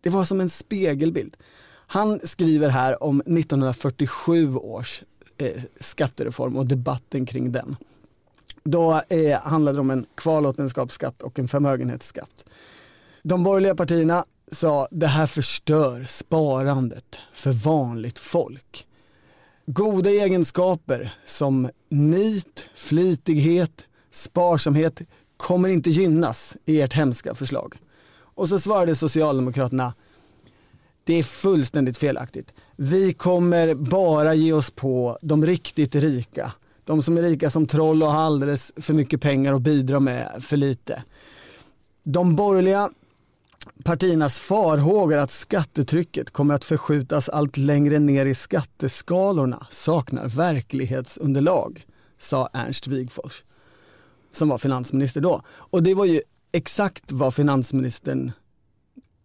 Det 0.00 0.10
var 0.10 0.24
som 0.24 0.40
en 0.40 0.50
spegelbild. 0.50 1.36
Han 1.70 2.20
skriver 2.24 2.68
här 2.68 3.02
om 3.02 3.20
1947 3.20 4.56
års 4.56 5.02
eh, 5.36 5.62
skattereform 5.80 6.56
och 6.56 6.66
debatten 6.66 7.26
kring 7.26 7.52
den. 7.52 7.76
Då 8.62 9.02
eh, 9.08 9.40
handlade 9.40 9.76
det 9.76 9.80
om 9.80 9.90
en 9.90 10.06
kvarlåtenskapsskatt 10.14 11.22
och 11.22 11.38
en 11.38 11.48
förmögenhetsskatt. 11.48 12.44
De 13.28 13.44
borgerliga 13.44 13.74
partierna 13.74 14.24
sa 14.52 14.88
det 14.90 15.06
här 15.06 15.26
förstör 15.26 16.06
sparandet 16.08 17.18
för 17.32 17.52
vanligt 17.52 18.18
folk. 18.18 18.86
Goda 19.66 20.10
egenskaper 20.10 21.14
som 21.24 21.70
nit, 21.88 22.66
flitighet, 22.74 23.86
sparsamhet 24.10 25.02
kommer 25.36 25.68
inte 25.68 25.90
gynnas 25.90 26.56
i 26.64 26.80
ert 26.80 26.92
hemska 26.92 27.34
förslag. 27.34 27.76
Och 28.18 28.48
så 28.48 28.60
svarade 28.60 28.94
Socialdemokraterna 28.94 29.94
det 31.04 31.14
är 31.14 31.22
fullständigt 31.22 31.98
felaktigt. 31.98 32.54
Vi 32.76 33.12
kommer 33.12 33.74
bara 33.74 34.34
ge 34.34 34.52
oss 34.52 34.70
på 34.70 35.18
de 35.22 35.46
riktigt 35.46 35.94
rika. 35.94 36.52
De 36.84 37.02
som 37.02 37.16
är 37.16 37.22
rika 37.22 37.50
som 37.50 37.66
troll 37.66 38.02
och 38.02 38.12
har 38.12 38.20
alldeles 38.20 38.72
för 38.76 38.94
mycket 38.94 39.20
pengar 39.20 39.52
och 39.52 39.60
bidrar 39.60 40.00
med 40.00 40.36
för 40.40 40.56
lite. 40.56 41.02
De 42.02 42.36
borgerliga 42.36 42.90
partiernas 43.84 44.38
farhågor 44.38 45.16
att 45.16 45.30
skattetrycket 45.30 46.30
kommer 46.30 46.54
att 46.54 46.64
förskjutas 46.64 47.28
allt 47.28 47.56
längre 47.56 47.98
ner 47.98 48.26
i 48.26 48.34
skatteskalorna 48.34 49.66
saknar 49.70 50.28
verklighetsunderlag, 50.28 51.86
sa 52.18 52.48
Ernst 52.52 52.86
Wigforss, 52.86 53.44
som 54.32 54.48
var 54.48 54.58
finansminister 54.58 55.20
då. 55.20 55.42
Och 55.48 55.82
det 55.82 55.94
var 55.94 56.04
ju 56.04 56.20
exakt 56.52 57.12
vad 57.12 57.34
finansministern 57.34 58.32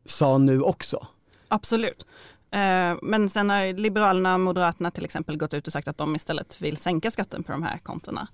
sa 0.05 0.37
nu 0.37 0.61
också. 0.61 1.07
Absolut. 1.47 2.05
Eh, 2.51 2.97
men 3.01 3.29
sen 3.29 3.49
har 3.49 3.73
Liberalerna 3.73 4.33
och 4.33 4.39
Moderaterna 4.39 4.91
till 4.91 5.05
exempel 5.05 5.37
gått 5.37 5.53
ut 5.53 5.67
och 5.67 5.73
sagt 5.73 5.87
att 5.87 5.97
de 5.97 6.15
istället 6.15 6.61
vill 6.61 6.77
sänka 6.77 7.11
skatten 7.11 7.43
på 7.43 7.51
de 7.51 7.63
här 7.63 7.77
kontona. 7.77 8.27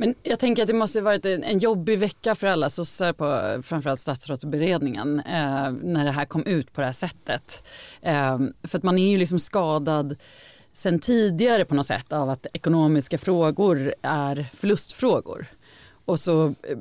Men 0.00 0.14
jag 0.22 0.38
tänker 0.38 0.62
att 0.62 0.66
det 0.66 0.74
måste 0.74 1.00
varit 1.00 1.24
en, 1.24 1.58
jobbig 1.58 1.98
vecka 1.98 2.34
för 2.34 2.46
alla 2.46 2.68
sossar 2.68 3.12
på 3.12 3.62
framförallt 3.62 4.00
statsrådsberedningen 4.00 5.20
eh, 5.20 5.70
när 5.70 6.04
det 6.04 6.10
här 6.10 6.24
kom 6.24 6.46
ut 6.46 6.72
på 6.72 6.80
det 6.80 6.86
här 6.86 6.92
sättet. 6.92 7.66
Eh, 8.02 8.38
för 8.62 8.78
att 8.78 8.84
man 8.84 8.98
är 8.98 9.10
ju 9.10 9.18
liksom 9.18 9.38
skadad 9.38 10.16
sen 10.72 10.98
tidigare 10.98 11.64
på 11.64 11.74
något 11.74 11.86
sätt 11.86 12.12
av 12.12 12.30
att 12.30 12.46
ekonomiska 12.52 13.18
frågor 13.18 13.94
är 14.02 14.46
förlustfrågor. 14.54 15.46
Och 16.04 16.18
så 16.18 16.44
eh, 16.44 16.78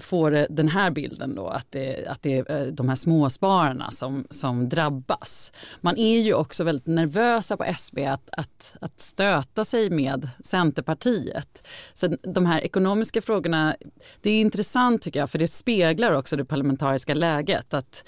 får 0.00 0.46
den 0.50 0.68
här 0.68 0.90
bilden 0.90 1.34
då 1.34 1.46
att 1.46 1.66
det, 1.70 2.06
att 2.06 2.22
det 2.22 2.38
är 2.38 2.60
eh, 2.60 2.66
de 2.66 2.88
här 2.88 2.96
småspararna 2.96 3.90
som, 3.90 4.26
som 4.30 4.68
drabbas. 4.68 5.52
Man 5.80 5.96
är 5.96 6.20
ju 6.20 6.34
också 6.34 6.64
väldigt 6.64 6.86
nervösa 6.86 7.56
på 7.56 7.64
SB 7.64 8.06
att, 8.06 8.30
att, 8.32 8.76
att 8.80 9.00
stöta 9.00 9.64
sig 9.64 9.90
med 9.90 10.28
Centerpartiet. 10.44 11.66
Så 11.94 12.16
de 12.22 12.46
här 12.46 12.60
ekonomiska 12.60 13.22
frågorna, 13.22 13.76
det 14.22 14.30
är 14.30 14.40
intressant 14.40 15.02
tycker 15.02 15.20
jag 15.20 15.30
för 15.30 15.38
det 15.38 15.48
speglar 15.48 16.12
också 16.12 16.36
det 16.36 16.44
parlamentariska 16.44 17.14
läget. 17.14 17.74
att 17.74 18.04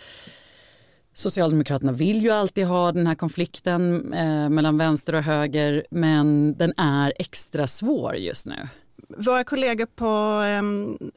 Socialdemokraterna 1.13 1.93
vill 1.93 2.23
ju 2.23 2.31
alltid 2.31 2.67
ha 2.67 2.93
den 2.93 3.07
här 3.07 3.15
konflikten 3.15 4.13
eh, 4.13 4.49
mellan 4.49 4.79
vänster 4.79 5.13
och 5.13 5.23
höger 5.23 5.85
men 5.91 6.55
den 6.57 6.73
är 6.77 7.13
extra 7.17 7.67
svår 7.67 8.17
just 8.17 8.47
nu 8.47 8.69
våra 9.09 9.45
kollegor 9.45 9.87
på 9.87 10.43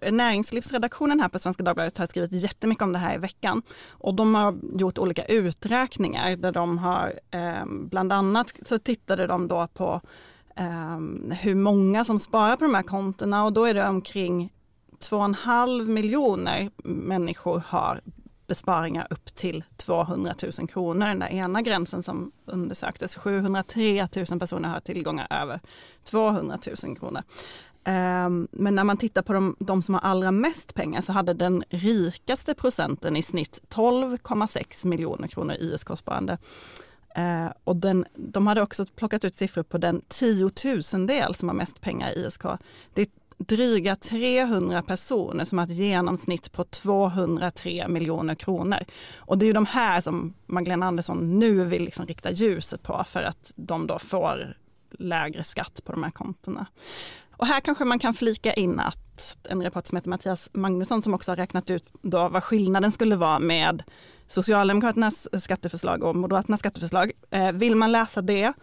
eh, 0.02 0.12
näringslivsredaktionen 0.12 1.20
här 1.20 1.30
på 1.30 1.40
Svenska 1.40 1.64
Dagbladet 1.64 1.98
har 1.98 2.06
skrivit 2.06 2.32
jättemycket 2.32 2.84
om 2.84 2.94
det 2.94 3.00
här 3.00 3.16
i 3.16 3.18
veckan. 3.18 3.62
Och 3.92 4.14
de 4.14 4.36
har 4.36 4.56
gjort 4.80 4.98
olika 4.98 5.26
uträkningar 5.26 6.36
där 6.36 6.52
de 6.52 6.78
har, 6.78 7.14
eh, 7.32 7.66
bland 7.66 8.14
annat 8.14 8.54
så 8.66 8.80
tittade 8.80 9.28
de 9.28 9.48
då 9.48 9.68
på 9.68 10.02
eh, 10.56 11.00
hur 11.42 11.56
många 11.56 12.06
som 12.06 12.20
sparar 12.20 12.56
på 12.56 12.64
de 12.64 12.76
här 12.76 12.84
kontona 12.84 13.46
och 13.46 13.54
då 13.54 13.66
är 13.66 13.74
det 13.74 13.88
omkring 13.88 14.54
2,5 15.00 15.88
miljoner 15.88 16.70
människor 16.84 17.64
har 17.68 18.02
besparingar 18.48 19.08
upp 19.10 19.36
till 19.36 19.64
200 19.78 20.34
000 20.60 20.68
kronor. 20.68 21.08
Den 21.08 21.20
där 21.20 21.28
ena 21.28 21.62
gränsen 21.62 22.04
som 22.04 22.32
undersöktes, 22.46 23.16
703 23.16 24.08
000 24.30 24.40
personer 24.40 24.70
har 24.70 24.80
tillgångar 24.80 25.28
över 25.30 25.60
200 26.04 26.58
000 26.84 26.98
kronor. 26.98 27.24
Ehm, 27.84 28.48
men 28.52 28.76
när 28.76 28.84
man 28.84 28.98
tittar 28.98 29.22
på 29.22 29.34
de, 29.34 29.56
de, 29.60 29.82
som 29.82 29.96
har 29.96 30.02
allra 30.02 30.32
mest 30.32 30.74
pengar 30.74 31.02
så 31.02 31.12
hade 31.12 31.34
den 31.34 31.64
rikaste 31.70 32.54
procenten 32.54 33.18
i 33.18 33.24
snitt 33.24 33.62
12,6 33.70 34.88
miljoner 34.88 35.28
kronor 35.28 35.56
i 35.56 35.74
ISK-sparande. 35.74 36.38
Ehm, 37.16 37.50
och 37.64 37.76
den, 37.76 38.06
de 38.16 38.48
hade 38.48 38.62
också 38.62 38.86
plockat 38.86 39.26
ut 39.26 39.36
siffror 39.36 39.64
på 39.64 39.78
den 39.78 40.02
tiotusendel 40.08 41.36
som 41.36 41.50
har 41.50 41.56
mest 41.56 41.82
pengar 41.82 42.12
i 42.12 42.26
ISK. 42.26 42.44
Det 42.94 43.02
är 43.02 43.08
dryga 43.38 43.96
300 43.96 44.82
personer 44.82 45.46
som 45.46 45.58
har 45.58 45.66
ett 45.66 45.72
genomsnitt 45.72 46.52
på 46.52 46.64
203 46.64 47.88
miljoner 47.88 48.36
kronor. 48.36 48.80
Och 49.16 49.38
det 49.38 49.46
är 49.46 49.48
ju 49.48 49.54
de 49.54 49.66
här 49.66 50.02
som 50.02 50.34
Magdalena 50.46 50.86
Andersson 50.86 51.40
nu 51.40 51.64
vill 51.64 51.84
liksom 51.84 52.06
rikta 52.06 52.32
ljuset 52.32 52.84
på 52.84 53.04
för 53.08 53.24
att 53.24 53.54
de 53.56 53.88
då 53.88 54.00
får 54.00 54.58
lägre 55.00 55.44
skatt 55.44 55.82
på 55.84 55.92
de 55.92 56.04
här 56.04 56.12
kontona. 56.12 56.66
Och 57.44 57.48
här 57.48 57.60
kanske 57.60 57.86
man 57.86 58.00
kan 58.00 58.14
flika 58.14 58.54
in 58.54 58.80
att 58.80 59.38
en 59.44 59.64
reporter 59.64 59.88
som 59.88 59.96
heter 59.96 60.10
Mattias 60.10 60.50
Magnusson 60.54 61.02
som 61.02 61.14
också 61.14 61.32
har 61.32 61.36
räknat 61.36 61.70
ut 61.70 61.86
då 62.02 62.30
vad 62.30 62.44
skillnaden 62.44 62.92
skulle 62.92 63.16
vara 63.16 63.40
med 63.40 63.84
Socialdemokraternas 64.28 65.28
skatteförslag 65.44 66.04
och 66.04 66.16
Moderaternas 66.16 66.60
skatteförslag. 66.60 67.12
Eh, 67.32 67.52
vill 67.52 67.76
man 67.76 67.92
läsa 67.92 68.22
det 68.22 68.54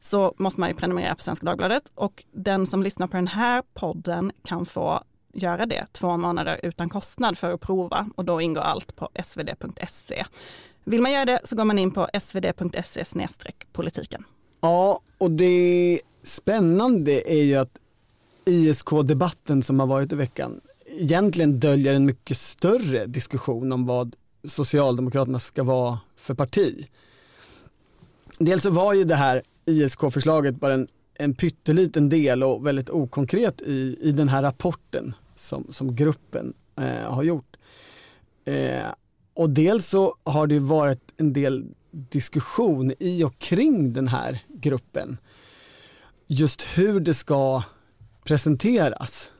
så 0.00 0.34
måste 0.38 0.60
man 0.60 0.68
ju 0.68 0.74
prenumerera 0.74 1.14
på 1.14 1.22
Svenska 1.22 1.46
Dagbladet 1.46 1.92
och 1.94 2.24
den 2.32 2.66
som 2.66 2.82
lyssnar 2.82 3.06
på 3.06 3.16
den 3.16 3.26
här 3.26 3.62
podden 3.74 4.32
kan 4.44 4.66
få 4.66 5.02
göra 5.32 5.66
det 5.66 5.86
två 5.92 6.16
månader 6.16 6.60
utan 6.62 6.88
kostnad 6.88 7.38
för 7.38 7.52
att 7.52 7.60
prova 7.60 8.10
och 8.16 8.24
då 8.24 8.40
ingår 8.40 8.62
allt 8.62 8.96
på 8.96 9.08
svd.se. 9.24 10.24
Vill 10.84 11.00
man 11.00 11.12
göra 11.12 11.24
det 11.24 11.40
så 11.44 11.56
går 11.56 11.64
man 11.64 11.78
in 11.78 11.90
på 11.90 12.08
svd.se 12.20 13.04
politiken. 13.72 14.24
Ja, 14.60 15.00
och 15.18 15.30
det 15.30 16.00
spännande 16.22 17.32
är 17.32 17.42
ju 17.42 17.54
att 17.54 17.79
ISK-debatten 18.50 19.62
som 19.62 19.80
har 19.80 19.86
varit 19.86 20.12
i 20.12 20.16
veckan 20.16 20.60
egentligen 20.98 21.60
döljer 21.60 21.94
en 21.94 22.06
mycket 22.06 22.36
större 22.36 23.06
diskussion 23.06 23.72
om 23.72 23.86
vad 23.86 24.16
Socialdemokraterna 24.44 25.40
ska 25.40 25.62
vara 25.62 25.98
för 26.16 26.34
parti. 26.34 26.86
Dels 28.38 28.62
så 28.62 28.70
var 28.70 28.94
ju 28.94 29.04
det 29.04 29.14
här 29.14 29.42
ISK-förslaget 29.64 30.54
bara 30.54 30.74
en, 30.74 30.88
en 31.14 31.34
pytteliten 31.34 32.08
del 32.08 32.42
och 32.42 32.66
väldigt 32.66 32.90
okonkret 32.90 33.60
i, 33.60 33.98
i 34.00 34.12
den 34.12 34.28
här 34.28 34.42
rapporten 34.42 35.14
som, 35.36 35.66
som 35.70 35.96
gruppen 35.96 36.54
eh, 36.76 37.12
har 37.12 37.22
gjort. 37.22 37.56
Eh, 38.44 38.86
och 39.34 39.50
dels 39.50 39.86
så 39.86 40.16
har 40.24 40.46
det 40.46 40.58
varit 40.58 41.14
en 41.16 41.32
del 41.32 41.66
diskussion 41.90 42.92
i 42.98 43.24
och 43.24 43.38
kring 43.38 43.92
den 43.92 44.08
här 44.08 44.42
gruppen. 44.48 45.18
Just 46.26 46.62
hur 46.62 47.00
det 47.00 47.14
ska 47.14 47.62
presenteras. 48.24 49.30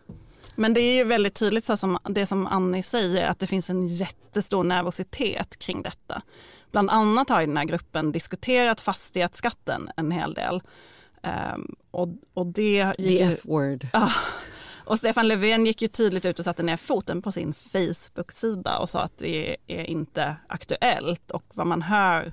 Men 0.57 0.75
det 0.75 0.81
är 0.81 0.95
ju 0.95 1.05
väldigt 1.05 1.35
tydligt 1.35 1.65
så 1.65 1.77
som 1.77 1.99
det 2.09 2.27
som 2.27 2.47
Annie 2.47 2.83
säger 2.83 3.29
att 3.29 3.39
det 3.39 3.47
finns 3.47 3.71
en 3.71 3.89
jättestor 3.89 4.65
nervositet 4.65 5.59
kring 5.59 5.83
detta. 5.83 6.23
Bland 6.71 6.91
annat 6.91 7.29
har 7.29 7.41
den 7.41 7.57
här 7.57 7.65
gruppen 7.65 8.13
diskuterat 8.13 8.81
fastighetsskatten 8.81 9.91
en 9.97 10.11
hel 10.11 10.35
del. 10.35 10.63
Um, 11.55 11.75
och, 11.91 12.09
och 12.35 12.47
det 12.47 12.95
gick 12.99 13.19
The 13.19 13.23
F-word. 13.23 13.87
Ja, 13.93 14.13
och 14.85 14.99
Stefan 14.99 15.29
Löfven 15.29 15.67
gick 15.67 15.83
ju 15.83 15.89
tydligt 15.89 16.25
ut 16.25 16.39
och 16.39 16.45
satte 16.45 16.63
ner 16.63 16.77
foten 16.77 17.23
på 17.23 17.33
sin 17.33 17.55
Facebook-sida 17.55 18.79
och 18.79 18.91
sa 18.91 19.01
att 19.01 19.19
det 19.19 19.57
är 19.67 19.85
inte 19.85 20.37
aktuellt. 20.47 21.31
Och 21.31 21.45
vad 21.55 21.67
man 21.67 21.83
hör 21.83 22.33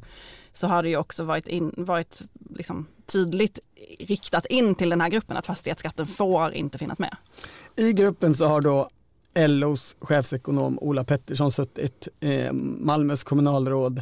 så 0.54 0.68
har 0.68 0.84
det 0.84 0.90
ju 0.90 0.98
också 0.98 1.24
varit, 1.24 1.48
in, 1.48 1.74
varit 1.78 2.22
liksom 2.50 2.88
tydligt 3.08 3.60
riktat 4.00 4.46
in 4.46 4.76
till 4.76 4.90
den 4.90 5.02
här 5.02 5.10
gruppen 5.10 5.38
att 5.38 5.46
fastighetsskatten 5.46 6.06
får 6.06 6.54
inte 6.54 6.78
finnas 6.78 7.00
med. 7.00 7.16
I 7.76 7.94
gruppen 7.94 8.34
så 8.34 8.46
har 8.46 8.62
då 8.62 8.90
LOs 9.48 9.96
chefsekonom 10.00 10.80
Ola 10.80 11.04
Pettersson 11.04 11.52
suttit, 11.52 12.08
eh, 12.20 12.54
Malmös 12.54 13.24
kommunalråd 13.24 14.02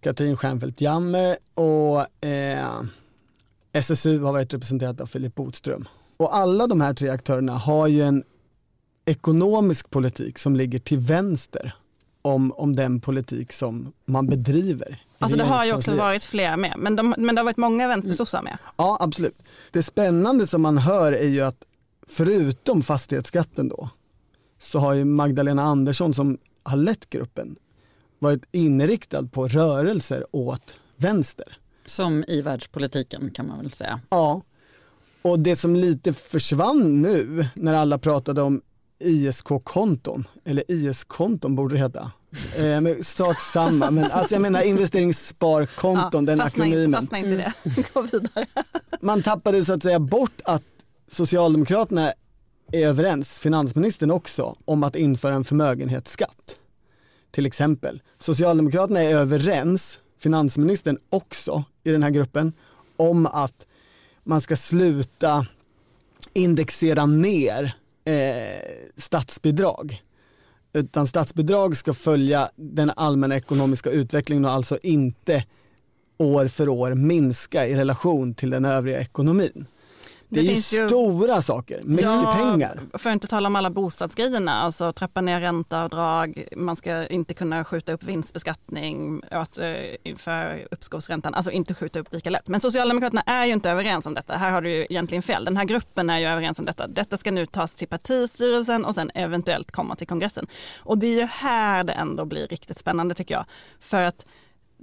Katrin 0.00 0.36
Stjernfeldt 0.36 0.80
Jamme 0.80 1.36
och 1.54 2.24
eh, 2.26 2.82
SSU 3.72 4.18
har 4.18 4.32
varit 4.32 4.54
representerat 4.54 5.00
av 5.00 5.06
Filip 5.06 5.34
Botström. 5.34 5.88
Och 6.16 6.36
alla 6.36 6.66
de 6.66 6.80
här 6.80 6.94
tre 6.94 7.08
aktörerna 7.08 7.52
har 7.52 7.88
ju 7.88 8.02
en 8.02 8.24
ekonomisk 9.04 9.90
politik 9.90 10.38
som 10.38 10.56
ligger 10.56 10.78
till 10.78 10.98
vänster 10.98 11.74
om, 12.22 12.52
om 12.52 12.76
den 12.76 13.00
politik 13.00 13.52
som 13.52 13.92
man 14.04 14.26
bedriver. 14.26 15.02
Alltså 15.18 15.38
det 15.38 15.44
har 15.44 15.64
ju 15.64 15.74
också 15.74 15.94
varit 15.96 16.24
fler 16.24 16.56
med, 16.56 16.74
men, 16.78 16.96
de, 16.96 17.14
men 17.18 17.34
det 17.34 17.40
har 17.40 17.44
varit 17.44 17.56
många 17.56 17.88
vänstersossar 17.88 18.42
med. 18.42 18.58
Ja, 18.76 18.96
absolut. 19.00 19.42
Det 19.70 19.82
spännande 19.82 20.46
som 20.46 20.62
man 20.62 20.78
hör 20.78 21.12
är 21.12 21.28
ju 21.28 21.40
att 21.40 21.64
förutom 22.08 22.82
fastighetsskatten 22.82 23.68
då, 23.68 23.88
så 24.58 24.78
har 24.78 24.92
ju 24.92 25.04
Magdalena 25.04 25.62
Andersson 25.62 26.14
som 26.14 26.38
har 26.62 26.76
lett 26.76 27.10
gruppen 27.10 27.56
varit 28.18 28.44
inriktad 28.52 29.26
på 29.26 29.48
rörelser 29.48 30.26
åt 30.30 30.74
vänster. 30.96 31.58
Som 31.86 32.24
i 32.28 32.40
världspolitiken 32.40 33.30
kan 33.30 33.48
man 33.48 33.58
väl 33.58 33.70
säga. 33.70 34.00
Ja, 34.08 34.42
och 35.22 35.38
det 35.38 35.56
som 35.56 35.76
lite 35.76 36.12
försvann 36.12 37.02
nu 37.02 37.46
när 37.54 37.74
alla 37.74 37.98
pratade 37.98 38.42
om 38.42 38.62
ISK-konton, 39.04 40.28
eller 40.44 40.64
IS-konton 40.68 41.56
borde 41.56 41.74
det 41.74 41.78
heta. 41.78 42.12
Eh, 42.56 43.02
sak 43.02 43.40
samma, 43.40 43.90
men 43.90 44.10
alltså 44.10 44.34
jag 44.34 44.42
menar 44.42 44.62
investeringssparkonton, 44.62 46.24
ja, 46.24 46.32
den 46.32 46.38
fastna 46.38 46.64
akronymen. 46.64 47.00
fastna 47.00 47.18
inte 47.18 47.52
det, 47.64 47.92
gå 47.94 48.00
vidare. 48.00 48.46
Man 49.00 49.22
tappade 49.22 49.64
så 49.64 49.72
att 49.72 49.82
säga 49.82 49.98
bort 50.00 50.40
att 50.44 50.62
Socialdemokraterna 51.08 52.12
är 52.72 52.86
överens, 52.86 53.38
finansministern 53.38 54.10
också, 54.10 54.56
om 54.64 54.82
att 54.82 54.96
införa 54.96 55.34
en 55.34 55.44
förmögenhetsskatt. 55.44 56.56
Till 57.30 57.46
exempel. 57.46 58.02
Socialdemokraterna 58.18 59.00
är 59.02 59.14
överens, 59.14 59.98
finansministern 60.18 60.98
också, 61.10 61.64
i 61.84 61.90
den 61.90 62.02
här 62.02 62.10
gruppen, 62.10 62.52
om 62.96 63.26
att 63.26 63.66
man 64.24 64.40
ska 64.40 64.56
sluta 64.56 65.46
indexera 66.34 67.06
ner 67.06 67.74
eh, 68.04 68.62
statsbidrag. 68.96 70.02
Utan 70.72 71.06
statsbidrag 71.06 71.76
ska 71.76 71.94
följa 71.94 72.50
den 72.56 72.90
allmänna 72.96 73.36
ekonomiska 73.36 73.90
utvecklingen 73.90 74.44
och 74.44 74.50
alltså 74.50 74.78
inte 74.82 75.44
år 76.18 76.46
för 76.48 76.68
år 76.68 76.94
minska 76.94 77.66
i 77.66 77.74
relation 77.74 78.34
till 78.34 78.50
den 78.50 78.64
övriga 78.64 79.00
ekonomin. 79.00 79.66
Det, 80.32 80.40
det 80.40 80.50
är 80.50 80.54
ju 80.54 80.88
stora 80.88 81.42
saker, 81.42 81.82
mycket 81.84 82.04
ja, 82.04 82.34
pengar. 82.36 82.80
För 82.92 83.10
att 83.10 83.14
inte 83.14 83.26
tala 83.26 83.46
om 83.46 83.56
alla 83.56 83.70
bostadsgrejerna, 83.70 84.52
alltså 84.52 84.92
trappa 84.92 85.20
ner 85.20 85.40
ränteavdrag, 85.40 86.48
man 86.56 86.76
ska 86.76 87.06
inte 87.06 87.34
kunna 87.34 87.64
skjuta 87.64 87.92
upp 87.92 88.04
vinstbeskattning 88.04 89.22
att, 89.30 89.58
eh, 89.58 90.16
för 90.16 90.66
uppskovsräntan, 90.70 91.34
alltså 91.34 91.50
inte 91.50 91.74
skjuta 91.74 92.00
upp 92.00 92.12
lika 92.12 92.30
lätt. 92.30 92.48
Men 92.48 92.60
Socialdemokraterna 92.60 93.22
är 93.26 93.46
ju 93.46 93.52
inte 93.52 93.70
överens 93.70 94.06
om 94.06 94.14
detta, 94.14 94.36
här 94.36 94.50
har 94.50 94.62
du 94.62 94.70
ju 94.70 94.86
egentligen 94.90 95.22
fel. 95.22 95.44
Den 95.44 95.56
här 95.56 95.64
gruppen 95.64 96.10
är 96.10 96.18
ju 96.18 96.26
överens 96.26 96.58
om 96.58 96.64
detta. 96.64 96.86
Detta 96.86 97.16
ska 97.16 97.30
nu 97.30 97.46
tas 97.46 97.74
till 97.74 97.88
partistyrelsen 97.88 98.84
och 98.84 98.94
sen 98.94 99.10
eventuellt 99.14 99.70
komma 99.70 99.96
till 99.96 100.06
kongressen. 100.06 100.46
Och 100.78 100.98
det 100.98 101.06
är 101.06 101.20
ju 101.20 101.26
här 101.26 101.84
det 101.84 101.92
ändå 101.92 102.24
blir 102.24 102.46
riktigt 102.46 102.78
spännande 102.78 103.14
tycker 103.14 103.34
jag. 103.34 103.44
För 103.80 104.02
att 104.02 104.26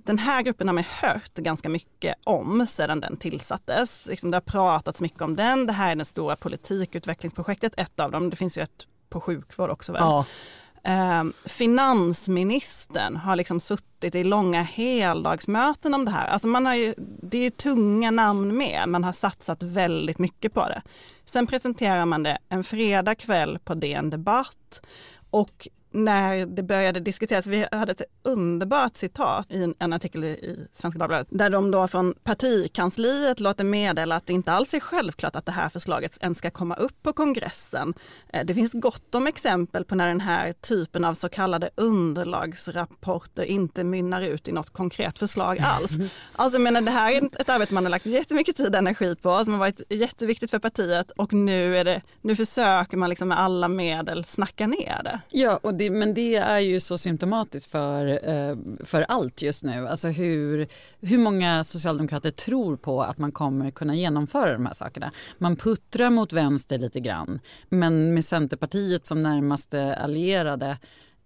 den 0.10 0.20
här 0.20 0.41
gruppen 0.41 0.68
har 0.68 0.74
man 0.74 0.84
hört 1.01 1.34
ganska 1.34 1.70
mycket 1.70 2.16
om 2.24 2.66
sedan 2.66 2.99
den 2.99 3.18
tillsattes. 3.18 4.07
Liksom 4.07 4.32
det 4.32 4.38
har 4.38 4.41
pratats 4.41 5.01
mycket 5.01 5.22
om 5.22 5.36
den. 5.36 5.66
Det 5.66 5.74
här 5.74 5.91
är 5.91 5.95
det 5.95 6.05
stora 6.05 6.36
politikutvecklingsprojektet, 6.36 7.74
ett 7.78 7.99
av 7.99 8.12
dem. 8.12 8.30
Det 8.30 8.36
finns 8.36 8.57
ju 8.57 8.62
ett 8.62 8.88
på 9.10 9.22
sjukvård 9.22 9.70
också. 9.70 9.91
Väl? 9.91 10.01
Ja. 10.01 10.26
Eh, 10.84 11.24
finansministern 11.45 13.16
har 13.16 13.36
liksom 13.36 13.60
suttit 13.60 14.16
i 14.16 14.24
långa 14.24 14.62
heldagsmöten 14.62 15.93
om 15.93 16.05
det 16.05 16.12
här. 16.12 16.28
Alltså 16.28 16.47
man 16.47 16.66
har 16.66 16.76
ju, 16.76 16.93
det 16.97 17.38
är 17.38 17.43
ju 17.43 17.49
tunga 17.49 18.12
namn 18.12 18.57
med, 18.57 18.84
man 18.89 19.03
har 19.03 19.14
satsat 19.14 19.64
väldigt 19.64 20.20
mycket 20.20 20.53
på 20.53 20.68
det. 20.68 20.82
Sen 21.26 21.47
presenterar 21.47 22.05
man 22.05 22.24
det 22.24 22.38
en 22.49 22.64
fredag 22.64 23.16
kväll 23.16 23.60
på 23.60 23.74
DN 23.74 24.10
Debatt 24.10 24.82
och 25.30 25.68
när 25.92 26.46
det 26.46 26.64
började 26.64 27.00
diskuteras, 27.00 27.48
vi 27.48 27.68
hade 27.72 27.92
ett 27.92 28.02
underbart 28.24 28.98
citat 28.98 29.52
i 29.52 29.74
en 29.80 29.94
artikel 29.94 30.24
i 30.24 30.68
Svenska 30.72 31.00
Dagbladet, 31.00 31.28
där 31.32 31.50
de 31.50 31.72
då 31.72 31.88
från 31.88 32.14
partikansliet 32.24 33.40
låter 33.40 33.64
meddela 33.64 34.16
att 34.16 34.26
det 34.26 34.34
inte 34.34 34.52
alls 34.52 34.74
är 34.74 34.80
självklart 34.80 35.36
att 35.36 35.46
det 35.46 35.52
här 35.52 35.70
förslaget 35.70 36.18
ens 36.22 36.38
ska 36.38 36.52
komma 36.52 36.76
upp 36.76 37.04
på 37.04 37.14
kongressen. 37.14 37.94
Eh, 38.34 38.46
det 38.46 38.54
finns 38.54 38.74
gott 38.74 39.16
om 39.16 39.28
exempel 39.28 39.86
på 39.86 39.96
när 39.96 40.08
den 40.08 40.22
här 40.22 40.54
typen 40.54 41.06
av 41.06 41.14
så 41.14 41.30
kallade 41.30 41.70
underlagsrapporter 41.76 43.44
inte 43.44 43.84
mynnar 43.84 44.22
ut 44.22 44.48
i 44.48 44.52
något 44.52 44.70
konkret 44.70 45.20
förslag 45.20 45.60
alls. 45.60 45.92
Alltså 46.36 46.60
men 46.60 46.86
det 46.86 46.92
här 46.92 47.12
är 47.12 47.42
ett 47.42 47.50
arbete 47.50 47.74
man 47.74 47.86
har 47.86 47.90
lagt 47.90 48.06
jättemycket 48.06 48.56
tid 48.56 48.70
och 48.70 48.76
energi 48.76 49.16
på, 49.16 49.44
som 49.44 49.54
har 49.54 49.60
varit 49.60 49.82
jätteviktigt 49.90 50.52
för 50.52 50.60
partiet 50.60 51.12
och 51.12 51.34
nu, 51.34 51.78
är 51.78 51.84
det, 51.84 52.02
nu 52.22 52.36
försöker 52.36 52.98
man 52.98 53.10
liksom 53.10 53.28
med 53.28 53.40
alla 53.40 53.68
medel 53.68 54.26
snacka 54.26 54.68
ner 54.68 55.02
det. 55.04 55.20
Ja, 55.32 55.60
och 55.64 55.74
det, 55.80 55.90
men 55.90 56.14
det 56.14 56.36
är 56.36 56.60
ju 56.60 56.80
så 56.80 56.98
symptomatiskt 56.98 57.72
för, 57.72 58.30
eh, 58.30 58.58
för 58.86 59.02
allt 59.02 59.42
just 59.42 59.64
nu. 59.64 59.88
Alltså 59.88 60.08
hur, 60.08 60.68
hur 61.02 61.18
många 61.18 61.64
socialdemokrater 61.64 62.32
tror 62.32 62.76
på 62.76 63.04
att 63.04 63.18
man 63.18 63.32
kommer 63.32 63.72
kunna 63.72 63.96
genomföra 63.96 64.54
de 64.54 64.66
här 64.66 64.74
sakerna. 64.74 65.12
Man 65.38 65.56
puttrar 65.56 66.10
mot 66.10 66.34
vänster 66.34 66.78
lite 66.78 67.00
grann, 67.00 67.40
men 67.70 68.14
med 68.14 68.26
Centerpartiet 68.26 69.06
som 69.06 69.24
närmaste 69.24 69.96
allierade, 69.96 70.78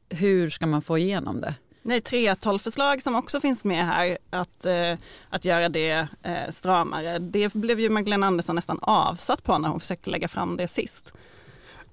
hur 0.10 0.50
ska 0.50 0.68
man 0.68 0.82
få 0.82 0.98
igenom 0.98 1.42
det? 1.42 1.56
Nej, 1.86 2.00
3.12-förslag 2.00 3.02
som 3.02 3.16
också 3.16 3.42
finns 3.42 3.66
med 3.66 3.86
här, 3.86 4.18
att, 4.30 4.66
eh, 4.66 4.94
att 5.30 5.46
göra 5.46 5.70
det 5.70 6.08
eh, 6.24 6.52
stramare. 6.52 7.20
Det 7.20 7.54
blev 7.54 7.80
ju 7.80 7.90
Magdalena 7.90 8.28
Andersson 8.28 8.56
nästan 8.56 8.80
avsatt 8.82 9.44
på 9.44 9.58
när 9.58 9.70
hon 9.70 9.80
försökte 9.80 10.10
lägga 10.10 10.28
fram 10.28 10.58
det 10.58 10.68
sist. 10.68 11.14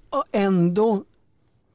Och 0.09 0.23
ändå 0.31 1.03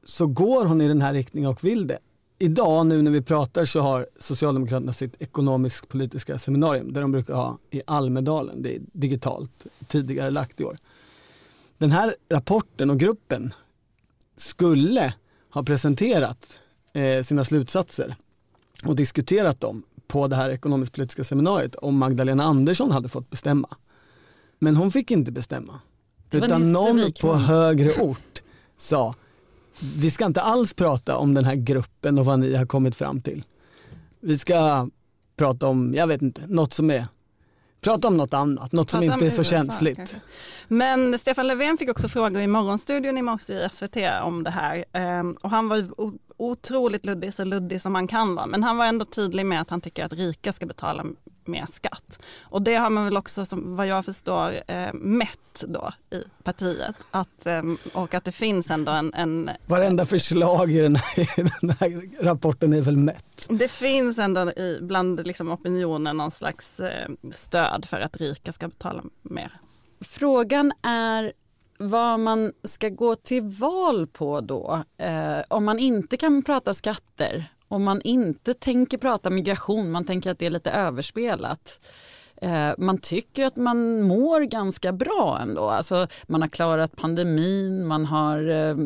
så 0.07 0.27
går 0.27 0.67
hon 0.67 0.81
i 0.81 0.89
den 0.89 1.03
här 1.03 1.13
riktningen 1.13 1.51
och 1.51 1.65
vill 1.65 1.87
det. 1.87 1.99
Idag 2.39 2.87
nu 2.87 3.03
när 3.03 3.11
vi 3.11 3.23
pratar 3.23 3.65
så 3.65 3.81
har 3.81 4.07
Socialdemokraterna 4.19 4.93
sitt 4.93 5.23
ekonomisk-politiska 5.23 6.39
seminarium 6.39 6.93
där 6.93 7.01
de 7.01 7.13
brukar 7.13 7.35
ha 7.35 7.59
i 7.71 7.83
Almedalen, 7.87 8.63
det 8.63 8.77
är 8.77 8.81
digitalt, 8.93 9.67
tidigare 9.89 10.31
lagt 10.31 10.61
i 10.61 10.65
år. 10.65 10.79
Den 11.79 11.91
här 11.91 12.17
rapporten 12.29 12.91
och 12.91 13.01
gruppen 13.01 13.55
skulle 14.37 15.15
ha 15.51 15.63
presenterat 15.63 16.59
eh, 16.93 17.23
sina 17.23 17.45
slutsatser 17.45 18.17
och 18.85 18.97
diskuterat 18.97 19.61
dem 19.61 19.83
på 20.07 20.29
det 20.29 20.37
här 20.37 20.51
ekonomisk-politiska 20.51 21.25
seminariet 21.25 21.75
om 21.75 21.99
Magdalena 21.99 22.45
Andersson 22.45 22.91
hade 22.91 23.09
fått 23.09 23.31
bestämma. 23.31 23.69
Men 24.59 24.77
hon 24.77 24.91
fick 24.91 25.11
inte 25.11 25.33
bestämma. 25.33 25.81
Utan 26.31 26.73
någon 26.73 27.13
på 27.21 27.35
högre 27.35 27.93
ort 28.03 28.43
sa 28.77 29.15
vi 29.81 30.11
ska 30.11 30.27
inte 30.27 30.41
alls 30.41 30.75
prata 30.75 31.17
om 31.17 31.35
den 31.35 31.45
här 31.45 31.55
gruppen 31.55 32.19
och 32.19 32.25
vad 32.25 32.39
ni 32.39 32.55
har 32.55 32.67
kommit 32.67 32.97
fram 32.97 33.21
till. 33.21 33.45
Vi 34.21 34.39
ska 34.39 34.89
prata 35.37 35.67
om, 35.67 35.95
jag 35.95 36.07
vet 36.07 36.23
inte, 36.23 36.43
något 36.47 36.73
som 36.73 36.91
är 36.91 37.07
Prata 37.81 38.09
om 38.09 38.17
något 38.17 38.35
annat, 38.35 38.73
något 38.73 38.91
Prata 38.91 39.07
som 39.07 39.13
inte 39.13 39.27
är 39.27 39.31
så 39.31 39.41
USA, 39.41 39.51
känsligt. 39.51 39.97
Kanske. 39.97 40.17
Men 40.69 41.19
Stefan 41.19 41.47
Löfven 41.47 41.79
fick 41.79 41.91
också 41.91 42.09
frågor 42.09 42.41
i 42.41 42.47
Morgonstudion 42.47 43.19
i 43.19 43.23
morse 43.23 43.53
i 43.53 43.69
SVT 43.73 43.97
om 44.23 44.45
det 44.45 44.51
här. 44.51 44.85
Ehm, 44.93 45.37
och 45.43 45.51
han 45.51 45.69
var 45.69 45.87
otroligt 46.37 47.05
luddig, 47.05 47.35
så 47.35 47.45
luddig 47.45 47.83
som 47.83 47.93
man 47.93 48.09
kan 48.09 48.35
vara. 48.35 48.47
Men 48.47 48.63
han 48.63 48.77
var 48.77 48.87
ändå 48.87 49.05
tydlig 49.05 49.47
med 49.47 49.61
att 49.61 49.71
han 49.71 49.81
tycker 49.81 50.05
att 50.05 50.13
rika 50.13 50.53
ska 50.53 50.67
betala 50.67 51.05
mer 51.47 51.67
skatt. 51.67 52.23
Och 52.43 52.63
det 52.63 52.75
har 52.75 52.91
man 52.91 53.05
väl 53.05 53.17
också, 53.17 53.45
som, 53.45 53.77
vad 53.77 53.87
jag 53.87 54.05
förstår, 54.05 54.53
eh, 54.67 54.93
mätt 54.95 55.65
då 55.67 55.93
i 56.11 56.23
partiet. 56.43 56.97
Att, 57.11 57.47
eh, 57.47 57.63
och 57.93 58.15
att 58.15 58.25
det 58.25 58.33
finns 58.33 58.71
ändå 58.71 58.93
en... 58.93 59.15
en 59.15 59.51
Varenda 59.67 60.07
förslag 60.07 60.73
i 60.73 60.81
den, 60.81 60.97
här, 60.97 61.21
i 61.41 61.51
den 61.61 61.71
här 61.81 62.25
rapporten 62.25 62.73
är 62.73 62.81
väl 62.81 62.97
mätt? 62.97 63.47
Det 63.49 63.71
finns 63.71 64.19
ändå 64.19 64.41
i, 64.51 64.79
bland 64.83 65.27
liksom 65.27 65.53
opinionen 65.53 66.17
någon 66.17 66.31
slags 66.31 66.81
eh, 66.81 67.09
stöd 67.33 67.85
för 67.85 68.01
att 68.01 68.17
rika 68.17 68.53
ska 68.53 68.69
betala 68.69 69.03
mer. 69.23 69.61
Frågan 70.01 70.73
är 70.83 71.33
vad 71.79 72.21
man 72.21 72.53
ska 72.65 72.89
gå 72.89 73.15
till 73.15 73.43
val 73.43 74.07
på 74.07 74.41
då. 74.41 74.83
Eh, 74.99 75.39
om 75.49 75.65
man 75.65 75.79
inte 75.79 76.17
kan 76.17 76.43
prata 76.43 76.75
skatter, 76.75 77.51
om 77.69 77.85
man 77.85 78.01
inte 78.03 78.55
tänker 78.55 78.99
prata 78.99 79.31
migration, 79.31 79.91
man 79.91 80.05
tänker 80.05 80.31
att 80.31 80.39
det 80.39 80.47
är 80.47 80.51
lite 80.51 80.71
överspelat. 80.71 81.81
Eh, 82.43 82.71
man 82.79 82.99
tycker 82.99 83.45
att 83.45 83.57
man 83.57 84.03
mår 84.03 84.41
ganska 84.41 84.93
bra 84.93 85.39
ändå. 85.43 85.71
Alltså, 85.71 86.07
man 86.27 86.41
har 86.41 86.49
klarat 86.49 86.97
pandemin, 86.97 87.87
man 87.87 88.07
har 88.07 88.49
eh, 88.49 88.77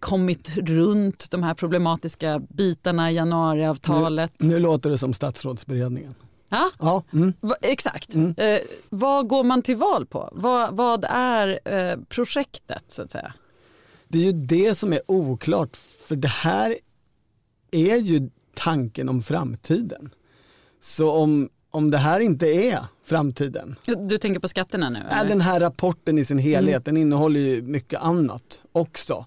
kommit 0.00 0.56
runt 0.56 1.30
de 1.30 1.42
här 1.42 1.54
problematiska 1.54 2.38
bitarna 2.38 3.10
i 3.10 3.14
januariavtalet. 3.14 4.32
Nu, 4.38 4.48
nu 4.48 4.58
låter 4.58 4.90
det 4.90 4.98
som 4.98 5.14
statsrådsberedningen. 5.14 6.14
Ja, 6.48 6.70
ja 6.78 7.02
mm. 7.12 7.34
exakt. 7.60 8.14
Mm. 8.14 8.34
Eh, 8.36 8.60
vad 8.88 9.28
går 9.28 9.44
man 9.44 9.62
till 9.62 9.76
val 9.76 10.06
på? 10.06 10.28
Vad, 10.32 10.76
vad 10.76 11.04
är 11.08 11.60
eh, 11.64 11.98
projektet 12.08 12.84
så 12.88 13.02
att 13.02 13.10
säga? 13.10 13.32
Det 14.08 14.18
är 14.18 14.22
ju 14.22 14.32
det 14.32 14.78
som 14.78 14.92
är 14.92 15.00
oklart 15.06 15.76
för 15.76 16.16
det 16.16 16.28
här 16.28 16.76
är 17.76 17.96
ju 17.96 18.30
tanken 18.54 19.08
om 19.08 19.22
framtiden. 19.22 20.10
Så 20.80 21.10
om, 21.10 21.48
om 21.70 21.90
det 21.90 21.98
här 21.98 22.20
inte 22.20 22.46
är 22.46 22.78
framtiden. 23.04 23.76
Du 24.08 24.18
tänker 24.18 24.40
på 24.40 24.48
skatterna 24.48 24.90
nu? 24.90 24.98
Eller? 24.98 25.28
Den 25.28 25.40
här 25.40 25.60
rapporten 25.60 26.18
i 26.18 26.24
sin 26.24 26.38
helhet, 26.38 26.88
mm. 26.88 26.94
den 26.94 26.96
innehåller 26.96 27.40
ju 27.40 27.62
mycket 27.62 28.00
annat 28.00 28.60
också. 28.72 29.26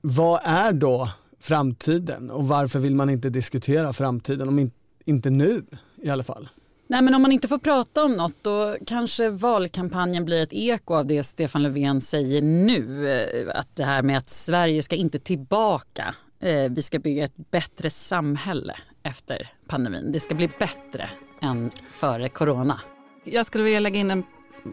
Vad 0.00 0.40
är 0.44 0.72
då 0.72 1.10
framtiden 1.40 2.30
och 2.30 2.48
varför 2.48 2.78
vill 2.78 2.94
man 2.94 3.10
inte 3.10 3.30
diskutera 3.30 3.92
framtiden 3.92 4.48
om 4.48 4.70
inte 5.04 5.30
nu 5.30 5.64
i 6.02 6.10
alla 6.10 6.22
fall? 6.22 6.48
Nej 6.88 7.02
men 7.02 7.14
om 7.14 7.22
man 7.22 7.32
inte 7.32 7.48
får 7.48 7.58
prata 7.58 8.04
om 8.04 8.12
något 8.12 8.34
då 8.42 8.76
kanske 8.86 9.30
valkampanjen 9.30 10.24
blir 10.24 10.42
ett 10.42 10.52
eko 10.52 10.94
av 10.94 11.06
det 11.06 11.24
Stefan 11.24 11.62
Löfven 11.62 12.00
säger 12.00 12.42
nu. 12.42 13.10
Eh, 13.10 13.58
att 13.58 13.76
det 13.76 13.84
här 13.84 14.02
med 14.02 14.18
att 14.18 14.28
Sverige 14.28 14.82
ska 14.82 14.96
inte 14.96 15.18
tillbaka. 15.18 16.14
Eh, 16.40 16.70
vi 16.70 16.82
ska 16.82 16.98
bygga 16.98 17.24
ett 17.24 17.50
bättre 17.50 17.90
samhälle 17.90 18.76
efter 19.02 19.48
pandemin. 19.68 20.12
Det 20.12 20.20
ska 20.20 20.34
bli 20.34 20.48
bättre 20.58 21.10
än 21.42 21.70
före 21.70 22.28
corona. 22.28 22.80
Jag 23.24 23.46
skulle 23.46 23.64
vilja 23.64 23.80
lägga 23.80 24.00
in 24.00 24.08
den 24.08 24.24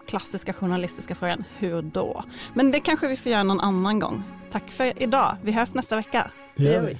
klassiska 0.08 0.54
journalistiska 0.54 1.16
frågan, 1.16 1.44
hur 1.60 1.82
då? 1.82 2.24
Men 2.54 2.72
det 2.72 2.80
kanske 2.80 3.08
vi 3.08 3.18
får 3.18 3.32
göra 3.32 3.44
någon 3.44 3.60
annan 3.60 4.00
gång. 4.00 4.24
Tack 4.52 4.72
för 4.72 5.04
idag. 5.04 5.38
Vi 5.44 5.52
hörs 5.52 5.74
nästa 5.74 5.96
vecka. 5.96 6.32
Det 6.56 6.64
gör 6.64 6.82
vi. 6.82 7.00